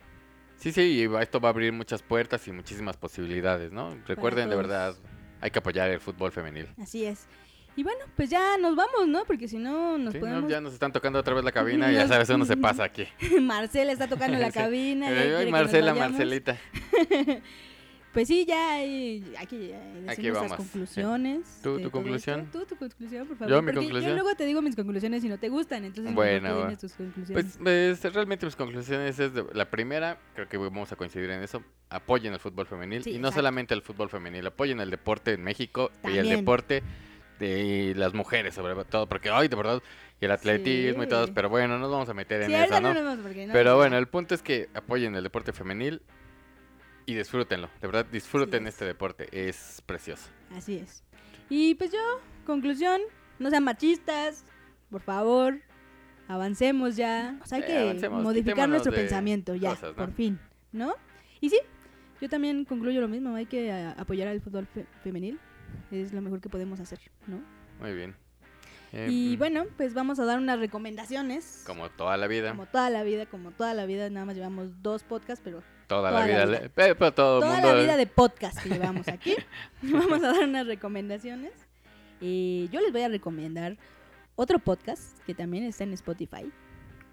Sí, 0.57 0.73
sí, 0.73 1.07
esto 1.21 1.39
va 1.39 1.47
a 1.47 1.51
abrir 1.51 1.71
muchas 1.71 2.03
puertas 2.03 2.45
y 2.47 2.51
muchísimas 2.51 2.97
posibilidades, 2.97 3.71
¿no? 3.71 3.89
Recuerden 4.05 4.49
de 4.49 4.55
verdad, 4.57 4.95
hay 5.39 5.49
que 5.49 5.59
apoyar 5.59 5.89
el 5.91 6.01
fútbol 6.01 6.33
femenil. 6.33 6.67
Así 6.77 7.05
es. 7.05 7.25
Y 7.77 7.83
bueno, 7.83 7.99
pues 8.15 8.29
ya 8.29 8.57
nos 8.57 8.75
vamos, 8.75 9.07
¿no? 9.07 9.25
Porque 9.25 9.47
si 9.47 9.57
no, 9.57 9.97
nos 9.97 10.13
Sí, 10.13 10.19
¿no? 10.19 10.25
podemos... 10.25 10.49
Ya 10.49 10.61
nos 10.61 10.73
están 10.73 10.93
tocando 10.93 11.19
otra 11.19 11.33
vez 11.33 11.43
la 11.43 11.51
cabina, 11.51 11.91
ya 11.91 12.01
Nos- 12.01 12.09
sabes, 12.09 12.29
uno 12.29 12.45
se 12.45 12.55
pasa 12.57 12.83
aquí. 12.85 13.05
Marcela 13.41 13.91
está 13.91 14.07
tocando 14.07 14.37
la 14.37 14.47
Sí. 14.51 14.59
cabina. 14.59 15.09
ya 15.11 15.23
Eh, 15.23 15.35
ay, 15.37 15.51
Marcela. 15.51 15.93
Marcelita. 15.93 16.57
Pues 18.13 18.29
sí, 18.29 18.45
ya 18.45 18.75
hay, 18.75 19.17
eh, 19.17 19.93
decir 20.05 20.07
Aquí 20.07 20.29
vamos, 20.31 20.51
sí. 20.51 20.55
conclusiones. 20.55 21.59
¿Tú, 21.61 21.75
de 21.75 21.83
tu 21.83 21.91
conclusión? 21.91 22.47
Tú, 22.49 22.63
tu 22.65 22.77
conclusión, 22.77 23.27
por 23.27 23.35
favor. 23.35 23.51
Yo, 23.53 23.61
mi 23.61 23.65
porque 23.73 23.79
conclusión. 23.87 24.09
Yo 24.11 24.15
luego 24.23 24.35
te 24.37 24.45
digo 24.45 24.61
mis 24.61 24.73
conclusiones 24.73 25.21
y 25.25 25.27
no 25.27 25.37
te 25.37 25.49
gustan, 25.49 25.83
entonces 25.83 26.13
Bueno, 26.15 26.59
dime 26.61 26.77
tus 26.77 26.93
conclusiones. 26.93 27.57
Pues, 27.61 27.99
pues, 28.01 28.13
realmente 28.13 28.45
mis 28.45 28.55
conclusiones 28.55 29.19
es 29.19 29.33
de- 29.33 29.43
la 29.51 29.69
primera, 29.69 30.17
creo 30.33 30.47
que 30.47 30.55
vamos 30.55 30.89
a 30.93 30.95
coincidir 30.95 31.29
en 31.29 31.43
eso, 31.43 31.61
apoyen 31.89 32.31
el 32.31 32.39
fútbol 32.39 32.65
femenil 32.67 33.03
Sí, 33.03 33.09
y 33.09 33.13
no 33.15 33.27
exacto. 33.27 33.39
solamente 33.39 33.73
el 33.73 33.81
fútbol 33.81 34.09
femenil, 34.09 34.47
apoyen 34.47 34.79
el 34.79 34.89
deporte 34.91 35.33
en 35.33 35.43
México 35.43 35.91
y 36.05 36.07
el 36.07 36.13
También. 36.15 36.37
deporte 36.37 36.83
de 37.39 37.93
las 37.95 38.13
mujeres 38.13 38.55
sobre 38.55 38.75
todo, 38.85 39.07
porque 39.07 39.29
ay, 39.29 39.47
de 39.47 39.55
verdad, 39.55 39.81
y 40.21 40.25
el 40.25 40.31
atletismo 40.31 41.03
y 41.03 41.07
todo, 41.07 41.25
Sí. 41.27 41.31
pero 41.35 41.49
bueno, 41.49 41.75
no 41.75 41.79
nos 41.79 41.91
vamos 41.91 42.09
a 42.09 42.13
meter 42.13 42.41
en 42.43 42.47
sí, 42.49 42.53
eso, 42.55 42.79
¿no? 42.79 42.93
no, 42.93 43.17
Pero 43.51 43.71
no. 43.71 43.75
bueno, 43.77 43.97
el 43.97 44.07
punto 44.07 44.33
es 44.35 44.41
que 44.41 44.69
apoyen 44.73 45.15
el 45.15 45.23
deporte 45.23 45.51
femenil 45.53 46.01
y 47.05 47.15
disfrútenlo, 47.15 47.69
de 47.81 47.87
verdad, 47.87 48.05
disfruten 48.11 48.65
es. 48.67 48.73
este 48.75 48.85
deporte, 48.85 49.27
es 49.31 49.81
precioso. 49.85 50.29
Así 50.55 50.77
es. 50.77 51.03
Y 51.49 51.75
pues 51.75 51.91
yo, 51.91 51.99
conclusión, 52.45 53.01
no 53.39 53.49
sean 53.49 53.63
machistas, 53.63 54.45
por 54.89 55.01
favor, 55.01 55.59
avancemos 56.27 56.95
ya. 56.95 57.37
O 57.43 57.45
sea, 57.45 57.57
hay 57.59 57.63
Eh, 57.67 57.97
que 58.01 58.09
modificar 58.09 58.67
nuestro 58.69 58.91
pensamiento 58.91 59.53
ya, 59.55 59.69
cosas, 59.71 59.91
¿no? 59.91 59.95
por 60.05 60.13
fin, 60.13 60.39
¿no? 60.71 60.95
Y 61.41 61.49
sí, 61.49 61.59
yo 62.21 62.29
también 62.29 62.65
concluyo 62.65 63.01
lo 63.01 63.07
mismo, 63.07 63.35
hay 63.35 63.45
que 63.45 63.71
a- 63.71 63.91
apoyar 63.91 64.27
al 64.29 64.41
fútbol 64.41 64.65
fe- 64.65 64.87
femenil, 65.03 65.39
es 66.01 66.13
lo 66.13 66.21
mejor 66.21 66.41
que 66.41 66.49
podemos 66.49 66.79
hacer, 66.79 66.99
¿no? 67.27 67.41
Muy 67.79 67.93
bien. 67.93 68.15
Eh, 68.93 69.07
Y 69.09 69.35
mm, 69.35 69.39
bueno, 69.39 69.65
pues 69.77 69.93
vamos 69.93 70.19
a 70.19 70.25
dar 70.25 70.37
unas 70.39 70.59
recomendaciones. 70.59 71.63
Como 71.67 71.89
toda 71.89 72.15
la 72.17 72.27
vida, 72.27 72.51
Como 72.51 72.65
toda 72.65 72.89
la 72.89 73.03
vida, 73.03 73.25
como 73.25 73.51
toda 73.51 73.73
la 73.73 73.85
vida, 73.85 74.09
nada 74.09 74.25
más 74.25 74.35
llevamos 74.35 74.81
dos 74.81 75.03
podcasts, 75.03 75.41
pero 75.43 75.61
toda, 75.87 76.09
toda 76.09 76.11
la 76.11 76.19
la 76.19 76.25
vida, 76.25 76.45
vida. 76.45 76.59
le- 76.61 76.69
pero, 76.69 76.95
pero 76.97 77.13
todo 77.13 77.39
toda 77.41 77.53
mundo... 77.53 77.73
la 77.75 77.81
vida 77.81 77.97
de 77.97 78.07
podcast 78.07 78.57
que 78.61 78.69
llevamos 78.69 79.07
aquí. 79.07 79.35
Vamos 79.81 80.23
a 80.23 80.31
dar 80.33 80.43
unas 80.43 80.65
recomendaciones. 80.67 81.51
Eh, 82.21 82.69
yo 82.71 82.79
les 82.79 82.91
voy 82.91 83.01
a 83.01 83.09
recomendar 83.09 83.77
otro 84.35 84.59
podcast 84.59 85.19
que 85.25 85.33
también 85.33 85.65
está 85.65 85.83
en 85.83 85.93
Spotify, 85.93 86.49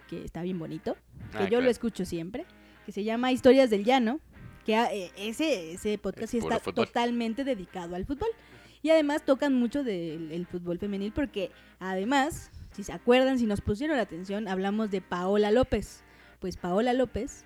que 0.09 0.25
está 0.25 0.43
bien 0.43 0.59
bonito, 0.59 0.95
que 1.33 1.39
Ah, 1.39 1.43
yo 1.45 1.49
claro. 1.49 1.65
lo 1.65 1.71
escucho 1.71 2.05
siempre, 2.05 2.45
que 2.87 2.93
se 2.93 3.03
llama 3.03 3.33
Historias 3.33 3.71
del 3.71 3.85
Llano, 3.85 4.21
que 4.65 4.77
ah, 4.77 4.93
eh, 4.93 5.11
ese, 5.17 5.73
ese 5.73 5.99
podcast 5.99 6.25
Es 6.25 6.31
sí 6.31 6.39
está 6.39 6.61
fútbol. 6.61 6.87
totalmente 6.87 7.43
dedicado 7.43 7.97
al 7.97 8.07
fútbol. 8.07 8.29
Y 8.83 8.91
además 8.91 9.25
tocan 9.25 9.55
mucho 9.55 9.85
del 9.85 10.33
el 10.33 10.47
fútbol 10.47 10.79
femenil 10.79 11.13
porque 11.13 11.51
además, 11.79 12.51
si 12.73 12.83
se 12.83 12.93
acuerdan, 12.93 13.39
si 13.39 13.47
nos 13.47 13.61
pusieron 13.61 13.99
atención, 13.99 14.49
hablamos 14.49 14.91
de 14.91 15.01
Paola 15.01 15.51
López. 15.51 16.03
Pues 16.41 16.57
Paola 16.57 16.93
López 16.93 17.45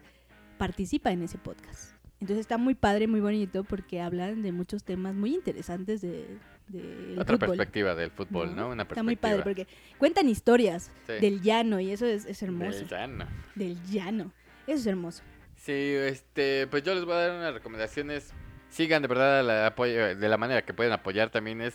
participa 0.58 1.12
en 1.12 1.22
ese 1.22 1.36
podcast. 1.38 1.92
Entonces 2.20 2.38
está 2.40 2.56
muy 2.56 2.74
padre, 2.74 3.06
muy 3.06 3.20
bonito 3.20 3.62
porque 3.64 4.00
hablan 4.00 4.40
de 4.42 4.50
muchos 4.52 4.84
temas 4.84 5.14
muy 5.14 5.34
interesantes 5.34 6.00
de, 6.00 6.38
del 6.68 7.18
Otra 7.18 7.36
fútbol. 7.36 7.48
perspectiva 7.50 7.94
del 7.94 8.10
fútbol, 8.10 8.56
¿no? 8.56 8.68
Una 8.70 8.84
Está 8.84 8.94
perspectiva. 8.94 9.02
muy 9.02 9.16
padre 9.16 9.42
porque 9.42 9.66
cuentan 9.98 10.26
historias 10.30 10.90
Sí. 11.06 11.12
del 11.20 11.42
llano 11.42 11.78
y 11.78 11.90
eso 11.90 12.06
es, 12.06 12.24
es 12.24 12.42
hermoso. 12.42 12.78
Del 12.78 12.88
llano. 12.88 13.26
Del 13.54 13.82
llano. 13.84 14.32
Eso 14.66 14.78
es 14.80 14.86
hermoso. 14.86 15.22
Sí, 15.56 15.72
este, 15.72 16.66
pues 16.68 16.82
yo 16.82 16.94
les 16.94 17.04
voy 17.04 17.12
a 17.14 17.18
dar 17.18 17.30
unas 17.36 17.52
recomendaciones. 17.52 18.32
Sigan 18.76 19.00
de 19.02 19.08
verdad 19.08 19.42
la 19.44 19.66
apoyo, 19.68 20.14
de 20.14 20.28
la 20.28 20.36
manera 20.36 20.62
que 20.62 20.74
pueden 20.74 20.92
apoyar 20.92 21.30
también 21.30 21.60
es 21.62 21.74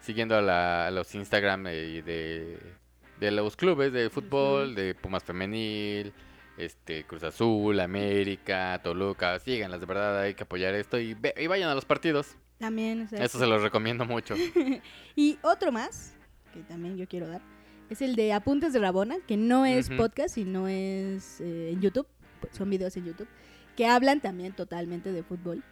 siguiendo 0.00 0.36
a, 0.36 0.42
la- 0.42 0.86
a 0.88 0.90
los 0.90 1.14
Instagram 1.14 1.66
eh, 1.68 2.02
de, 2.04 2.58
de 3.20 3.30
los 3.30 3.56
clubes 3.56 3.92
de 3.92 4.10
fútbol, 4.10 4.74
de 4.74 4.94
Pumas 4.94 5.22
Femenil, 5.24 6.12
este 6.58 7.04
Cruz 7.04 7.22
Azul, 7.22 7.80
América, 7.80 8.78
Toluca. 8.82 9.38
Síganlas, 9.38 9.80
de 9.80 9.86
verdad 9.86 10.20
hay 10.20 10.34
que 10.34 10.42
apoyar 10.42 10.74
esto 10.74 10.98
y, 10.98 11.14
ve- 11.14 11.34
y 11.38 11.46
vayan 11.46 11.70
a 11.70 11.74
los 11.74 11.84
partidos. 11.86 12.36
También. 12.58 13.02
o 13.02 13.08
sea, 13.08 13.24
Eso 13.24 13.38
se 13.38 13.46
los 13.46 13.62
recomiendo 13.62 14.04
mucho. 14.04 14.34
Y 15.16 15.38
otro 15.42 15.72
más, 15.72 16.14
que 16.52 16.60
también 16.60 16.96
yo 16.98 17.08
quiero 17.08 17.28
dar, 17.28 17.40
es 17.88 18.02
el 18.02 18.14
de 18.14 18.32
Apuntes 18.34 18.72
de 18.74 18.78
Rabona, 18.78 19.16
que 19.26 19.36
no 19.36 19.64
es 19.66 19.88
podcast, 19.90 20.34
sino 20.34 20.68
es 20.68 21.40
eh, 21.40 21.70
en 21.72 21.80
YouTube, 21.80 22.06
son 22.50 22.68
videos 22.70 22.96
en 22.98 23.06
YouTube, 23.06 23.28
que 23.76 23.86
hablan 23.86 24.20
también 24.20 24.52
totalmente 24.52 25.12
de 25.12 25.22
fútbol 25.22 25.62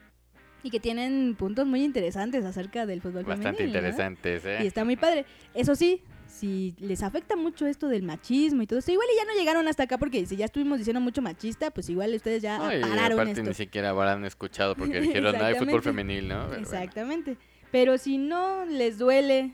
y 0.62 0.70
que 0.70 0.80
tienen 0.80 1.34
puntos 1.38 1.66
muy 1.66 1.82
interesantes 1.84 2.44
acerca 2.44 2.86
del 2.86 3.00
fútbol 3.00 3.24
Bastante 3.24 3.64
interesantes, 3.64 4.44
Y 4.44 4.48
¿eh? 4.48 4.66
está 4.66 4.84
muy 4.84 4.96
padre. 4.96 5.24
Eso 5.54 5.74
sí, 5.74 6.02
si 6.26 6.74
les 6.78 7.02
afecta 7.02 7.36
mucho 7.36 7.66
esto 7.66 7.88
del 7.88 8.02
machismo 8.02 8.62
y 8.62 8.66
todo 8.66 8.78
eso, 8.78 8.92
igual 8.92 9.06
y 9.12 9.16
ya 9.16 9.24
no 9.24 9.38
llegaron 9.38 9.66
hasta 9.68 9.84
acá 9.84 9.98
porque 9.98 10.24
si 10.26 10.36
ya 10.36 10.44
estuvimos 10.46 10.78
diciendo 10.78 11.00
mucho 11.00 11.22
machista, 11.22 11.70
pues 11.70 11.88
igual 11.88 12.14
ustedes 12.14 12.42
ya 12.42 12.58
No, 12.58 12.72
y 12.74 12.80
pararon 12.80 13.12
aparte 13.18 13.32
esto. 13.32 13.42
ni 13.44 13.54
siquiera 13.54 13.90
habrán 13.90 14.24
escuchado 14.24 14.74
porque 14.76 15.00
dijeron, 15.00 15.36
no 15.36 15.44
hay 15.44 15.54
fútbol 15.54 15.82
femenil, 15.82 16.28
¿no? 16.28 16.34
Pero 16.36 16.48
bueno. 16.48 16.62
Exactamente. 16.62 17.36
Pero 17.70 17.98
si 17.98 18.18
no 18.18 18.64
les 18.64 18.98
duele 18.98 19.52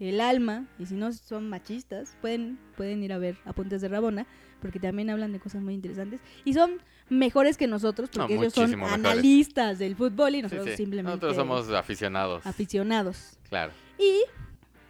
el 0.00 0.20
alma 0.20 0.66
y 0.78 0.86
si 0.86 0.94
no 0.94 1.12
son 1.12 1.48
machistas, 1.48 2.16
pueden, 2.20 2.58
pueden 2.76 3.02
ir 3.02 3.12
a 3.12 3.18
ver 3.18 3.36
Apuntes 3.44 3.80
de 3.80 3.88
Rabona 3.88 4.26
porque 4.64 4.80
también 4.80 5.10
hablan 5.10 5.30
de 5.30 5.38
cosas 5.40 5.60
muy 5.60 5.74
interesantes 5.74 6.20
y 6.42 6.54
son 6.54 6.80
mejores 7.10 7.58
que 7.58 7.66
nosotros 7.66 8.08
No, 8.16 8.22
porque 8.22 8.34
ellos 8.36 8.54
son 8.54 8.70
mejores. 8.70 8.94
analistas 8.94 9.78
del 9.78 9.94
fútbol 9.94 10.36
y 10.36 10.40
nosotros 10.40 10.68
sí. 10.70 10.76
simplemente 10.78 11.10
Nosotros 11.26 11.36
somos 11.36 11.68
aficionados. 11.70 12.46
aficionados. 12.46 13.38
Claro. 13.50 13.72
Y 13.98 14.22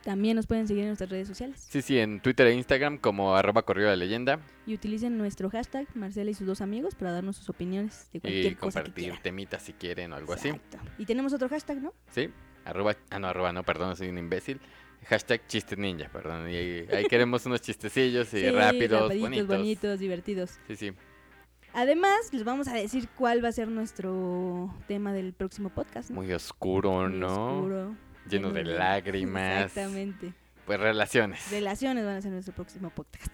también 0.04 0.36
nos 0.36 0.46
pueden 0.46 0.68
seguir 0.68 0.82
en 0.84 0.90
nuestras 0.90 1.10
redes 1.10 1.26
sociales 1.26 1.66
Sí, 1.68 1.82
sí, 1.82 1.98
en 1.98 2.20
Twitter 2.20 2.46
e 2.46 2.54
Instagram 2.54 2.98
como 2.98 3.34
arroba 3.34 3.62
correo 3.62 3.90
de 3.90 3.96
leyenda 3.96 4.38
y 4.64 4.74
utilicen 4.74 5.18
nuestro 5.18 5.50
hashtag 5.50 5.88
Marcela 5.96 6.30
y 6.30 6.34
sus 6.34 6.46
dos 6.46 6.60
amigos 6.60 6.94
para 6.94 7.10
darnos 7.10 7.36
sus 7.36 7.48
opiniones 7.48 8.08
de 8.12 8.20
cualquier 8.20 8.52
y 8.52 8.54
cosa 8.54 8.80
compartir 8.84 9.14
temitas 9.20 9.62
si 9.64 9.72
quieren 9.72 10.12
o 10.12 10.16
algo 10.16 10.34
así. 10.34 10.52
Y 10.98 11.04
tenemos 11.06 11.32
otro 11.32 11.48
hashtag, 11.48 11.82
¿no? 11.82 11.92
Sí, 12.12 12.28
arroba, 12.64 12.94
ah 13.10 13.18
no, 13.18 13.26
arroba 13.26 13.52
no, 13.52 13.64
perdón, 13.64 13.96
soy 13.96 14.08
un 14.08 14.18
imbécil. 14.18 14.60
Hashtag 15.06 15.46
chiste 15.46 15.76
ninja, 15.76 16.08
perdón. 16.08 16.48
Y 16.50 16.54
ahí, 16.56 17.04
queremos 17.10 17.44
unos 17.46 17.60
chistecillos 17.60 18.32
y 18.34 18.40
Sí, 18.40 18.50
rápidos, 18.50 19.08
bonitos. 19.18 19.46
bonitos, 19.46 19.98
divertidos. 19.98 20.58
Sí, 20.66 20.76
sí. 20.76 20.92
Además, 21.72 22.32
les 22.32 22.44
vamos 22.44 22.68
a 22.68 22.74
decir 22.74 23.08
cuál 23.16 23.44
va 23.44 23.48
a 23.48 23.52
ser 23.52 23.66
nuestro 23.68 24.72
tema 24.86 25.12
del 25.12 25.32
próximo 25.32 25.70
podcast. 25.70 26.10
¿no? 26.10 26.16
Muy 26.16 26.32
oscuro, 26.32 27.08
Muy 27.08 27.18
¿no? 27.18 27.56
oscuro, 27.56 27.96
Lleno 28.28 28.50
de 28.52 28.64
lágrimas. 28.64 29.66
Exactamente. 29.66 30.32
Pues 30.66 30.78
relaciones. 30.80 31.50
Relaciones 31.50 32.04
van 32.04 32.16
a 32.16 32.22
ser 32.22 32.30
nuestro 32.32 32.54
próximo 32.54 32.90
podcast. 32.90 33.30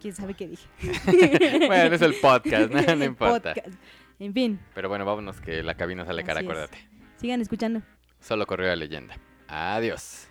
¿Quién 0.00 0.14
sabe 0.14 0.34
qué 0.34 0.48
dije? 0.48 0.68
bueno, 1.66 1.94
es 1.94 2.02
el 2.02 2.14
podcast, 2.14 2.70
no, 2.70 2.82
no 2.86 2.92
el 2.92 3.02
importa. 3.04 3.54
podcast. 3.54 3.74
En 4.18 4.32
fin, 4.34 4.58
Pero 4.74 4.88
bueno, 4.88 5.04
vámonos 5.04 5.40
que 5.40 5.62
la 5.62 5.74
cabina 5.74 6.04
sale 6.04 6.22
cara, 6.24 6.40
Así 6.40 6.46
es. 6.46 6.50
acuérdate. 6.52 6.88
sigan 7.18 7.40
escuchando. 7.40 7.82
Solo 8.20 8.46
correo 8.46 8.68
de 8.70 8.76
leyenda. 8.76 9.16
Adiós. 9.48 10.28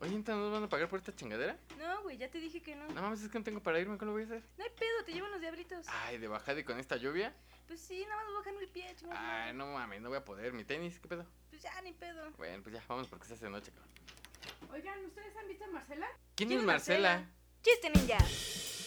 Oye, 0.00 0.14
entonces 0.14 0.42
nos 0.42 0.50
van 0.52 0.64
a 0.64 0.68
pagar 0.68 0.88
por 0.88 0.98
esta 0.98 1.14
chingadera? 1.14 1.58
No, 1.78 2.02
güey, 2.02 2.16
ya 2.16 2.30
te 2.30 2.40
dije 2.40 2.62
que 2.62 2.74
no. 2.74 2.86
No 2.88 3.02
mames, 3.02 3.22
es 3.22 3.28
que 3.28 3.38
no 3.38 3.44
tengo 3.44 3.60
para 3.62 3.78
irme, 3.78 3.98
¿cómo 3.98 4.10
lo 4.10 4.12
voy 4.12 4.22
a 4.22 4.26
hacer? 4.26 4.42
No 4.56 4.64
hay 4.64 4.70
pedo, 4.70 5.04
te 5.04 5.12
llevan 5.12 5.30
los 5.30 5.40
diablitos. 5.40 5.86
Ay, 5.88 6.16
de 6.18 6.26
bajada 6.26 6.58
y 6.58 6.64
con 6.64 6.78
esta 6.78 6.96
lluvia. 6.96 7.34
Pues 7.66 7.80
sí, 7.80 8.04
nada 8.08 8.24
más 8.24 8.34
bajando 8.34 8.60
el 8.60 8.68
pie, 8.68 8.96
chingón. 8.96 9.16
Ay, 9.16 9.52
no 9.52 9.66
mames, 9.66 10.00
no 10.00 10.08
voy 10.08 10.18
a 10.18 10.24
poder. 10.24 10.52
¿Mi 10.54 10.64
tenis? 10.64 10.98
¿Qué 10.98 11.06
pedo? 11.06 11.26
Pues 11.50 11.62
ya, 11.62 11.80
ni 11.82 11.92
pedo. 11.92 12.30
Bueno, 12.38 12.62
pues 12.62 12.74
ya, 12.74 12.82
vamos 12.88 13.08
porque 13.08 13.26
se 13.26 13.34
hace 13.34 13.50
noche, 13.50 13.72
cabrón. 13.72 13.90
Oigan, 14.72 15.04
¿ustedes 15.04 15.36
han 15.36 15.46
visto 15.48 15.64
a 15.64 15.68
Marcela? 15.68 16.06
¿Quién 16.34 16.48
¿Quién 16.48 16.52
es 16.52 16.62
es 16.62 16.66
Marcela? 16.66 17.08
Marcela? 17.16 17.30
Chiste 17.62 17.90
ninja. 17.90 18.79